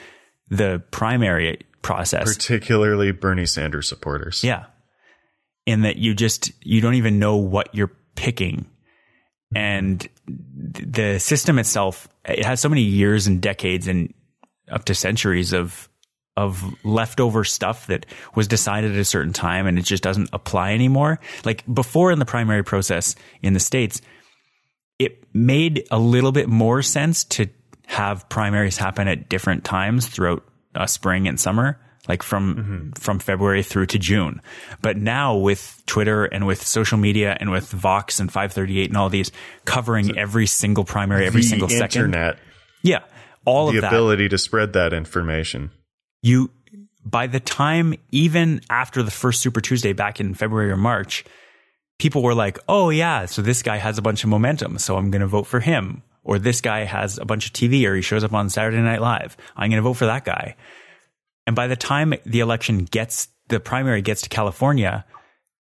the 0.48 0.82
primary 0.90 1.60
process. 1.80 2.34
Particularly 2.34 3.12
Bernie 3.12 3.46
Sanders 3.46 3.88
supporters. 3.88 4.42
Yeah. 4.42 4.66
In 5.64 5.82
that 5.82 5.96
you 5.96 6.14
just, 6.14 6.50
you 6.64 6.80
don't 6.80 6.94
even 6.94 7.18
know 7.18 7.36
what 7.36 7.74
you're 7.74 7.92
picking. 8.16 8.66
And 9.54 10.08
the 10.26 11.18
system 11.18 11.58
itself, 11.58 12.08
it 12.24 12.44
has 12.44 12.60
so 12.60 12.68
many 12.68 12.82
years 12.82 13.26
and 13.26 13.40
decades 13.40 13.86
and 13.86 14.12
up 14.70 14.84
to 14.86 14.94
centuries 14.94 15.52
of, 15.52 15.88
of 16.36 16.62
leftover 16.84 17.44
stuff 17.44 17.86
that 17.88 18.06
was 18.34 18.48
decided 18.48 18.92
at 18.92 18.98
a 18.98 19.04
certain 19.04 19.32
time 19.32 19.66
and 19.66 19.78
it 19.78 19.84
just 19.84 20.02
doesn't 20.02 20.30
apply 20.32 20.72
anymore. 20.72 21.20
Like 21.44 21.62
before 21.72 22.10
in 22.10 22.18
the 22.18 22.24
primary 22.24 22.64
process 22.64 23.14
in 23.42 23.52
the 23.52 23.60
States, 23.60 24.00
it 24.98 25.24
made 25.34 25.86
a 25.90 25.98
little 25.98 26.32
bit 26.32 26.48
more 26.48 26.82
sense 26.82 27.24
to 27.24 27.48
have 27.86 28.28
primaries 28.28 28.78
happen 28.78 29.08
at 29.08 29.28
different 29.28 29.64
times 29.64 30.06
throughout 30.06 30.44
uh, 30.74 30.86
spring 30.86 31.28
and 31.28 31.38
summer, 31.38 31.78
like 32.08 32.22
from 32.22 32.92
from 32.96 33.18
February 33.18 33.62
through 33.62 33.86
to 33.86 33.98
June. 33.98 34.40
But 34.80 34.96
now 34.96 35.36
with 35.36 35.82
Twitter 35.86 36.24
and 36.24 36.46
with 36.46 36.64
social 36.66 36.98
media 36.98 37.36
and 37.38 37.50
with 37.50 37.68
Vox 37.70 38.20
and 38.20 38.30
538 38.30 38.90
and 38.90 38.96
all 38.96 39.10
these 39.10 39.30
covering 39.64 40.16
every 40.16 40.46
single 40.46 40.84
primary 40.84 41.26
every 41.26 41.42
single 41.42 41.68
second, 41.68 42.06
internet, 42.06 42.38
yeah, 42.82 43.00
all 43.44 43.70
the 43.70 43.78
of 43.78 43.82
that. 43.82 43.92
ability 43.92 44.28
to 44.28 44.38
spread 44.38 44.72
that 44.74 44.92
information. 44.92 45.70
you 46.22 46.50
by 47.04 47.26
the 47.26 47.40
time 47.40 47.94
even 48.12 48.60
after 48.70 49.02
the 49.02 49.10
first 49.10 49.40
super 49.40 49.60
tuesday 49.60 49.92
back 49.92 50.20
in 50.20 50.34
february 50.34 50.70
or 50.70 50.76
march 50.76 51.24
people 51.98 52.22
were 52.22 52.34
like 52.34 52.58
oh 52.68 52.90
yeah 52.90 53.26
so 53.26 53.42
this 53.42 53.62
guy 53.62 53.76
has 53.76 53.98
a 53.98 54.02
bunch 54.02 54.22
of 54.22 54.30
momentum 54.30 54.78
so 54.78 54.96
i'm 54.96 55.10
going 55.10 55.20
to 55.20 55.26
vote 55.26 55.46
for 55.46 55.60
him. 55.60 56.02
Or 56.24 56.38
this 56.38 56.60
guy 56.60 56.84
has 56.84 57.18
a 57.18 57.24
bunch 57.24 57.46
of 57.46 57.52
tv 57.52 57.84
or 57.84 57.96
he 57.96 58.02
shows 58.02 58.22
up 58.22 58.32
on 58.32 58.48
saturday 58.48 58.78
night 58.80 59.00
live. 59.00 59.36
I'm 59.56 59.70
going 59.70 59.82
to 59.82 59.88
vote 59.88 59.94
for 59.94 60.06
that 60.06 60.24
guy. 60.24 60.54
And 61.48 61.56
by 61.56 61.66
the 61.66 61.74
time 61.74 62.14
the 62.24 62.38
election 62.38 62.84
gets 62.84 63.26
the 63.48 63.58
primary 63.58 64.02
gets 64.02 64.22
to 64.22 64.28
california 64.28 65.04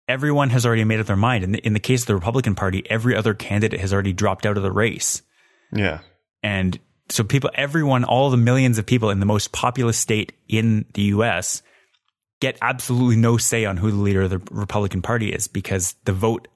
everyone 0.06 0.50
has 0.50 0.64
already 0.64 0.84
made 0.84 1.00
up 1.00 1.06
their 1.06 1.16
mind. 1.16 1.42
In 1.42 1.52
the, 1.52 1.58
in 1.66 1.72
the 1.72 1.80
case 1.80 2.02
of 2.02 2.06
the 2.06 2.14
republican 2.14 2.54
party 2.54 2.84
every 2.88 3.16
other 3.16 3.34
candidate 3.34 3.80
has 3.80 3.92
already 3.92 4.12
dropped 4.12 4.46
out 4.46 4.56
of 4.56 4.62
the 4.62 4.70
race. 4.70 5.22
Yeah. 5.72 5.98
and 6.44 6.78
so 7.12 7.22
people, 7.22 7.50
everyone, 7.54 8.04
all 8.04 8.30
the 8.30 8.38
millions 8.38 8.78
of 8.78 8.86
people 8.86 9.10
in 9.10 9.20
the 9.20 9.26
most 9.26 9.52
populous 9.52 9.98
state 9.98 10.32
in 10.48 10.86
the 10.94 11.02
US 11.02 11.62
get 12.40 12.56
absolutely 12.62 13.16
no 13.16 13.36
say 13.36 13.66
on 13.66 13.76
who 13.76 13.90
the 13.90 13.98
leader 13.98 14.22
of 14.22 14.30
the 14.30 14.40
Republican 14.50 15.02
Party 15.02 15.30
is 15.30 15.46
because 15.46 15.94
the 16.04 16.12
vote 16.12 16.48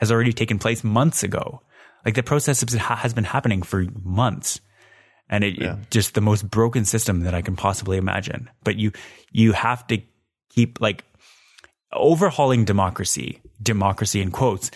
has 0.00 0.10
already 0.10 0.32
taken 0.32 0.58
place 0.58 0.82
months 0.82 1.22
ago. 1.22 1.62
Like 2.04 2.16
the 2.16 2.24
process 2.24 2.60
has 2.60 3.14
been- 3.14 3.24
happening 3.24 3.62
for 3.62 3.86
months. 4.02 4.60
And 5.30 5.44
it, 5.44 5.62
it 5.62 5.76
just 5.90 6.14
the 6.14 6.20
most 6.20 6.50
broken 6.50 6.84
system 6.84 7.20
that 7.20 7.34
I 7.34 7.40
can 7.40 7.54
possibly 7.54 7.96
imagine. 7.96 8.50
But 8.64 8.76
you, 8.76 8.90
you 9.30 9.52
have 9.52 9.86
to 9.86 10.02
keep 10.50 10.80
like 10.80 11.04
overhauling 11.92 12.64
democracy, 12.64 13.40
democracy 13.62 14.20
in 14.20 14.32
quotes, 14.32 14.72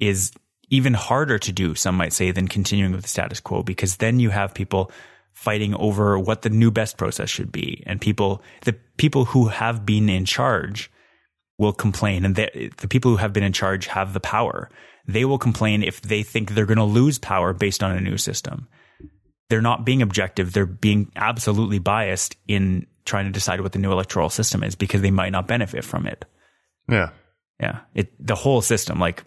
is 0.00 0.32
even 0.72 0.94
harder 0.94 1.38
to 1.38 1.52
do, 1.52 1.74
some 1.74 1.94
might 1.94 2.14
say, 2.14 2.30
than 2.30 2.48
continuing 2.48 2.92
with 2.92 3.02
the 3.02 3.08
status 3.08 3.40
quo, 3.40 3.62
because 3.62 3.98
then 3.98 4.18
you 4.18 4.30
have 4.30 4.54
people 4.54 4.90
fighting 5.34 5.74
over 5.74 6.18
what 6.18 6.40
the 6.40 6.48
new 6.48 6.70
best 6.70 6.96
process 6.96 7.28
should 7.28 7.52
be. 7.52 7.82
And 7.86 8.00
people, 8.00 8.42
the 8.62 8.72
people 8.96 9.26
who 9.26 9.48
have 9.48 9.84
been 9.84 10.08
in 10.08 10.24
charge 10.24 10.90
will 11.58 11.74
complain. 11.74 12.24
And 12.24 12.36
the, 12.36 12.72
the 12.78 12.88
people 12.88 13.10
who 13.10 13.18
have 13.18 13.34
been 13.34 13.42
in 13.42 13.52
charge 13.52 13.86
have 13.86 14.14
the 14.14 14.20
power. 14.20 14.70
They 15.06 15.26
will 15.26 15.36
complain 15.36 15.82
if 15.82 16.00
they 16.00 16.22
think 16.22 16.52
they're 16.52 16.64
going 16.64 16.78
to 16.78 16.84
lose 16.84 17.18
power 17.18 17.52
based 17.52 17.82
on 17.82 17.94
a 17.94 18.00
new 18.00 18.16
system. 18.16 18.66
They're 19.50 19.60
not 19.60 19.84
being 19.84 20.00
objective. 20.00 20.54
They're 20.54 20.64
being 20.64 21.12
absolutely 21.16 21.80
biased 21.80 22.36
in 22.48 22.86
trying 23.04 23.26
to 23.26 23.32
decide 23.32 23.60
what 23.60 23.72
the 23.72 23.78
new 23.78 23.92
electoral 23.92 24.30
system 24.30 24.64
is 24.64 24.74
because 24.74 25.02
they 25.02 25.10
might 25.10 25.32
not 25.32 25.46
benefit 25.46 25.84
from 25.84 26.06
it. 26.06 26.24
Yeah. 26.88 27.10
Yeah. 27.60 27.80
It, 27.94 28.14
the 28.18 28.36
whole 28.36 28.62
system, 28.62 28.98
like, 28.98 29.24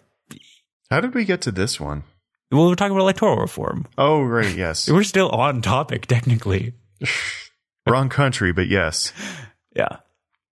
How 0.90 1.00
did 1.00 1.14
we 1.14 1.24
get 1.24 1.40
to 1.42 1.52
this 1.52 1.80
one? 1.80 2.04
well, 2.52 2.68
we're 2.68 2.74
talking 2.76 2.92
about 2.92 3.02
electoral 3.02 3.36
reform. 3.38 3.86
Oh, 3.98 4.22
right. 4.22 4.54
Yes. 4.56 4.88
We're 4.90 5.02
still 5.02 5.28
on 5.30 5.62
topic, 5.62 6.06
technically. 6.06 6.74
Wrong 7.88 8.08
country, 8.08 8.52
but 8.52 8.68
yes. 8.68 9.12
Yeah. 9.74 9.98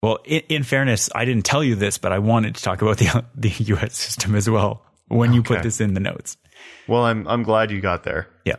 Well, 0.01 0.21
in, 0.25 0.43
in 0.49 0.63
fairness, 0.63 1.11
I 1.13 1.25
didn't 1.25 1.45
tell 1.45 1.65
you 1.65 1.75
this, 1.75 1.99
but 1.99 2.13
I 2.13 2.21
wanted 2.21 2.55
to 2.55 2.63
talk 2.63 2.83
about 2.83 2.99
the 2.99 3.25
the 3.35 3.49
U.S. 3.49 3.97
system 3.97 4.37
as 4.37 4.49
well 4.49 4.85
when 5.09 5.33
you 5.33 5.43
put 5.43 5.65
this 5.65 5.81
in 5.81 5.95
the 5.95 5.99
notes. 6.01 6.37
Well, 6.87 7.05
I'm 7.05 7.27
I'm 7.27 7.43
glad 7.43 7.73
you 7.73 7.81
got 7.81 8.05
there. 8.05 8.29
Yeah. 8.45 8.59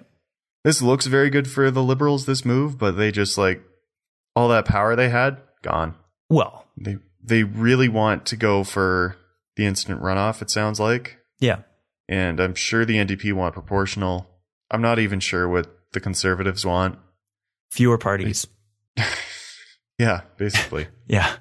This 0.66 0.82
looks 0.82 1.06
very 1.06 1.30
good 1.30 1.50
for 1.50 1.72
the 1.72 1.82
liberals 1.82 2.26
this 2.26 2.44
move, 2.44 2.78
but 2.78 2.98
they 2.98 3.10
just 3.10 3.38
like 3.38 3.64
all 4.36 4.50
that 4.50 4.66
power 4.66 4.98
they 4.98 5.08
had 5.08 5.38
gone. 5.62 5.96
Well, 6.30 6.66
They 6.76 6.98
they 7.24 7.44
really 7.44 7.88
want 7.88 8.26
to 8.26 8.36
go 8.36 8.66
for 8.66 9.16
the 9.56 9.66
instant 9.66 10.02
runoff 10.02 10.42
it 10.42 10.50
sounds 10.50 10.78
like, 10.78 11.19
yeah. 11.40 11.60
and 12.08 12.40
I'm 12.40 12.56
sure 12.56 12.86
the 12.86 12.98
NDP 12.98 13.34
want 13.34 13.54
proportional. 13.54 14.28
I'm 14.72 14.82
not 14.82 15.00
even 15.00 15.20
sure 15.20 15.48
what 15.48 15.68
the 15.94 16.00
conservatives 16.00 16.66
want. 16.66 17.00
Fewer 17.72 17.98
parties. 17.98 18.48
Yeah, 20.00 20.22
basically. 20.38 20.88
Yeah. 21.08 21.36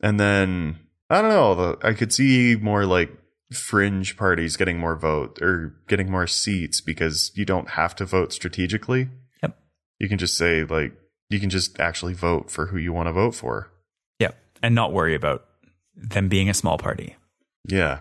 and 0.00 0.18
then 0.18 0.78
I 1.10 1.20
don't 1.22 1.30
know, 1.30 1.54
the, 1.54 1.86
I 1.86 1.92
could 1.92 2.12
see 2.12 2.56
more 2.56 2.86
like 2.86 3.12
fringe 3.52 4.16
parties 4.16 4.56
getting 4.56 4.78
more 4.78 4.96
vote 4.96 5.40
or 5.40 5.76
getting 5.86 6.10
more 6.10 6.26
seats 6.26 6.80
because 6.80 7.30
you 7.34 7.44
don't 7.44 7.70
have 7.70 7.94
to 7.96 8.04
vote 8.04 8.32
strategically. 8.32 9.10
Yep. 9.42 9.56
You 10.00 10.08
can 10.08 10.18
just 10.18 10.36
say 10.36 10.64
like 10.64 10.92
you 11.30 11.38
can 11.38 11.50
just 11.50 11.78
actually 11.78 12.14
vote 12.14 12.50
for 12.50 12.66
who 12.66 12.78
you 12.78 12.92
want 12.92 13.06
to 13.08 13.12
vote 13.12 13.34
for. 13.34 13.70
Yeah. 14.18 14.32
And 14.62 14.74
not 14.74 14.92
worry 14.92 15.14
about 15.14 15.44
them 15.94 16.28
being 16.28 16.48
a 16.48 16.54
small 16.54 16.78
party. 16.78 17.16
Yeah. 17.68 18.00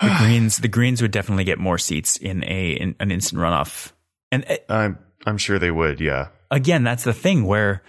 The 0.00 0.14
Greens, 0.18 0.58
the 0.58 0.68
Greens 0.68 1.02
would 1.02 1.10
definitely 1.10 1.44
get 1.44 1.58
more 1.58 1.78
seats 1.78 2.16
in 2.16 2.44
a 2.44 2.72
in 2.72 2.94
an 3.00 3.10
instant 3.10 3.40
runoff. 3.40 3.92
And 4.30 4.44
uh, 4.48 4.56
I'm 4.68 4.98
I'm 5.26 5.38
sure 5.38 5.58
they 5.58 5.70
would, 5.70 6.00
yeah. 6.00 6.28
again, 6.50 6.84
that's 6.84 7.04
the 7.04 7.12
thing 7.12 7.44
where 7.44 7.82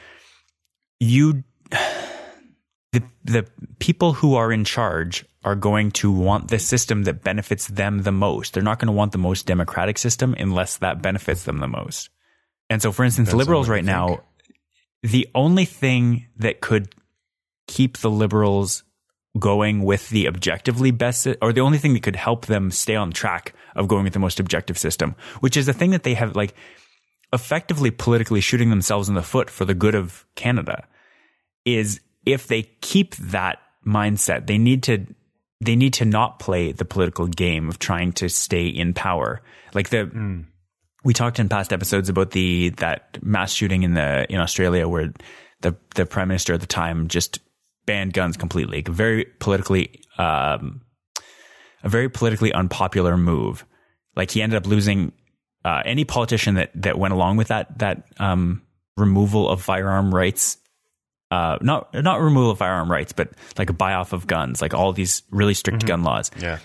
you 1.00 1.44
the 2.92 3.04
the 3.24 3.46
people 3.80 4.14
who 4.14 4.36
are 4.36 4.52
in 4.52 4.64
charge 4.64 5.26
are 5.44 5.56
going 5.56 5.92
to 5.92 6.12
want 6.12 6.50
the 6.50 6.60
system 6.60 7.04
that 7.04 7.24
benefits 7.24 7.68
them 7.68 8.04
the 8.04 8.12
most. 8.12 8.54
They're 8.54 8.64
not 8.64 8.80
going 8.80 8.88
to 8.88 8.94
want 8.94 9.14
the 9.14 9.18
most 9.18 9.46
democratic 9.46 9.98
system 9.98 10.36
unless 10.38 10.78
that 10.78 11.02
benefits 11.02 11.44
them 11.44 11.60
the 11.60 11.68
most. 11.68 12.10
And 12.70 12.82
so 12.82 12.92
for 12.92 13.04
instance, 13.04 13.32
on 13.32 13.38
liberals 13.38 13.70
right 13.70 13.84
you 13.84 13.88
now 13.88 14.24
the 15.04 15.30
only 15.34 15.66
thing 15.66 16.28
that 16.38 16.62
could 16.62 16.94
keep 17.68 17.98
the 17.98 18.10
liberals 18.10 18.84
going 19.38 19.84
with 19.84 20.10
the 20.10 20.28
objectively 20.28 20.92
best 20.92 21.28
or 21.42 21.54
the 21.54 21.62
only 21.62 21.78
thing 21.78 21.94
that 21.94 22.04
could 22.04 22.16
help 22.16 22.48
them 22.48 22.72
stay 22.72 22.96
on 22.96 23.12
track 23.12 23.54
of 23.76 23.88
going 23.88 24.04
with 24.04 24.14
the 24.14 24.20
most 24.20 24.40
objective 24.40 24.78
system 24.78 25.16
which 25.40 25.56
is 25.56 25.68
the 25.68 25.74
thing 25.74 25.92
that 25.92 26.04
they 26.04 26.16
have 26.16 26.36
like 26.36 26.56
effectively 27.32 27.92
politically 27.92 28.42
shooting 28.42 28.70
themselves 28.70 29.08
in 29.08 29.16
the 29.16 29.22
foot 29.22 29.50
for 29.50 29.66
the 29.66 29.76
good 29.76 29.94
of 29.94 30.26
Canada 30.36 30.88
is 31.64 32.02
if 32.26 32.48
they 32.48 32.64
keep 32.82 33.16
that 33.18 33.60
mindset 33.86 34.48
they 34.48 34.58
need 34.58 34.82
to 34.84 35.06
they 35.62 35.76
need 35.76 35.94
to 35.94 36.06
not 36.06 36.40
play 36.40 36.72
the 36.72 36.86
political 36.86 37.28
game 37.28 37.68
of 37.70 37.80
trying 37.80 38.14
to 38.14 38.30
stay 38.30 38.68
in 38.68 38.94
power. 38.94 39.42
Like 39.74 39.90
the 39.90 40.06
hmm. 40.06 40.42
we 41.04 41.14
talked 41.14 41.40
in 41.40 41.50
past 41.50 41.74
episodes 41.74 42.10
about 42.10 42.32
the 42.32 42.70
that 42.78 43.22
mass 43.22 43.52
shooting 43.52 43.84
in 43.84 43.94
the 43.94 44.32
in 44.32 44.40
Australia 44.40 44.88
where 44.88 45.14
the 45.62 45.76
the 45.96 46.06
prime 46.06 46.30
minister 46.30 46.54
at 46.54 46.62
the 46.62 46.68
time 46.68 47.08
just 47.08 47.40
banned 47.90 48.14
guns 48.14 48.38
completely. 48.38 48.84
A 48.86 48.92
very 48.92 49.26
politically 49.40 50.02
um, 50.18 50.82
a 51.84 51.90
very 51.90 52.10
politically 52.10 52.54
unpopular 52.54 53.18
move. 53.18 53.66
Like 54.16 54.32
he 54.32 54.42
ended 54.42 54.58
up 54.58 54.68
losing 54.68 55.12
uh, 55.66 55.82
any 55.86 56.06
politician 56.06 56.56
that 56.56 56.72
that 56.76 56.98
went 57.00 57.14
along 57.14 57.38
with 57.38 57.48
that 57.48 57.78
that 57.80 58.04
um, 58.18 58.62
removal 58.98 59.50
of 59.50 59.62
firearm 59.62 60.14
rights. 60.14 60.58
Uh, 61.32 61.58
not 61.62 61.94
not 61.94 62.22
removal 62.22 62.52
of 62.52 62.58
firearm 62.58 62.92
rights, 62.92 63.12
but 63.14 63.30
like 63.58 63.70
a 63.70 63.74
buy 63.74 63.94
off 63.94 64.14
of 64.14 64.26
guns, 64.28 64.62
like 64.62 64.74
all 64.74 64.94
these 64.94 65.24
really 65.32 65.54
strict 65.54 65.86
gun 65.86 66.02
laws 66.04 66.32
Yeah. 66.40 66.58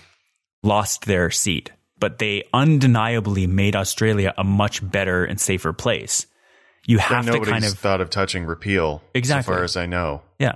lost 0.63 1.05
their 1.05 1.29
seat, 1.31 1.71
but 1.99 2.17
they 2.17 2.43
undeniably 2.51 3.45
made 3.47 3.75
Australia 3.75 4.33
a 4.37 4.43
much 4.43 4.81
better 4.81 5.23
and 5.23 5.39
safer 5.39 5.71
place. 5.71 6.25
You 6.87 6.97
have 6.99 7.25
to 7.27 7.39
kind 7.41 7.63
of 7.65 7.73
thought 7.77 8.01
of 8.01 8.09
touching 8.09 8.45
repeal, 8.45 9.03
Exactly. 9.13 9.51
so 9.53 9.55
far 9.55 9.63
as 9.63 9.77
I 9.77 9.85
know. 9.85 10.21
yeah. 10.39 10.55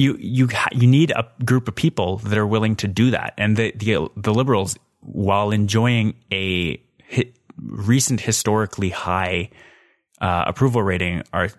You 0.00 0.16
you 0.18 0.48
you 0.72 0.86
need 0.86 1.10
a 1.10 1.28
group 1.44 1.68
of 1.68 1.74
people 1.74 2.16
that 2.18 2.38
are 2.38 2.46
willing 2.46 2.74
to 2.76 2.88
do 2.88 3.10
that, 3.10 3.34
and 3.36 3.56
the 3.56 3.72
the, 3.76 4.08
the 4.16 4.32
liberals, 4.32 4.78
while 5.00 5.50
enjoying 5.50 6.14
a 6.32 6.80
hi- 7.12 7.32
recent 7.58 8.20
historically 8.20 8.88
high 8.88 9.50
uh, 10.20 10.44
approval 10.46 10.82
rating, 10.82 11.22
are 11.34 11.50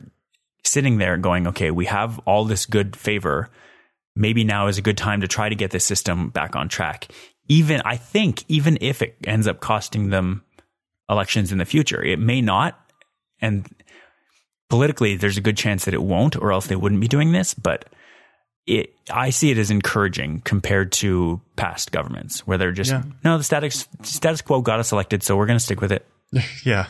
sitting 0.63 0.97
there 0.97 1.17
going, 1.17 1.45
"Okay, 1.47 1.69
we 1.69 1.85
have 1.85 2.17
all 2.25 2.45
this 2.45 2.65
good 2.65 2.95
favor. 2.95 3.49
Maybe 4.15 4.43
now 4.43 4.67
is 4.67 4.79
a 4.79 4.81
good 4.81 4.97
time 4.97 5.21
to 5.21 5.27
try 5.27 5.47
to 5.47 5.55
get 5.55 5.69
this 5.69 5.85
system 5.85 6.29
back 6.29 6.55
on 6.55 6.67
track." 6.67 7.09
Even 7.47 7.81
I 7.85 7.97
think, 7.97 8.43
even 8.47 8.77
if 8.81 9.03
it 9.03 9.17
ends 9.27 9.45
up 9.45 9.59
costing 9.59 10.09
them 10.09 10.41
elections 11.09 11.51
in 11.51 11.59
the 11.59 11.65
future, 11.65 12.01
it 12.03 12.17
may 12.17 12.41
not, 12.41 12.79
and 13.39 13.67
politically, 14.67 15.15
there's 15.15 15.37
a 15.37 15.41
good 15.41 15.57
chance 15.57 15.85
that 15.85 15.93
it 15.93 16.01
won't, 16.01 16.35
or 16.35 16.51
else 16.51 16.67
they 16.67 16.75
wouldn't 16.75 17.01
be 17.01 17.07
doing 17.07 17.33
this. 17.33 17.53
But 17.53 17.85
it, 18.67 18.93
I 19.11 19.29
see 19.31 19.51
it 19.51 19.57
as 19.57 19.71
encouraging 19.71 20.41
compared 20.41 20.91
to 20.93 21.41
past 21.55 21.91
governments, 21.91 22.45
where 22.47 22.57
they're 22.57 22.71
just 22.71 22.91
Yeah. 22.91 23.03
no, 23.23 23.37
the 23.37 23.43
status 23.43 23.87
status 24.03 24.41
quo 24.41 24.61
got 24.61 24.79
us 24.79 24.91
elected, 24.91 25.23
so 25.23 25.35
we're 25.35 25.45
going 25.47 25.57
to 25.59 25.63
stick 25.63 25.81
with 25.81 25.91
it. 25.91 26.05
Yeah. 26.65 26.87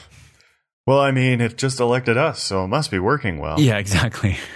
Well, 0.88 1.00
I 1.00 1.12
mean, 1.12 1.42
it 1.42 1.58
just 1.58 1.80
elected 1.80 2.18
us, 2.18 2.42
so 2.42 2.64
it 2.66 2.68
must 2.68 2.90
be 2.92 3.00
working 3.00 3.38
well. 3.40 3.60
Yeah, 3.60 3.78
exactly. 3.78 4.38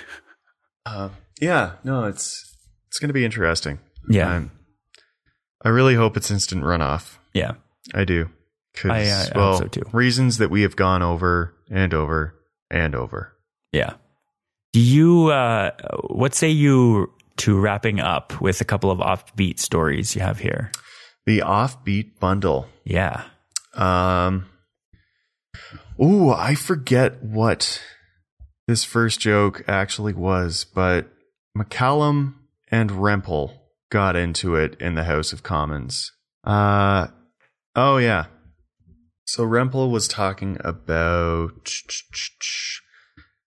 Uh, 0.88 1.10
yeah. 1.42 1.72
No, 1.84 2.04
it's 2.04 2.56
it's 2.90 3.00
going 3.00 3.08
to 3.10 3.14
be 3.14 3.26
interesting. 3.26 3.80
Yeah. 4.08 4.30
I'm- 4.32 4.52
I 5.64 5.70
really 5.70 5.96
hope 5.96 6.16
it's 6.16 6.30
instant 6.30 6.64
runoff. 6.64 7.18
Yeah, 7.34 7.54
I 7.96 8.04
do. 8.06 8.30
'Cause, 8.76 8.92
I, 8.92 9.00
I 9.00 9.06
hope 9.24 9.36
well, 9.36 9.58
so 9.58 9.68
too. 9.68 9.82
reasons 9.94 10.38
that 10.38 10.52
we 10.52 10.62
have 10.62 10.76
gone 10.76 11.02
over 11.02 11.56
and 11.72 11.92
over 11.94 12.36
and 12.70 12.94
over. 12.94 13.34
yeah. 13.72 13.94
Do 14.76 14.82
you? 14.82 15.28
Uh, 15.30 15.72
what 16.10 16.36
say 16.36 16.50
you 16.50 17.14
to 17.38 17.58
wrapping 17.58 18.02
up 18.02 18.42
with 18.42 18.60
a 18.60 18.66
couple 18.66 18.92
of 18.92 19.00
offbeat 19.00 19.58
stories 19.58 20.16
you 20.16 20.22
have 20.22 20.40
here? 20.40 20.70
The 21.26 21.40
offbeat 21.40 22.20
bundle. 22.20 22.68
Yeah. 22.84 23.24
Um. 23.74 24.48
Ooh, 25.98 26.30
I 26.30 26.56
forget 26.56 27.24
what 27.24 27.82
this 28.68 28.84
first 28.84 29.22
joke 29.22 29.64
actually 29.66 30.12
was, 30.12 30.66
but 30.66 31.08
McCallum 31.58 32.34
and 32.70 32.90
Rempel 32.90 33.54
got 33.90 34.18
into 34.18 34.56
it 34.56 34.76
in 34.82 34.96
the 34.96 35.06
House 35.06 35.32
of 35.32 35.42
Commons. 35.42 36.12
Uh, 36.44 37.08
oh 37.78 37.96
yeah. 37.96 38.26
So 39.24 39.46
Rempel 39.46 39.90
was 39.90 40.10
talking 40.10 40.58
about 40.60 41.72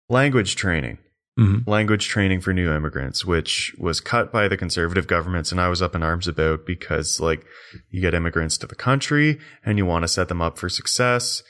language 0.08 0.54
training 0.54 0.98
hmm 1.36 1.58
language 1.66 2.08
training 2.08 2.40
for 2.40 2.52
new 2.52 2.72
immigrants, 2.72 3.24
which 3.24 3.74
was 3.78 4.00
cut 4.00 4.32
by 4.32 4.48
the 4.48 4.56
conservative 4.56 5.06
governments, 5.06 5.52
and 5.52 5.60
I 5.60 5.68
was 5.68 5.82
up 5.82 5.94
in 5.94 6.02
arms 6.02 6.28
about 6.28 6.64
because, 6.64 7.20
like, 7.20 7.44
you 7.90 8.00
get 8.00 8.14
immigrants 8.14 8.56
to 8.58 8.66
the 8.66 8.74
country 8.74 9.38
and 9.64 9.78
you 9.78 9.86
want 9.86 10.04
to 10.04 10.08
set 10.08 10.28
them 10.28 10.40
up 10.40 10.58
for 10.58 10.68
success. 10.68 11.42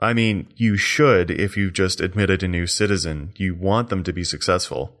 I 0.00 0.12
mean, 0.12 0.52
you 0.56 0.76
should 0.76 1.30
if 1.30 1.56
you've 1.56 1.72
just 1.72 2.00
admitted 2.00 2.42
a 2.42 2.48
new 2.48 2.66
citizen. 2.66 3.32
You 3.36 3.54
want 3.54 3.88
them 3.88 4.04
to 4.04 4.12
be 4.12 4.24
successful. 4.24 5.00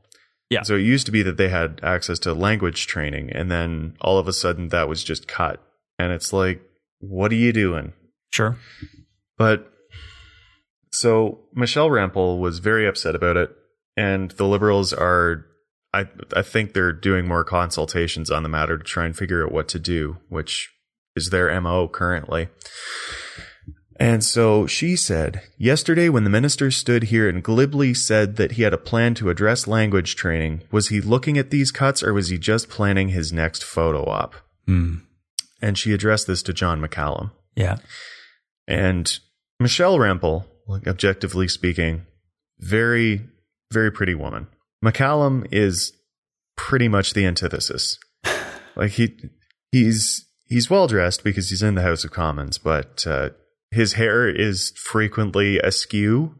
Yeah. 0.50 0.62
So 0.62 0.76
it 0.76 0.82
used 0.82 1.06
to 1.06 1.12
be 1.12 1.22
that 1.22 1.36
they 1.36 1.48
had 1.48 1.80
access 1.82 2.18
to 2.20 2.34
language 2.34 2.86
training, 2.86 3.30
and 3.30 3.50
then 3.50 3.96
all 4.00 4.18
of 4.18 4.28
a 4.28 4.32
sudden 4.32 4.68
that 4.68 4.88
was 4.88 5.04
just 5.04 5.28
cut. 5.28 5.62
And 5.98 6.12
it's 6.12 6.32
like, 6.32 6.62
what 7.00 7.32
are 7.32 7.36
you 7.36 7.52
doing? 7.52 7.92
Sure. 8.30 8.56
But 9.36 9.70
so 10.92 11.40
Michelle 11.52 11.90
Rempel 11.90 12.38
was 12.38 12.58
very 12.60 12.86
upset 12.86 13.14
about 13.14 13.36
it, 13.36 13.50
and 13.96 14.30
the 14.32 14.46
liberals 14.46 14.92
are. 14.92 15.46
I 15.92 16.06
I 16.34 16.42
think 16.42 16.72
they're 16.72 16.92
doing 16.92 17.28
more 17.28 17.44
consultations 17.44 18.30
on 18.30 18.42
the 18.42 18.48
matter 18.48 18.76
to 18.76 18.84
try 18.84 19.06
and 19.06 19.16
figure 19.16 19.44
out 19.44 19.52
what 19.52 19.68
to 19.68 19.78
do, 19.78 20.18
which 20.28 20.72
is 21.14 21.30
their 21.30 21.60
mo 21.60 21.88
currently. 21.88 22.48
And 23.96 24.24
so 24.24 24.66
she 24.66 24.96
said, 24.96 25.42
yesterday 25.56 26.08
when 26.08 26.24
the 26.24 26.30
minister 26.30 26.70
stood 26.70 27.04
here 27.04 27.28
and 27.28 27.42
glibly 27.42 27.94
said 27.94 28.36
that 28.36 28.52
he 28.52 28.62
had 28.62 28.74
a 28.74 28.78
plan 28.78 29.14
to 29.14 29.30
address 29.30 29.68
language 29.68 30.16
training, 30.16 30.62
was 30.72 30.88
he 30.88 31.00
looking 31.00 31.38
at 31.38 31.50
these 31.50 31.70
cuts 31.70 32.02
or 32.02 32.12
was 32.12 32.28
he 32.28 32.38
just 32.38 32.68
planning 32.68 33.10
his 33.10 33.32
next 33.32 33.62
photo 33.62 34.04
op? 34.04 34.34
Mm. 34.66 35.02
And 35.62 35.78
she 35.78 35.92
addressed 35.92 36.26
this 36.26 36.42
to 36.42 36.52
John 36.52 36.80
McCallum. 36.80 37.30
Yeah. 37.54 37.76
And 38.66 39.16
Michelle 39.60 39.98
Rempel, 39.98 40.44
like 40.66 40.88
objectively 40.88 41.46
speaking, 41.46 42.04
very, 42.58 43.22
very 43.74 43.92
pretty 43.92 44.14
woman. 44.14 44.46
McCallum 44.82 45.46
is 45.52 45.92
pretty 46.56 46.88
much 46.88 47.12
the 47.12 47.26
antithesis. 47.26 47.98
like 48.76 48.92
he, 48.92 49.14
he's 49.70 50.24
he's 50.46 50.70
well 50.70 50.86
dressed 50.86 51.22
because 51.22 51.50
he's 51.50 51.62
in 51.62 51.74
the 51.74 51.82
House 51.82 52.04
of 52.04 52.12
Commons, 52.12 52.56
but 52.56 53.06
uh, 53.06 53.30
his 53.70 53.94
hair 53.94 54.28
is 54.28 54.72
frequently 54.76 55.58
askew. 55.58 56.36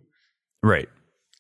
Right. 0.62 0.88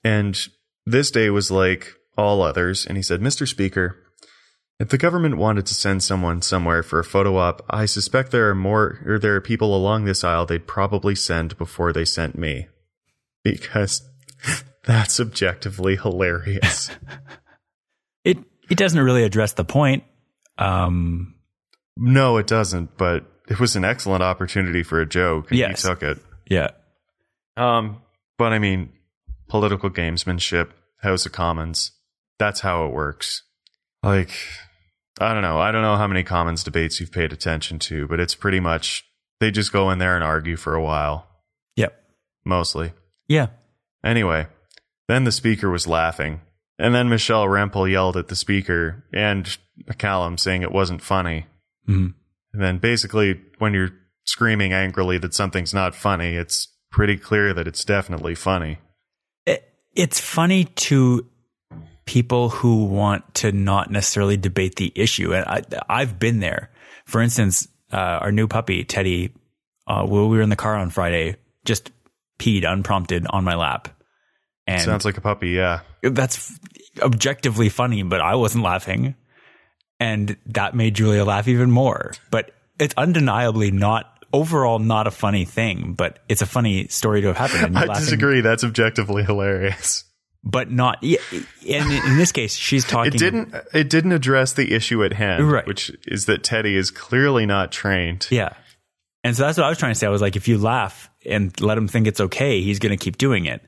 And 0.02 0.38
this 0.84 1.10
day 1.10 1.30
was 1.30 1.50
like 1.50 1.94
all 2.16 2.42
others. 2.42 2.84
And 2.86 2.96
he 2.96 3.02
said, 3.02 3.20
Mr. 3.20 3.48
Speaker, 3.48 3.96
if 4.80 4.88
the 4.88 4.98
government 4.98 5.36
wanted 5.36 5.66
to 5.66 5.74
send 5.74 6.02
someone 6.02 6.42
somewhere 6.42 6.82
for 6.82 6.98
a 6.98 7.04
photo 7.04 7.36
op, 7.36 7.64
I 7.70 7.86
suspect 7.86 8.32
there 8.32 8.50
are 8.50 8.54
more, 8.54 9.00
or 9.06 9.18
there 9.18 9.36
are 9.36 9.40
people 9.40 9.74
along 9.74 10.04
this 10.04 10.24
aisle 10.24 10.46
they'd 10.46 10.66
probably 10.66 11.14
send 11.14 11.56
before 11.56 11.92
they 11.92 12.04
sent 12.04 12.36
me. 12.36 12.66
Because 13.44 14.02
that's 14.86 15.18
objectively 15.20 15.96
hilarious. 15.96 16.90
It 18.24 18.38
it 18.70 18.78
doesn't 18.78 18.98
really 19.00 19.22
address 19.22 19.52
the 19.52 19.64
point. 19.64 20.04
Um. 20.56 21.34
no, 21.96 22.38
it 22.38 22.46
doesn't, 22.46 22.96
but 22.96 23.26
it 23.50 23.60
was 23.60 23.76
an 23.76 23.84
excellent 23.84 24.22
opportunity 24.22 24.82
for 24.82 24.98
a 25.00 25.04
joke. 25.06 25.50
And 25.50 25.58
Yes. 25.58 25.82
he 25.82 25.88
took 25.88 26.02
it. 26.02 26.18
Yeah. 26.48 26.70
Um, 27.58 28.00
but 28.38 28.54
I 28.54 28.58
mean, 28.58 28.92
political 29.48 29.90
gamesmanship, 29.90 30.70
House 31.02 31.26
of 31.26 31.32
Commons, 31.32 31.92
that's 32.38 32.60
how 32.60 32.86
it 32.86 32.92
works. 32.94 33.42
Like, 34.02 34.30
I 35.20 35.34
don't 35.34 35.42
know. 35.42 35.58
I 35.58 35.70
don't 35.70 35.82
know 35.82 35.96
how 35.96 36.06
many 36.06 36.22
Commons 36.22 36.64
debates 36.64 37.00
you've 37.00 37.12
paid 37.12 37.30
attention 37.32 37.78
to, 37.80 38.08
but 38.08 38.20
it's 38.20 38.34
pretty 38.34 38.58
much 38.60 39.04
they 39.40 39.50
just 39.50 39.70
go 39.70 39.90
in 39.90 39.98
there 39.98 40.14
and 40.14 40.24
argue 40.24 40.56
for 40.56 40.74
a 40.74 40.82
while, 40.82 41.26
Yep. 41.76 41.94
mostly. 42.46 42.92
Yeah. 43.28 43.48
Anyway, 44.02 44.46
then 45.08 45.24
the 45.24 45.32
speaker 45.32 45.70
was 45.70 45.86
laughing. 45.86 46.40
And 46.78 46.94
then 46.94 47.08
Michelle 47.08 47.46
Rempel 47.46 47.90
yelled 47.90 48.16
at 48.16 48.28
the 48.28 48.36
speaker 48.36 49.04
and 49.12 49.56
McCallum 49.88 50.38
saying 50.38 50.62
it 50.62 50.72
wasn't 50.72 51.02
funny. 51.02 51.46
Mhm. 51.88 52.14
And 52.52 52.62
then 52.62 52.78
basically, 52.78 53.40
when 53.58 53.74
you're 53.74 53.92
screaming 54.24 54.72
angrily 54.72 55.18
that 55.18 55.34
something's 55.34 55.74
not 55.74 55.94
funny, 55.94 56.34
it's 56.34 56.68
pretty 56.90 57.16
clear 57.16 57.52
that 57.52 57.66
it's 57.66 57.84
definitely 57.84 58.34
funny. 58.34 58.78
It, 59.46 59.68
it's 59.94 60.20
funny 60.20 60.64
to 60.64 61.26
people 62.06 62.50
who 62.50 62.84
want 62.84 63.34
to 63.34 63.52
not 63.52 63.90
necessarily 63.90 64.36
debate 64.36 64.76
the 64.76 64.92
issue. 64.94 65.34
And 65.34 65.44
I, 65.46 65.62
I've 65.88 66.18
been 66.18 66.40
there. 66.40 66.70
For 67.06 67.20
instance, 67.20 67.68
uh, 67.92 67.96
our 67.96 68.32
new 68.32 68.46
puppy, 68.46 68.84
Teddy, 68.84 69.32
uh, 69.86 70.04
while 70.06 70.28
we 70.28 70.36
were 70.36 70.42
in 70.42 70.50
the 70.50 70.56
car 70.56 70.76
on 70.76 70.90
Friday, 70.90 71.36
just 71.64 71.90
peed 72.38 72.70
unprompted 72.70 73.26
on 73.30 73.44
my 73.44 73.54
lap. 73.54 73.88
And 74.66 74.80
Sounds 74.80 75.04
like 75.04 75.16
a 75.18 75.20
puppy, 75.20 75.50
yeah. 75.50 75.80
that's 76.02 76.58
objectively 77.00 77.68
funny, 77.68 78.02
but 78.02 78.20
I 78.20 78.34
wasn't 78.36 78.64
laughing. 78.64 79.14
And 80.00 80.36
that 80.46 80.74
made 80.74 80.94
Julia 80.94 81.24
laugh 81.24 81.48
even 81.48 81.70
more. 81.70 82.12
But 82.30 82.50
it's 82.78 82.94
undeniably 82.96 83.70
not 83.70 84.10
overall 84.32 84.78
not 84.78 85.06
a 85.06 85.10
funny 85.10 85.44
thing, 85.44 85.92
but 85.94 86.18
it's 86.28 86.42
a 86.42 86.46
funny 86.46 86.88
story 86.88 87.20
to 87.20 87.28
have 87.32 87.36
happened. 87.36 87.64
And 87.66 87.78
I 87.78 87.84
laughing, 87.84 88.04
disagree. 88.04 88.40
That's 88.40 88.64
objectively 88.64 89.22
hilarious. 89.22 90.04
But 90.46 90.70
not, 90.70 91.02
and 91.02 91.16
in 91.92 92.18
this 92.18 92.30
case, 92.32 92.54
she's 92.54 92.84
talking. 92.84 93.14
It 93.14 93.18
didn't. 93.18 93.54
It 93.72 93.88
didn't 93.88 94.12
address 94.12 94.52
the 94.52 94.74
issue 94.74 95.02
at 95.02 95.14
hand, 95.14 95.50
Right. 95.50 95.66
which 95.66 95.90
is 96.06 96.26
that 96.26 96.42
Teddy 96.44 96.76
is 96.76 96.90
clearly 96.90 97.46
not 97.46 97.72
trained. 97.72 98.26
Yeah. 98.30 98.52
And 99.22 99.34
so 99.34 99.44
that's 99.44 99.56
what 99.56 99.64
I 99.64 99.70
was 99.70 99.78
trying 99.78 99.92
to 99.92 99.98
say. 99.98 100.06
I 100.06 100.10
was 100.10 100.20
like, 100.20 100.36
if 100.36 100.46
you 100.48 100.58
laugh 100.58 101.08
and 101.24 101.58
let 101.62 101.78
him 101.78 101.88
think 101.88 102.06
it's 102.06 102.20
okay, 102.20 102.60
he's 102.60 102.78
going 102.78 102.90
to 102.96 103.02
keep 103.02 103.16
doing 103.16 103.46
it. 103.46 103.62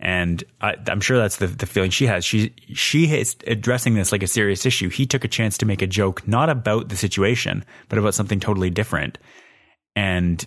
And 0.00 0.44
I, 0.60 0.76
I'm 0.86 1.00
sure 1.00 1.18
that's 1.18 1.36
the, 1.36 1.48
the 1.48 1.66
feeling 1.66 1.90
she 1.90 2.06
has. 2.06 2.24
She 2.24 2.54
she 2.72 3.12
is 3.18 3.36
addressing 3.46 3.94
this 3.94 4.12
like 4.12 4.22
a 4.22 4.28
serious 4.28 4.64
issue. 4.64 4.88
He 4.88 5.06
took 5.06 5.24
a 5.24 5.28
chance 5.28 5.58
to 5.58 5.66
make 5.66 5.82
a 5.82 5.88
joke, 5.88 6.26
not 6.26 6.48
about 6.50 6.88
the 6.88 6.96
situation, 6.96 7.64
but 7.88 7.98
about 7.98 8.14
something 8.14 8.38
totally 8.38 8.70
different. 8.70 9.18
And 9.96 10.46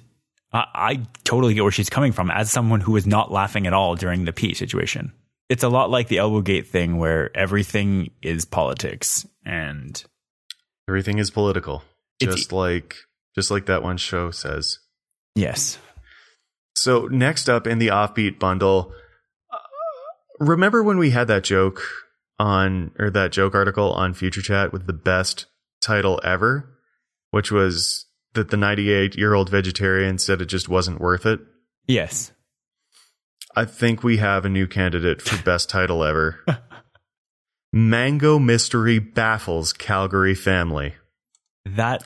I, 0.53 0.65
I 0.73 1.01
totally 1.25 1.53
get 1.53 1.63
where 1.63 1.71
she's 1.71 1.89
coming 1.89 2.13
from 2.13 2.31
as 2.31 2.49
someone 2.49 2.79
who 2.79 2.93
was 2.93 3.05
not 3.05 3.31
laughing 3.31 3.67
at 3.67 3.73
all 3.73 3.95
during 3.95 4.23
the 4.23 4.33
pee 4.33 4.53
situation. 4.53 5.11
It's 5.49 5.63
a 5.63 5.69
lot 5.69 5.89
like 5.89 6.07
the 6.07 6.17
Elbowgate 6.17 6.67
thing 6.67 6.97
where 6.97 7.35
everything 7.35 8.11
is 8.21 8.45
politics 8.45 9.27
and 9.45 10.01
Everything 10.87 11.19
is 11.19 11.29
political, 11.29 11.83
just 12.19 12.51
like 12.51 12.95
just 13.35 13.51
like 13.51 13.65
that 13.67 13.83
one 13.83 13.97
show 13.97 14.31
says. 14.31 14.79
yes, 15.35 15.77
So 16.75 17.07
next 17.07 17.49
up 17.49 17.65
in 17.67 17.79
the 17.79 17.87
offbeat 17.87 18.39
bundle, 18.39 18.93
remember 20.41 20.83
when 20.83 20.97
we 20.97 21.11
had 21.11 21.27
that 21.27 21.43
joke 21.43 21.81
on 22.39 22.91
or 22.99 23.09
that 23.11 23.31
joke 23.31 23.53
article 23.55 23.93
on 23.93 24.13
Future 24.13 24.41
Chat 24.41 24.73
with 24.73 24.87
the 24.87 24.93
best 24.93 25.45
title 25.81 26.19
ever, 26.23 26.77
which 27.29 27.51
was 27.51 28.05
that 28.33 28.49
the 28.49 28.57
98 28.57 29.15
year 29.17 29.33
old 29.33 29.49
vegetarian 29.49 30.17
said 30.17 30.41
it 30.41 30.45
just 30.45 30.67
wasn't 30.69 30.99
worth 30.99 31.25
it. 31.25 31.39
yes. 31.87 32.31
I 33.53 33.65
think 33.65 34.01
we 34.01 34.15
have 34.15 34.45
a 34.45 34.49
new 34.49 34.65
candidate 34.65 35.21
for 35.21 35.41
best 35.43 35.69
title 35.69 36.05
ever. 36.05 36.39
Mango 37.73 38.39
Mystery 38.39 38.97
Baffles 38.99 39.73
Calgary 39.73 40.35
Family. 40.35 40.93
that 41.65 42.03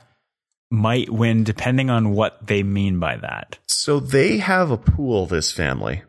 might 0.71 1.09
win 1.11 1.43
depending 1.43 1.91
on 1.91 2.11
what 2.11 2.47
they 2.47 2.63
mean 2.63 2.99
by 2.99 3.15
that. 3.17 3.59
So 3.67 3.99
they 3.99 4.38
have 4.39 4.71
a 4.71 4.77
pool, 4.77 5.27
this 5.27 5.51
family. 5.51 6.01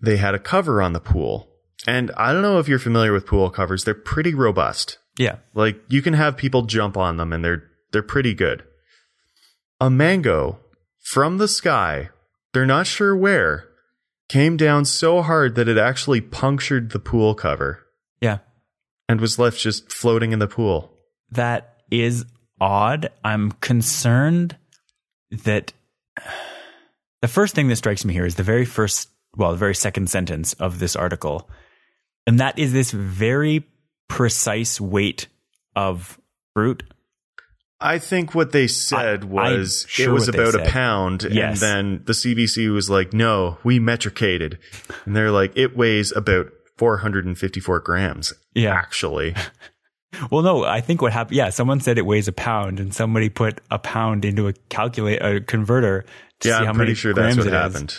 They 0.00 0.16
had 0.18 0.34
a 0.36 0.38
cover 0.38 0.80
on 0.80 0.92
the 0.92 1.00
pool. 1.00 1.48
And 1.86 2.10
I 2.16 2.32
don't 2.32 2.42
know 2.42 2.58
if 2.58 2.68
you're 2.68 2.78
familiar 2.78 3.12
with 3.12 3.26
pool 3.26 3.48
covers. 3.50 3.84
They're 3.84 3.94
pretty 3.94 4.34
robust. 4.34 4.98
Yeah. 5.18 5.36
Like 5.54 5.80
you 5.88 6.02
can 6.02 6.14
have 6.14 6.36
people 6.36 6.62
jump 6.62 6.96
on 6.96 7.16
them 7.16 7.32
and 7.32 7.44
they're 7.44 7.64
they're 7.92 8.02
pretty 8.02 8.34
good. 8.34 8.64
A 9.80 9.88
mango 9.90 10.58
from 11.02 11.38
the 11.38 11.48
sky, 11.48 12.10
they're 12.52 12.66
not 12.66 12.86
sure 12.86 13.14
where, 13.16 13.68
came 14.28 14.56
down 14.56 14.84
so 14.84 15.22
hard 15.22 15.54
that 15.54 15.68
it 15.68 15.78
actually 15.78 16.20
punctured 16.20 16.90
the 16.90 16.98
pool 16.98 17.34
cover 17.34 17.84
Yeah. 18.20 18.38
and 19.08 19.20
was 19.20 19.38
left 19.38 19.58
just 19.60 19.92
floating 19.92 20.32
in 20.32 20.38
the 20.40 20.48
pool. 20.48 20.92
That 21.30 21.76
is 21.90 22.24
odd. 22.60 23.10
I'm 23.22 23.52
concerned 23.52 24.56
that 25.30 25.72
the 27.22 27.28
first 27.28 27.54
thing 27.54 27.68
that 27.68 27.76
strikes 27.76 28.04
me 28.04 28.12
here 28.14 28.26
is 28.26 28.34
the 28.34 28.42
very 28.42 28.64
first, 28.64 29.10
well, 29.36 29.52
the 29.52 29.56
very 29.58 29.74
second 29.74 30.08
sentence 30.10 30.52
of 30.54 30.78
this 30.78 30.96
article. 30.96 31.48
And 32.26 32.40
that 32.40 32.58
is 32.58 32.72
this 32.72 32.90
very 32.90 33.64
precise 34.08 34.80
weight 34.80 35.28
of 35.74 36.18
fruit. 36.54 36.82
I 37.80 37.98
think 37.98 38.34
what 38.34 38.52
they 38.52 38.66
said 38.66 39.22
I- 39.24 39.26
was 39.26 39.84
sure 39.88 40.08
it 40.08 40.12
was 40.12 40.28
about 40.28 40.54
a 40.54 40.64
pound, 40.64 41.26
Yes. 41.30 41.62
and 41.62 41.96
then 41.96 42.02
the 42.06 42.14
CBC 42.14 42.68
was 42.72 42.88
like, 42.88 43.12
"No, 43.12 43.58
we 43.64 43.78
metricated," 43.78 44.58
and 45.04 45.14
they're 45.14 45.30
like, 45.30 45.52
"It 45.56 45.76
weighs 45.76 46.10
about 46.16 46.46
454 46.78 47.80
grams." 47.80 48.32
Yeah. 48.54 48.72
actually, 48.74 49.34
Well, 50.30 50.40
no, 50.42 50.64
I 50.64 50.80
think 50.80 51.02
what 51.02 51.12
happened, 51.12 51.36
yeah, 51.36 51.50
someone 51.50 51.80
said 51.80 51.98
it 51.98 52.06
weighs 52.06 52.26
a 52.26 52.32
pound 52.32 52.80
and 52.80 52.94
somebody 52.94 53.28
put 53.28 53.60
a 53.70 53.78
pound 53.78 54.24
into 54.24 54.48
a 54.48 54.54
calculate, 54.70 55.20
a 55.20 55.40
converter 55.42 56.06
to 56.40 56.48
yeah, 56.48 56.58
see 56.60 56.64
how 56.64 56.70
I'm 56.70 56.76
pretty 56.76 56.90
many 56.92 56.94
sure 56.94 57.12
that's 57.12 57.36
what 57.36 57.46
it 57.46 57.50
is. 57.50 57.52
happened. 57.52 57.94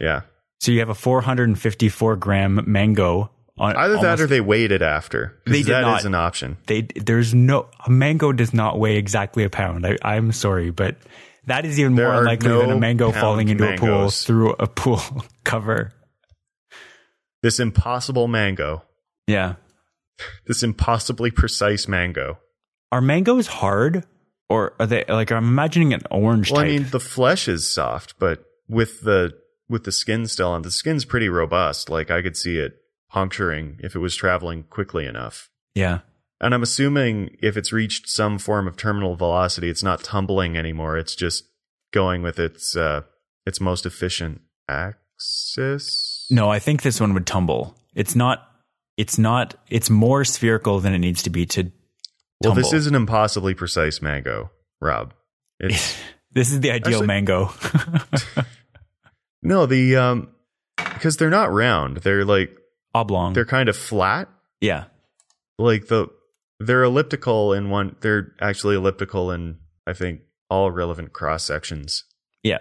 Yeah, 0.00 0.20
So 0.60 0.70
you 0.70 0.78
have 0.78 0.90
a 0.90 0.94
454 0.94 2.14
gram 2.16 2.62
mango 2.66 3.30
on 3.58 3.76
either 3.76 3.98
that 3.98 4.20
or 4.20 4.26
they 4.26 4.40
weighed 4.40 4.72
it 4.72 4.82
after. 4.82 5.40
They 5.46 5.62
did 5.62 5.66
that 5.72 5.80
not. 5.82 6.00
is 6.00 6.04
an 6.04 6.14
option. 6.14 6.58
they 6.66 6.82
there's 6.82 7.34
no 7.34 7.68
a 7.86 7.90
mango 7.90 8.32
does 8.32 8.52
not 8.52 8.78
weigh 8.78 8.96
exactly 8.96 9.44
a 9.44 9.50
pound. 9.50 9.86
I, 9.86 9.96
I'm 10.02 10.32
sorry, 10.32 10.70
but 10.70 10.96
that 11.46 11.64
is 11.64 11.78
even 11.78 11.94
There 11.94 12.06
more 12.08 12.18
unlikely 12.20 12.48
than 12.50 12.70
a 12.70 12.78
mango 12.78 13.12
falling 13.12 13.48
into 13.48 13.72
a 13.72 13.76
pool 13.78 14.10
through 14.10 14.52
a 14.58 14.66
pool 14.66 15.00
cover. 15.44 15.92
This 17.42 17.60
impossible 17.60 18.26
mango, 18.28 18.82
Yeah, 19.26 19.54
this 20.46 20.62
impossibly 20.62 21.30
precise 21.30 21.86
mango. 21.86 22.38
are 22.90 23.00
mangoes 23.00 23.46
hard 23.46 24.04
or 24.48 24.74
are 24.80 24.86
they 24.86 25.04
like 25.08 25.30
I'm 25.30 25.44
imagining 25.44 25.92
an 25.92 26.02
orange 26.10 26.50
Well, 26.50 26.62
type? 26.62 26.68
I 26.68 26.72
mean, 26.78 26.88
the 26.90 27.00
flesh 27.00 27.46
is 27.48 27.68
soft, 27.68 28.18
but 28.18 28.44
with 28.68 29.02
the 29.02 29.34
with 29.68 29.84
the 29.84 29.92
skin 29.92 30.26
still 30.26 30.48
on, 30.50 30.62
the 30.62 30.70
skin's 30.70 31.04
pretty 31.04 31.28
robust. 31.28 31.88
Like 31.90 32.10
I 32.10 32.22
could 32.22 32.36
see 32.36 32.58
it 32.58 32.74
puncturing 33.10 33.78
if 33.82 33.94
it 33.94 33.98
was 34.00 34.14
traveling 34.16 34.64
quickly 34.64 35.06
enough. 35.06 35.48
yeah, 35.74 36.00
And 36.40 36.54
I'm 36.54 36.62
assuming 36.62 37.36
if 37.42 37.56
it's 37.56 37.72
reached 37.72 38.08
some 38.08 38.38
form 38.38 38.66
of 38.68 38.76
terminal 38.76 39.16
velocity, 39.16 39.68
it's 39.70 39.82
not 39.82 40.02
tumbling 40.02 40.56
anymore. 40.56 40.96
It's 40.98 41.14
just 41.14 41.44
going 41.92 42.22
with 42.22 42.38
its 42.38 42.76
uh, 42.76 43.02
its 43.46 43.60
most 43.60 43.86
efficient 43.86 44.40
axis. 44.68 46.26
no, 46.30 46.50
I 46.50 46.58
think 46.58 46.82
this 46.82 47.00
one 47.00 47.14
would 47.14 47.26
tumble. 47.26 47.76
It's 47.94 48.14
not. 48.14 48.50
It's 48.96 49.18
not. 49.18 49.54
It's 49.70 49.88
more 49.90 50.24
spherical 50.24 50.80
than 50.80 50.94
it 50.94 50.98
needs 50.98 51.22
to 51.22 51.30
be 51.30 51.46
to. 51.46 51.70
well, 52.42 52.54
this 52.54 52.72
is 52.72 52.86
an 52.86 52.94
impossibly 52.94 53.54
precise 53.54 54.02
mango, 54.02 54.50
Rob. 54.80 55.14
It's 55.60 55.96
This 56.32 56.52
is 56.52 56.60
the 56.60 56.70
ideal 56.70 56.94
Actually- 57.02 57.06
mango. 57.06 57.50
no 59.42 59.64
the 59.66 59.96
um 59.96 60.28
because 60.76 61.16
they're 61.16 61.30
not 61.30 61.52
round. 61.52 61.98
They're 61.98 62.24
like 62.24 62.54
Oblong. 62.96 63.32
they're 63.34 63.44
kind 63.44 63.68
of 63.68 63.76
flat. 63.76 64.28
yeah. 64.60 64.84
Like 65.58 65.88
the 65.88 66.08
they're 66.60 66.82
elliptical 66.84 67.52
in 67.52 67.70
one. 67.70 67.96
They're 68.00 68.32
actually 68.40 68.76
elliptical 68.76 69.30
in 69.30 69.58
I 69.86 69.92
think 69.92 70.20
all 70.50 70.70
relevant 70.70 71.12
cross 71.12 71.44
sections. 71.44 72.04
Yeah. 72.42 72.58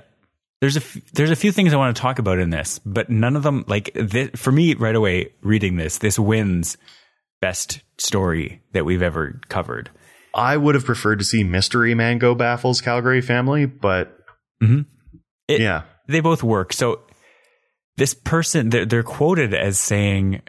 There's 0.61 0.77
a 0.77 0.79
f- 0.79 0.97
there's 1.13 1.31
a 1.31 1.35
few 1.35 1.51
things 1.51 1.73
I 1.73 1.77
want 1.77 1.95
to 1.95 2.01
talk 2.01 2.17
about 2.19 2.39
in 2.39 2.49
this, 2.49 2.79
but 2.85 3.09
none 3.09 3.35
of 3.35 3.43
them 3.43 3.65
like 3.67 3.91
this, 3.93 4.29
for 4.35 4.51
me 4.51 4.73
right 4.73 4.95
away 4.95 5.33
reading 5.41 5.75
this 5.75 5.97
this 5.99 6.17
wins 6.17 6.77
best 7.41 7.81
story 7.97 8.61
that 8.73 8.85
we've 8.85 9.01
ever 9.01 9.39
covered. 9.49 9.89
I 10.33 10.57
would 10.57 10.75
have 10.75 10.85
preferred 10.85 11.19
to 11.19 11.25
see 11.25 11.43
Mystery 11.43 11.93
Mango 11.95 12.33
baffles 12.35 12.81
Calgary 12.81 13.21
family, 13.21 13.65
but 13.65 14.17
mm-hmm. 14.63 14.81
It- 15.47 15.61
yeah. 15.61 15.83
They 16.07 16.19
both 16.19 16.43
work. 16.43 16.71
So 16.71 17.01
this 17.97 18.13
person 18.13 18.69
they're, 18.69 18.85
they're 18.85 19.03
quoted 19.03 19.53
as 19.53 19.79
saying 19.79 20.41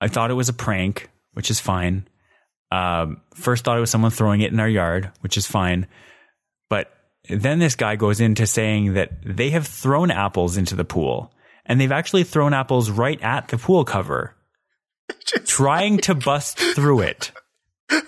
I 0.00 0.08
thought 0.08 0.30
it 0.30 0.34
was 0.34 0.48
a 0.48 0.54
prank, 0.54 1.08
which 1.32 1.50
is 1.50 1.60
fine. 1.60 2.06
Um, 2.70 3.20
first 3.34 3.64
thought 3.64 3.76
it 3.76 3.80
was 3.80 3.90
someone 3.90 4.10
throwing 4.10 4.40
it 4.40 4.52
in 4.52 4.60
our 4.60 4.68
yard, 4.68 5.10
which 5.20 5.36
is 5.36 5.46
fine. 5.46 5.86
But 6.68 6.92
then 7.28 7.58
this 7.58 7.76
guy 7.76 7.96
goes 7.96 8.20
into 8.20 8.46
saying 8.46 8.94
that 8.94 9.12
they 9.24 9.50
have 9.50 9.66
thrown 9.66 10.10
apples 10.10 10.56
into 10.56 10.74
the 10.74 10.84
pool 10.84 11.32
and 11.64 11.80
they've 11.80 11.92
actually 11.92 12.24
thrown 12.24 12.54
apples 12.54 12.90
right 12.90 13.20
at 13.22 13.48
the 13.48 13.58
pool 13.58 13.84
cover, 13.84 14.34
trying 15.46 15.98
to 15.98 16.14
bust 16.14 16.58
through 16.58 17.00
it. 17.00 17.32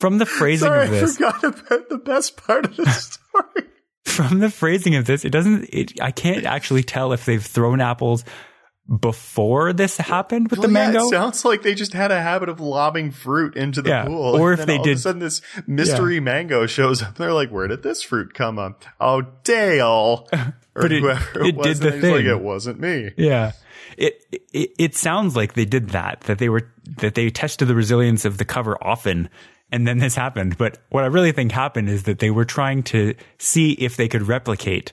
From 0.00 0.18
the 0.18 0.26
phrasing 0.26 0.68
Sorry, 0.68 0.86
of 0.86 0.92
I 0.92 1.06
forgot 1.06 1.44
about 1.44 1.88
the 1.88 1.98
best 1.98 2.36
part 2.36 2.66
of 2.66 2.76
the 2.76 2.90
story. 2.90 3.70
From 4.06 4.38
the 4.38 4.50
phrasing 4.50 4.94
of 4.94 5.04
this, 5.04 5.24
it 5.24 5.30
doesn't. 5.30 5.68
It, 5.72 6.00
I 6.00 6.10
can't 6.10 6.44
actually 6.44 6.82
tell 6.82 7.12
if 7.12 7.24
they've 7.24 7.44
thrown 7.44 7.80
apples 7.80 8.24
before 9.00 9.72
this 9.72 9.96
happened 9.96 10.48
with 10.48 10.60
the 10.60 10.68
Well, 10.68 10.72
yeah, 10.72 10.90
mango. 10.92 11.06
it 11.06 11.10
sounds 11.10 11.44
like 11.44 11.62
they 11.62 11.74
just 11.74 11.92
had 11.92 12.12
a 12.12 12.22
habit 12.22 12.48
of 12.48 12.60
lobbing 12.60 13.10
fruit 13.10 13.56
into 13.56 13.82
the 13.82 13.88
Yeah, 13.90 14.04
pool. 14.04 14.36
or 14.40 14.52
if 14.52 14.64
they 14.64 14.78
all 14.78 14.84
did- 14.84 14.92
Of 14.92 14.98
a 14.98 15.00
sudden, 15.00 15.20
this 15.20 15.42
mystery 15.66 16.20
mango 16.20 16.66
shows 16.66 17.02
up. 17.02 17.16
They're 17.16 17.32
like, 17.32 17.50
"Where 17.50 17.66
did 17.66 17.82
this 17.82 18.02
fruit 18.02 18.32
come 18.32 18.60
on? 18.60 18.76
Oh, 19.00 19.22
Dale, 19.42 20.28
or 20.32 20.54
But 20.74 20.92
it- 20.92 21.02
whoever 21.02 21.44
it 21.46 21.56
was. 21.56 21.80
did 21.80 21.92
the 21.92 21.96
he's 21.96 22.10
like, 22.12 22.24
it 22.26 22.40
wasn't 22.40 22.78
me. 22.80 23.10
Yeah. 23.16 23.52
It, 23.96 24.22
it 24.52 24.70
it 24.78 24.94
sounds 24.94 25.34
like 25.34 25.54
they 25.54 25.64
did 25.64 25.90
that 25.90 26.20
that 26.22 26.38
they 26.38 26.48
were 26.48 26.70
that 26.98 27.14
they 27.14 27.30
tested 27.30 27.66
the 27.66 27.74
resilience 27.74 28.24
of 28.24 28.36
the 28.38 28.44
cover 28.44 28.76
often 28.84 29.30
and 29.70 29.86
then 29.86 29.98
this 29.98 30.14
happened 30.14 30.56
but 30.58 30.78
what 30.90 31.04
I 31.04 31.08
really 31.08 31.32
think 31.32 31.52
happened 31.52 31.88
is 31.88 32.04
that 32.04 32.18
they 32.18 32.30
were 32.30 32.44
trying 32.44 32.82
to 32.84 33.14
see 33.38 33.72
if 33.72 33.96
they 33.96 34.08
could 34.08 34.22
replicate 34.22 34.92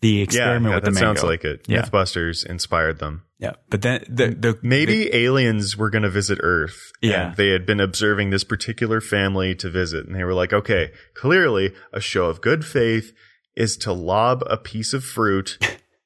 the 0.00 0.22
experiment 0.22 0.70
yeah 0.70 0.74
with 0.74 0.84
that 0.84 0.90
the 0.90 0.94
mango. 0.94 1.20
sounds 1.20 1.22
like 1.22 1.44
it. 1.44 1.64
Yeah. 1.68 1.82
MythBusters 1.82 2.44
inspired 2.44 2.98
them. 2.98 3.22
Yeah. 3.38 3.52
But 3.70 3.82
then 3.82 4.04
the 4.08 4.28
the 4.30 4.58
Maybe 4.60 5.14
aliens 5.14 5.76
were 5.76 5.88
going 5.88 6.02
to 6.02 6.10
visit 6.10 6.40
Earth. 6.42 6.90
Yeah. 7.00 7.28
And 7.28 7.36
they 7.36 7.50
had 7.50 7.64
been 7.64 7.78
observing 7.78 8.30
this 8.30 8.42
particular 8.42 9.00
family 9.00 9.54
to 9.54 9.70
visit. 9.70 10.04
And 10.04 10.16
they 10.16 10.24
were 10.24 10.34
like, 10.34 10.52
okay, 10.52 10.90
clearly 11.14 11.74
a 11.92 12.00
show 12.00 12.26
of 12.26 12.40
good 12.40 12.64
faith 12.64 13.12
is 13.54 13.76
to 13.76 13.92
lob 13.92 14.42
a 14.50 14.56
piece 14.56 14.92
of 14.92 15.04
fruit, 15.04 15.58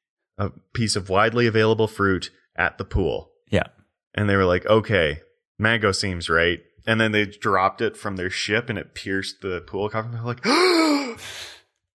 a 0.39 0.51
piece 0.75 0.95
of 0.95 1.09
widely 1.09 1.47
available 1.47 1.89
fruit 1.89 2.31
at 2.57 2.77
the 2.77 2.85
pool. 2.85 3.31
yeah. 3.51 3.69
And 4.15 4.29
they 4.29 4.37
were 4.37 4.45
like, 4.45 4.67
okay, 4.67 5.21
mango 5.59 5.93
seems 5.93 6.29
right. 6.29 6.61
And 6.87 7.01
then 7.01 7.13
they 7.13 7.27
dropped 7.27 7.81
it 7.81 7.97
from 7.97 8.17
their 8.17 8.31
ship 8.31 8.69
and 8.69 8.79
it 8.79 8.95
pierced 8.95 9.41
the 9.41 9.61
pool 9.61 9.89
cover. 9.89 10.09
And 10.09 10.17
they're 10.17 10.23
like, 10.23 10.41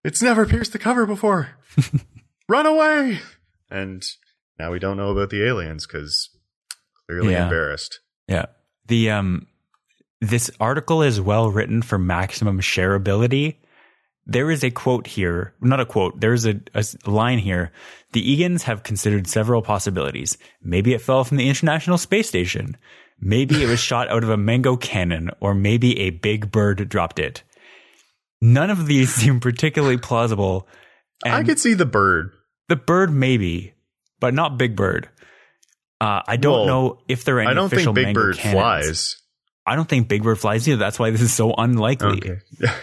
it's 0.04 0.22
never 0.22 0.46
pierced 0.46 0.72
the 0.72 0.78
cover 0.78 1.06
before. 1.06 1.50
Run 2.48 2.66
away. 2.66 3.20
And 3.70 4.04
now 4.58 4.70
we 4.70 4.78
don't 4.78 4.96
know 4.96 5.10
about 5.10 5.30
the 5.30 5.44
aliens 5.44 5.86
because 5.86 6.30
clearly 7.06 7.32
Yeah. 7.32 7.44
embarrassed. 7.44 8.00
Yeah. 8.28 8.46
The 8.86 9.10
um 9.10 9.46
this 10.20 10.50
article 10.60 11.02
is 11.02 11.20
well 11.20 11.50
written 11.50 11.82
for 11.82 11.98
maximum 11.98 12.60
shareability. 12.60 13.56
There 14.24 14.50
is 14.50 14.64
a 14.64 14.70
quote 14.70 15.06
here, 15.06 15.54
not 15.60 15.78
a 15.78 15.86
quote, 15.86 16.20
there's 16.20 16.46
a, 16.46 16.60
a, 16.74 16.84
line 17.08 17.38
here. 17.38 17.70
The 18.12 18.22
Egans 18.22 18.62
have 18.62 18.82
considered 18.82 19.28
several 19.28 19.62
possibilities. 19.62 20.36
Maybe 20.62 20.94
it 20.94 21.00
fell 21.00 21.22
from 21.22 21.36
the 21.36 21.48
International 21.48 21.96
Space 21.98 22.28
Station. 22.28 22.76
Maybe 23.18 23.62
it 23.62 23.66
was 23.68 23.80
shot 23.80 24.08
out 24.08 24.22
of 24.24 24.30
a 24.30 24.36
mango 24.36 24.76
cannon, 24.76 25.30
or 25.40 25.54
maybe 25.54 25.98
a 26.00 26.10
big 26.10 26.50
bird 26.52 26.88
dropped 26.88 27.18
it. 27.18 27.42
None 28.40 28.70
of 28.70 28.86
these 28.86 29.12
seem 29.14 29.40
particularly 29.40 29.96
plausible. 29.96 30.68
I 31.24 31.42
could 31.42 31.58
see 31.58 31.74
the 31.74 31.86
bird. 31.86 32.32
the 32.68 32.76
bird 32.76 33.10
maybe, 33.10 33.72
but 34.20 34.34
not 34.34 34.58
Big 34.58 34.76
Bird. 34.76 35.08
Uh, 35.98 36.20
I 36.28 36.36
don't 36.36 36.52
Well, 36.52 36.66
know 36.66 36.98
if 37.08 37.24
there 37.24 37.36
are 37.36 37.40
any 37.40 37.50
I 37.50 37.54
don't 37.54 37.70
think 37.70 37.94
Big 37.94 38.14
Bird 38.14 38.36
cannons. 38.36 38.54
flies. 38.60 39.16
I 39.64 39.76
don't 39.76 39.88
think 39.88 40.08
Big 40.08 40.22
Bird 40.22 40.38
flies 40.38 40.68
either. 40.68 40.76
That's 40.78 40.98
why 40.98 41.10
this 41.10 41.22
is 41.22 41.32
so 41.32 41.54
unlikely. 41.56 42.18
Okay. 42.60 42.72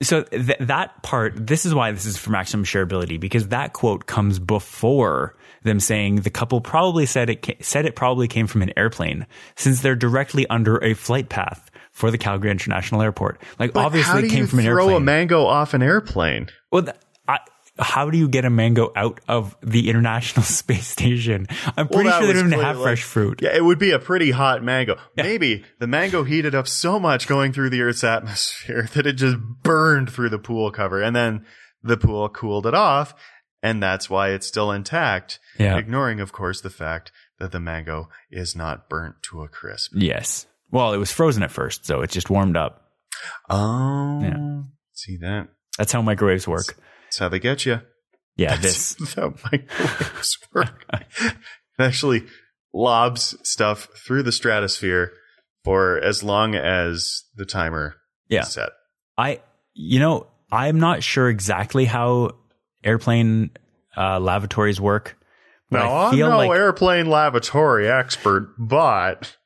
So 0.00 0.22
th- 0.22 0.58
that 0.60 1.02
part, 1.02 1.44
this 1.44 1.66
is 1.66 1.74
why 1.74 1.90
this 1.90 2.06
is 2.06 2.16
for 2.16 2.30
maximum 2.30 2.64
shareability 2.64 3.18
because 3.18 3.48
that 3.48 3.72
quote 3.72 4.06
comes 4.06 4.38
before 4.38 5.34
them 5.64 5.80
saying 5.80 6.16
the 6.16 6.30
couple 6.30 6.60
probably 6.60 7.06
said 7.06 7.30
it 7.30 7.56
said 7.64 7.86
it 7.86 7.96
probably 7.96 8.28
came 8.28 8.46
from 8.46 8.62
an 8.62 8.72
airplane 8.76 9.26
since 9.56 9.80
they're 9.80 9.96
directly 9.96 10.46
under 10.48 10.82
a 10.84 10.94
flight 10.94 11.28
path 11.28 11.70
for 11.92 12.10
the 12.10 12.18
Calgary 12.18 12.50
International 12.50 13.02
Airport. 13.02 13.40
Like 13.58 13.72
But 13.72 13.84
obviously 13.86 14.26
it 14.26 14.30
came 14.30 14.46
from 14.46 14.60
an 14.60 14.66
airplane. 14.66 14.88
throw 14.88 14.96
a 14.96 15.00
mango 15.00 15.44
off 15.46 15.74
an 15.74 15.82
airplane? 15.82 16.48
well, 16.70 16.82
th- 16.84 16.96
I, 17.26 17.38
how 17.80 18.10
do 18.10 18.18
you 18.18 18.28
get 18.28 18.44
a 18.44 18.50
mango 18.50 18.92
out 18.96 19.20
of 19.28 19.56
the 19.62 19.88
International 19.90 20.42
Space 20.44 20.86
Station? 20.86 21.46
I'm 21.76 21.88
pretty 21.88 22.08
that 22.10 22.18
sure 22.18 22.26
they 22.28 22.32
don't 22.34 22.52
even 22.52 22.60
have 22.60 22.76
like- 22.76 22.84
fresh 22.84 23.02
fruit. 23.02 23.40
Yeah, 23.42 23.54
it 23.56 23.64
would 23.64 23.78
be 23.78 23.90
a 23.92 23.98
pretty 23.98 24.30
hot 24.30 24.62
mango. 24.62 24.96
Maybe 25.16 25.64
the 25.80 25.86
mango 25.88 26.22
heated 26.24 26.54
up 26.54 26.68
so 26.68 26.98
much 27.00 27.26
going 27.26 27.52
through 27.52 27.70
the 27.70 27.82
Earth's 27.82 28.04
atmosphere 28.04 28.88
that 28.94 29.06
it 29.06 29.14
just 29.14 29.36
burned 29.62 30.10
through 30.10 30.28
the 30.30 30.38
pool 30.38 30.70
cover, 30.70 31.02
and 31.02 31.14
then 31.16 31.44
the 31.82 31.96
pool 31.96 32.28
cooled 32.28 32.66
it 32.66 32.74
off, 32.74 33.14
and 33.62 33.82
that's 33.82 34.08
why 34.10 34.30
it's 34.30 34.46
still 34.46 34.70
intact. 34.72 35.38
Yeah. 35.58 35.76
Ignoring, 35.76 36.20
of 36.20 36.32
course, 36.32 36.60
the 36.60 36.70
fact 36.70 37.12
that 37.38 37.52
the 37.52 37.60
mango 37.60 38.08
is 38.30 38.54
not 38.56 38.88
burnt 38.88 39.16
to 39.30 39.42
a 39.42 39.48
crisp. 39.48 39.92
Yes. 39.94 40.46
Well, 40.70 40.92
it 40.92 40.98
was 40.98 41.10
frozen 41.12 41.42
at 41.42 41.50
first, 41.50 41.86
so 41.86 42.02
it 42.02 42.10
just 42.10 42.30
warmed 42.30 42.56
up. 42.56 42.84
Oh, 43.48 44.20
Yeah. 44.22 44.62
see 44.92 45.16
that? 45.18 45.48
That's 45.78 45.92
how 45.92 46.02
microwaves 46.02 46.46
work. 46.48 46.76
That's 47.06 47.18
how 47.18 47.28
they 47.28 47.38
get 47.38 47.64
you. 47.66 47.80
Yeah, 48.36 48.56
this. 48.56 48.94
That's 48.94 49.14
how 49.14 49.34
microwaves 49.52 50.38
work. 50.54 50.84
it 51.22 51.34
actually 51.78 52.26
lobs 52.72 53.36
stuff 53.48 53.88
through 54.06 54.22
the 54.24 54.32
stratosphere 54.32 55.12
for 55.64 55.98
as 55.98 56.22
long 56.22 56.54
as 56.54 57.24
the 57.34 57.44
timer 57.46 57.96
Yeah. 58.28 58.42
is 58.42 58.52
set. 58.52 58.70
I, 59.16 59.40
you 59.74 59.98
know, 60.00 60.26
I'm 60.52 60.78
not 60.78 61.02
sure 61.02 61.28
exactly 61.28 61.84
how 61.86 62.32
airplane 62.84 63.50
uh, 63.96 64.20
lavatories 64.20 64.80
work. 64.80 65.16
But 65.70 65.80
Now, 65.80 65.92
I 65.92 66.10
I'm 66.10 66.18
no 66.18 66.36
like 66.38 66.50
airplane 66.50 67.06
lavatory 67.06 67.88
expert, 67.88 68.54
but 68.58 69.36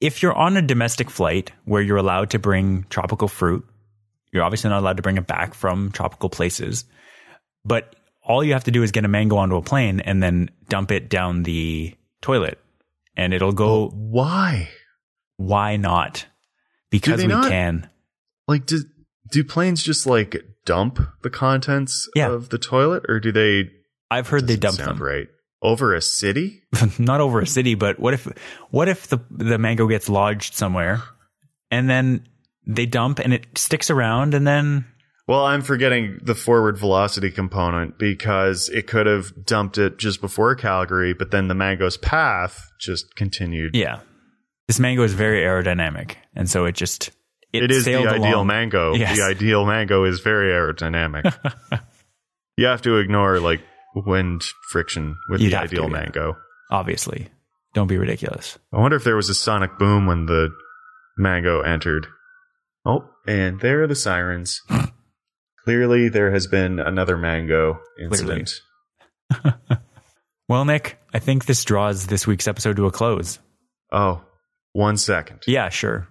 if 0.00 0.22
you're 0.22 0.34
on 0.34 0.56
a 0.56 0.62
domestic 0.62 1.10
flight 1.10 1.52
where 1.64 1.82
you're 1.82 1.96
allowed 1.96 2.30
to 2.30 2.38
bring 2.38 2.84
tropical 2.90 3.26
fruit, 3.28 3.66
you're 4.32 4.44
obviously 4.44 4.70
not 4.70 4.80
allowed 4.80 4.98
to 4.98 5.02
bring 5.02 5.16
it 5.16 5.26
back 5.26 5.54
from 5.54 5.90
tropical 5.90 6.30
places. 6.30 6.84
But 7.64 7.96
all 8.22 8.44
you 8.44 8.52
have 8.52 8.64
to 8.64 8.70
do 8.70 8.82
is 8.82 8.92
get 8.92 9.04
a 9.04 9.08
mango 9.08 9.36
onto 9.36 9.56
a 9.56 9.62
plane 9.62 10.00
and 10.00 10.22
then 10.22 10.50
dump 10.68 10.92
it 10.92 11.08
down 11.08 11.42
the 11.42 11.94
toilet, 12.20 12.60
and 13.16 13.34
it'll 13.34 13.52
go. 13.52 13.88
why? 13.88 14.68
Why 15.36 15.76
not? 15.76 16.26
Because 16.90 17.20
we 17.22 17.28
not? 17.28 17.48
can. 17.48 17.88
Like, 18.46 18.66
do, 18.66 18.82
do 19.30 19.44
planes 19.44 19.82
just 19.82 20.06
like 20.06 20.36
dump 20.64 20.98
the 21.22 21.30
contents 21.30 22.08
Yeah. 22.14 22.30
of 22.30 22.48
the 22.50 22.58
toilet, 22.58 23.04
or 23.08 23.20
do 23.20 23.32
they? 23.32 23.70
I've 24.10 24.28
heard 24.28 24.46
they 24.46 24.56
dump 24.56 24.76
sound 24.76 24.98
them. 24.98 25.02
right 25.06 25.28
over 25.62 25.94
a 25.94 26.00
city. 26.00 26.62
not 26.98 27.20
over 27.20 27.40
a 27.40 27.46
city, 27.46 27.74
but 27.74 27.98
what 27.98 28.14
if 28.14 28.26
what 28.70 28.88
if 28.88 29.06
the 29.08 29.18
the 29.30 29.58
mango 29.58 29.86
gets 29.88 30.08
lodged 30.08 30.54
somewhere 30.54 31.02
and 31.70 31.88
then 31.90 32.26
they 32.66 32.86
dump 32.86 33.18
and 33.18 33.32
it 33.34 33.46
sticks 33.56 33.90
around 33.90 34.34
and 34.34 34.46
then 34.46 34.84
Well, 35.26 35.44
I'm 35.44 35.62
forgetting 35.62 36.20
the 36.22 36.34
forward 36.34 36.78
velocity 36.78 37.30
component 37.30 37.98
because 37.98 38.68
it 38.70 38.86
could 38.86 39.06
have 39.06 39.44
dumped 39.44 39.76
it 39.78 39.98
just 39.98 40.20
before 40.20 40.54
Calgary, 40.54 41.12
but 41.12 41.30
then 41.30 41.48
the 41.48 41.54
mango's 41.54 41.96
path 41.96 42.70
just 42.80 43.14
continued. 43.16 43.74
yeah. 43.74 44.00
This 44.68 44.78
mango 44.78 45.02
is 45.02 45.14
very 45.14 45.40
aerodynamic 45.42 46.16
and 46.36 46.48
so 46.48 46.66
it 46.66 46.74
just 46.74 47.10
it, 47.52 47.64
it 47.64 47.70
is 47.70 47.84
the 47.84 47.92
sailed 47.92 48.06
ideal 48.06 48.36
along. 48.36 48.46
mango. 48.46 48.94
Yes. 48.94 49.16
The 49.16 49.24
ideal 49.24 49.64
mango 49.64 50.04
is 50.04 50.20
very 50.20 50.50
aerodynamic. 50.52 51.34
you 52.56 52.66
have 52.66 52.82
to 52.82 52.96
ignore 52.98 53.40
like 53.40 53.60
wind 53.94 54.42
friction 54.70 55.16
with 55.28 55.40
You'd 55.40 55.52
the 55.52 55.56
have 55.58 55.70
to, 55.70 55.76
ideal 55.76 55.90
yeah. 55.90 55.96
mango. 56.02 56.36
Obviously. 56.70 57.28
Don't 57.74 57.86
be 57.86 57.98
ridiculous. 57.98 58.58
I 58.72 58.80
wonder 58.80 58.96
if 58.96 59.04
there 59.04 59.16
was 59.16 59.28
a 59.28 59.34
sonic 59.34 59.78
boom 59.78 60.06
when 60.06 60.26
the 60.26 60.50
mango 61.16 61.60
entered. 61.60 62.06
Oh, 62.84 63.04
and 63.26 63.60
there 63.60 63.82
are 63.82 63.86
the 63.86 63.94
sirens. 63.94 64.62
Clearly, 65.64 66.08
there 66.08 66.30
has 66.32 66.46
been 66.46 66.80
another 66.80 67.16
mango 67.18 67.80
incident. 68.00 68.50
Well, 70.48 70.64
Nick, 70.64 70.98
I 71.12 71.18
think 71.18 71.44
this 71.44 71.62
draws 71.62 72.06
this 72.06 72.26
week's 72.26 72.48
episode 72.48 72.76
to 72.76 72.86
a 72.86 72.90
close. 72.90 73.38
Oh, 73.92 74.22
one 74.72 74.96
second. 74.96 75.40
Yeah, 75.46 75.68
sure. 75.68 76.08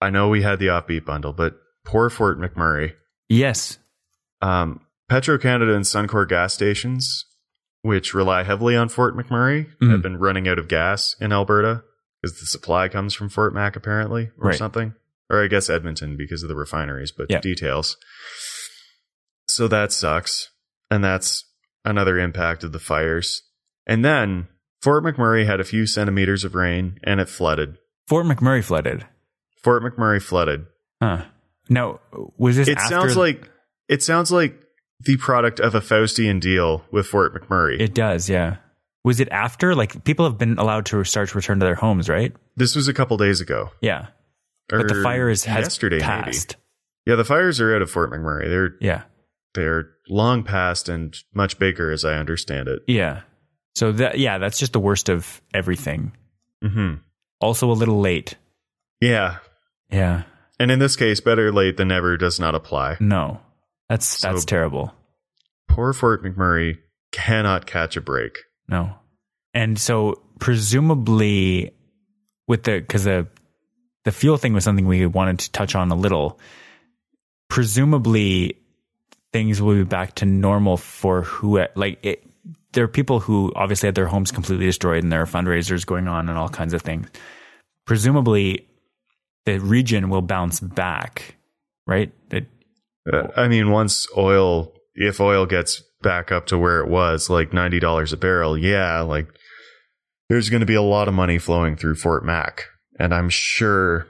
I 0.00 0.10
know 0.10 0.28
we 0.28 0.42
had 0.42 0.58
the 0.58 0.66
offbeat 0.66 1.04
bundle, 1.04 1.32
but 1.32 1.56
poor 1.84 2.10
Fort 2.10 2.38
McMurray. 2.38 2.94
Yes. 3.28 3.78
Um, 4.42 4.80
Petro 5.08 5.38
Canada 5.38 5.74
and 5.74 5.84
Suncor 5.84 6.28
gas 6.28 6.52
stations, 6.52 7.24
which 7.82 8.12
rely 8.14 8.42
heavily 8.42 8.76
on 8.76 8.88
Fort 8.88 9.16
McMurray, 9.16 9.68
Mhm. 9.80 9.90
have 9.90 10.02
been 10.02 10.18
running 10.18 10.48
out 10.48 10.58
of 10.58 10.68
gas 10.68 11.16
in 11.20 11.32
Alberta 11.32 11.82
because 12.20 12.38
the 12.40 12.46
supply 12.46 12.88
comes 12.88 13.14
from 13.14 13.28
Fort 13.28 13.54
Mac, 13.54 13.76
apparently, 13.76 14.30
or 14.38 14.48
Right. 14.48 14.58
something. 14.58 14.94
Or 15.30 15.42
I 15.42 15.46
guess 15.48 15.70
Edmonton 15.70 16.16
because 16.16 16.42
of 16.42 16.48
the 16.48 16.54
refineries, 16.56 17.10
but 17.12 17.26
Yeah. 17.30 17.40
details. 17.40 17.96
So 19.48 19.68
that 19.68 19.92
sucks. 19.92 20.50
And 20.90 21.02
that's 21.02 21.44
another 21.84 22.18
impact 22.18 22.64
of 22.64 22.72
the 22.72 22.78
fires. 22.78 23.42
And 23.86 24.04
then 24.04 24.48
Fort 24.82 25.04
McMurray 25.04 25.46
had 25.46 25.60
a 25.60 25.64
few 25.64 25.86
centimeters 25.86 26.44
of 26.44 26.54
rain 26.54 26.98
and 27.02 27.20
it 27.20 27.28
flooded. 27.28 27.78
Fort 28.08 28.26
McMurray 28.26 28.62
flooded. 28.62 29.06
Fort 29.66 29.82
McMurray 29.82 30.22
flooded. 30.22 30.64
Huh. 31.02 31.24
Now, 31.68 31.98
was 32.38 32.54
this 32.54 32.68
It 32.68 32.78
after 32.78 32.88
sounds 32.88 33.16
like 33.16 33.50
it 33.88 34.00
sounds 34.00 34.30
like 34.30 34.62
the 35.00 35.16
product 35.16 35.58
of 35.58 35.74
a 35.74 35.80
Faustian 35.80 36.40
deal 36.40 36.84
with 36.92 37.08
Fort 37.08 37.34
McMurray. 37.34 37.80
it 37.80 37.92
does, 37.92 38.30
yeah. 38.30 38.58
Was 39.02 39.18
it 39.18 39.28
after 39.32 39.74
like 39.74 40.04
people 40.04 40.24
have 40.24 40.38
been 40.38 40.56
allowed 40.58 40.86
to 40.86 41.02
start 41.02 41.30
to 41.30 41.34
return 41.34 41.58
to 41.58 41.66
their 41.66 41.74
homes, 41.74 42.08
right? 42.08 42.32
this 42.54 42.76
was 42.76 42.86
a 42.86 42.94
couple 42.94 43.16
days 43.16 43.40
ago. 43.40 43.70
Yeah. 43.80 44.06
But 44.68 44.86
the 44.86 45.02
fire 45.02 45.28
is 45.28 45.42
has 45.44 45.64
yesterday, 45.64 45.98
maybe. 45.98 46.38
Yeah, 47.04 47.16
the 47.16 47.24
fires 47.24 47.60
are 47.60 47.74
out 47.74 47.82
of 47.82 47.90
Fort 47.90 48.12
McMurray. 48.12 48.48
They're 48.48 48.76
Yeah. 48.80 49.02
They're 49.54 49.90
long 50.08 50.44
past 50.44 50.88
and 50.88 51.16
much 51.34 51.58
bigger, 51.58 51.90
as 51.90 52.04
I 52.04 52.14
understand 52.18 52.68
it. 52.68 52.82
Yeah. 52.86 53.22
So 53.74 53.90
that 53.90 54.20
yeah, 54.20 54.38
that's 54.38 54.60
just 54.60 54.72
the 54.74 54.80
worst 54.80 55.08
of 55.08 55.42
everything. 55.52 56.12
Mm-hmm. 56.62 56.98
Also 57.40 57.68
a 57.68 57.74
little 57.74 57.98
late. 58.00 58.36
Yeah, 59.00 59.38
Yeah. 59.90 60.22
and 60.58 60.70
in 60.70 60.78
this 60.78 60.96
case, 60.96 61.20
better 61.20 61.52
late 61.52 61.76
than 61.76 61.88
never 61.88 62.16
does 62.16 62.40
not 62.40 62.54
apply. 62.54 62.96
No. 63.00 63.40
That's 63.88 64.06
So- 64.06 64.28
that's 64.32 64.44
terrible. 64.44 64.94
Poor 65.68 65.92
Fort 65.92 66.22
McMurray 66.24 66.78
cannot 67.12 67.66
catch 67.66 67.96
a 67.96 68.00
break. 68.00 68.38
No. 68.68 68.94
And 69.54 69.78
so 69.78 70.22
presumably 70.38 71.72
with 72.48 72.64
the 72.64 72.80
cuz 72.82 73.04
the 73.04 73.26
the 74.04 74.12
fuel 74.12 74.36
thing 74.38 74.52
was 74.54 74.64
something 74.64 74.86
we 74.86 75.04
wanted 75.06 75.38
to 75.40 75.52
touch 75.52 75.74
on 75.74 75.90
a 75.90 75.94
little. 75.96 76.38
Presumably 77.48 78.56
things 79.32 79.60
will 79.62 79.74
be 79.74 79.84
back 79.84 80.14
to 80.16 80.24
normal 80.26 80.76
for 80.76 81.22
who 81.22 81.64
like 81.74 81.98
it, 82.04 82.24
there 82.72 82.84
are 82.84 82.88
people 82.88 83.20
who 83.20 83.52
obviously 83.54 83.86
had 83.86 83.94
their 83.94 84.06
homes 84.06 84.30
completely 84.32 84.66
destroyed 84.66 85.02
and 85.02 85.12
there 85.12 85.22
are 85.22 85.26
fundraisers 85.26 85.84
going 85.86 86.08
on 86.08 86.28
and 86.28 86.36
all 86.38 86.48
kinds 86.48 86.72
of 86.74 86.82
things. 86.82 87.08
Presumably 87.84 88.66
the 89.46 89.58
region 89.58 90.10
will 90.10 90.22
bounce 90.22 90.60
back, 90.60 91.36
right? 91.86 92.12
It, 92.30 92.46
Uh, 93.10 93.28
I 93.36 93.48
mean, 93.48 93.70
once 93.70 94.06
oil, 94.16 94.72
if 94.94 95.20
oil 95.20 95.46
gets 95.46 95.82
back 96.02 96.30
up 96.30 96.46
to 96.46 96.58
where 96.58 96.80
it 96.80 96.88
was, 96.88 97.30
like 97.30 97.52
ninety 97.52 97.80
dollars 97.80 98.12
a 98.12 98.16
barrel, 98.16 98.58
yeah, 98.58 99.00
like 99.00 99.28
there's 100.28 100.50
going 100.50 100.60
to 100.60 100.66
be 100.66 100.74
a 100.74 100.82
lot 100.82 101.08
of 101.08 101.14
money 101.14 101.38
flowing 101.38 101.76
through 101.76 101.94
Fort 101.94 102.24
Mac, 102.24 102.64
and 102.98 103.14
I'm 103.14 103.30
sure, 103.30 104.06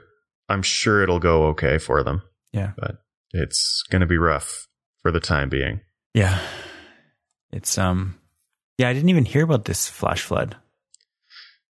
I'm 0.49 0.63
sure 0.63 1.03
it'll 1.03 1.19
go 1.19 1.47
okay 1.47 1.77
for 1.77 2.03
them. 2.03 2.23
Yeah. 2.51 2.71
but 2.77 2.95
it's 3.31 3.83
going 3.91 3.99
to 4.01 4.07
be 4.07 4.17
rough 4.17 4.67
for 5.01 5.11
the 5.11 5.19
time 5.19 5.49
being. 5.49 5.81
Yeah. 6.13 6.39
It's 7.51 7.77
um 7.77 8.15
yeah, 8.77 8.89
I 8.89 8.93
didn't 8.93 9.09
even 9.09 9.25
hear 9.25 9.43
about 9.43 9.65
this 9.65 9.87
flash 9.87 10.21
flood. 10.21 10.55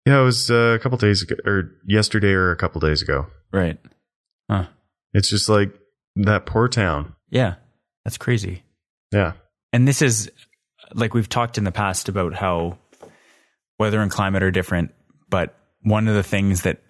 Yeah, 0.05 0.19
it 0.19 0.23
was 0.23 0.51
uh, 0.51 0.75
a 0.75 0.79
couple 0.79 0.97
days 0.97 1.21
ago, 1.21 1.35
or 1.45 1.71
yesterday, 1.87 2.31
or 2.33 2.51
a 2.51 2.57
couple 2.57 2.81
days 2.81 3.01
ago. 3.01 3.27
Right. 3.53 3.79
Huh. 4.49 4.65
It's 5.13 5.29
just 5.29 5.47
like 5.47 5.71
that 6.17 6.45
poor 6.45 6.67
town. 6.67 7.13
Yeah. 7.29 7.55
That's 8.03 8.17
crazy. 8.17 8.63
Yeah, 9.11 9.33
And 9.71 9.87
this 9.87 10.01
is 10.01 10.31
like 10.95 11.13
we've 11.13 11.29
talked 11.29 11.57
in 11.59 11.63
the 11.63 11.71
past 11.71 12.09
about 12.09 12.33
how 12.33 12.79
weather 13.77 14.01
and 14.01 14.09
climate 14.11 14.41
are 14.43 14.49
different, 14.51 14.91
but 15.29 15.55
one 15.83 16.07
of 16.07 16.15
the 16.15 16.23
things 16.23 16.63
that 16.63 16.81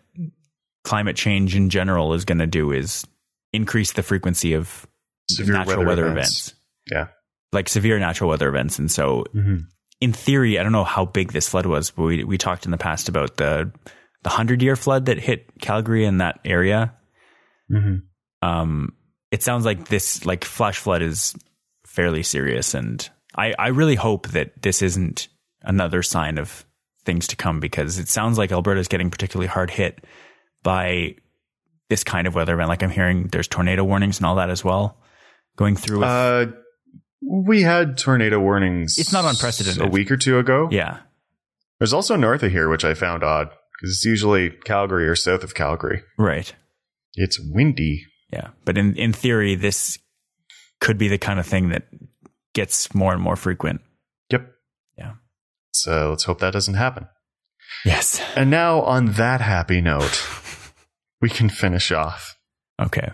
climate 0.85 1.15
change 1.17 1.55
in 1.55 1.69
general 1.69 2.13
is 2.13 2.23
going 2.25 2.37
to 2.39 2.47
do 2.47 2.71
is 2.71 3.05
increase 3.51 3.91
the 3.93 4.03
frequency 4.03 4.53
of 4.53 4.87
Severe 5.29 5.53
natural 5.53 5.77
weather 5.79 5.87
weather, 6.03 6.07
events. 6.11 6.47
events. 6.47 6.53
yeah. 6.91 7.07
like 7.51 7.67
severe 7.69 7.99
natural 7.99 8.29
weather 8.29 8.47
events. 8.49 8.79
And 8.79 8.89
so 8.91 9.25
Mm-hmm. 9.35 9.57
in 10.01 10.13
theory, 10.13 10.57
I 10.57 10.63
don't 10.63 10.71
know 10.71 10.83
how 10.85 11.05
big 11.05 11.31
this 11.33 11.49
flood 11.49 11.65
was, 11.65 11.91
but 11.91 12.03
we 12.03 12.23
we 12.23 12.37
talked 12.37 12.65
in 12.65 12.71
the 12.71 12.77
past 12.77 13.09
about 13.09 13.35
the 13.37 13.71
the 14.23 14.29
hundred 14.29 14.61
year 14.61 14.75
flood 14.75 15.05
that 15.05 15.19
hit 15.19 15.45
Calgary 15.61 16.05
in 16.05 16.17
that 16.17 16.39
area. 16.45 16.93
Mm-hmm. 17.71 18.47
Um, 18.47 18.93
it 19.31 19.43
sounds 19.43 19.65
like 19.65 19.87
this 19.87 20.25
like 20.25 20.43
flash 20.43 20.77
flood 20.77 21.01
is 21.01 21.35
fairly 21.85 22.23
serious, 22.23 22.73
and 22.73 23.07
I 23.35 23.53
I 23.57 23.67
really 23.69 23.95
hope 23.95 24.29
that 24.29 24.61
this 24.61 24.81
isn't 24.81 25.27
another 25.61 26.03
sign 26.03 26.37
of 26.37 26.65
things 27.05 27.27
to 27.27 27.35
come 27.35 27.59
because 27.59 27.99
it 27.99 28.07
sounds 28.07 28.37
like 28.37 28.51
Alberta 28.51 28.79
is 28.79 28.87
getting 28.87 29.09
particularly 29.11 29.47
hard 29.47 29.69
hit 29.69 30.05
by 30.61 31.15
this 31.89 32.03
kind 32.03 32.27
of 32.27 32.35
weather 32.35 32.53
event. 32.53 32.69
Like 32.69 32.83
I'm 32.83 32.89
hearing 32.89 33.27
there's 33.27 33.47
tornado 33.47 33.83
warnings 33.83 34.17
and 34.19 34.25
all 34.25 34.35
that 34.35 34.49
as 34.49 34.63
well 34.63 34.97
going 35.57 35.75
through. 35.75 35.99
With, 35.99 36.07
Uh, 36.07 36.45
we 37.21 37.61
had 37.61 37.97
tornado 37.97 38.39
warnings. 38.39 38.97
It's 38.97 39.13
not 39.13 39.25
unprecedented. 39.25 39.81
A 39.83 39.87
week 39.87 40.11
or 40.11 40.17
two 40.17 40.37
ago. 40.39 40.67
yeah, 40.71 40.99
There's 41.79 41.93
also 41.93 42.15
north 42.15 42.43
of 42.43 42.51
here, 42.51 42.69
which 42.69 42.83
I 42.85 42.93
found 42.93 43.23
odd 43.23 43.49
because 43.83 43.97
it's 43.97 44.05
usually 44.05 44.49
Calgary 44.49 45.09
or 45.09 45.15
south 45.15 45.43
of 45.43 45.53
Calgary. 45.53 46.03
right. 46.17 46.55
It's 47.15 47.37
windy. 47.37 48.05
Yeah, 48.31 48.51
but 48.63 48.77
in 48.77 48.95
in 48.95 49.11
theory, 49.13 49.55
this 49.55 49.99
could 50.79 50.97
be 50.97 51.09
the 51.09 51.17
kind 51.19 51.39
of 51.39 51.45
thing 51.45 51.69
that 51.69 51.83
gets 52.53 52.95
more 52.95 53.13
and 53.13 53.21
more 53.21 53.35
frequent. 53.35 53.81
Yep. 54.31 54.47
Yeah. 54.97 55.13
So 55.73 56.11
let's 56.11 56.23
hope 56.23 56.39
that 56.39 56.53
doesn't 56.53 56.73
happen. 56.73 57.07
Yes. 57.85 58.21
And 58.35 58.49
now, 58.49 58.81
on 58.81 59.11
that 59.13 59.41
happy 59.41 59.81
note, 59.81 60.25
we 61.21 61.29
can 61.29 61.49
finish 61.49 61.91
off. 61.91 62.35
Okay. 62.81 63.11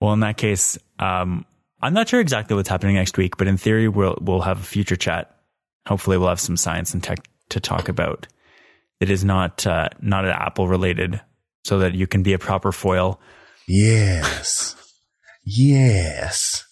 Well, 0.00 0.12
in 0.12 0.20
that 0.20 0.36
case, 0.36 0.76
um, 0.98 1.46
I'm 1.80 1.94
not 1.94 2.08
sure 2.08 2.20
exactly 2.20 2.56
what's 2.56 2.68
happening 2.68 2.96
next 2.96 3.16
week, 3.16 3.36
but 3.38 3.46
in 3.46 3.56
theory, 3.56 3.88
we'll 3.88 4.18
we'll 4.20 4.40
have 4.40 4.60
a 4.60 4.64
future 4.64 4.96
chat. 4.96 5.34
Hopefully, 5.86 6.18
we'll 6.18 6.28
have 6.28 6.40
some 6.40 6.56
science 6.56 6.92
and 6.92 7.02
tech 7.02 7.20
to 7.50 7.60
talk 7.60 7.88
about. 7.88 8.26
It 9.00 9.10
is 9.10 9.24
not 9.24 9.66
uh, 9.66 9.88
not 10.00 10.24
an 10.24 10.32
Apple 10.32 10.68
related, 10.68 11.20
so 11.64 11.78
that 11.80 11.94
you 11.94 12.06
can 12.06 12.22
be 12.22 12.32
a 12.32 12.38
proper 12.38 12.72
foil. 12.72 13.20
Yes. 13.68 14.76
Yes. 15.44 16.64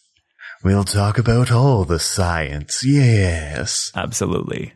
We'll 0.63 0.85
talk 0.85 1.19
about 1.19 1.53
all 1.53 1.85
the 1.85 1.99
science. 1.99 2.83
Yes. 2.85 3.93
Absolutely. 3.95 4.73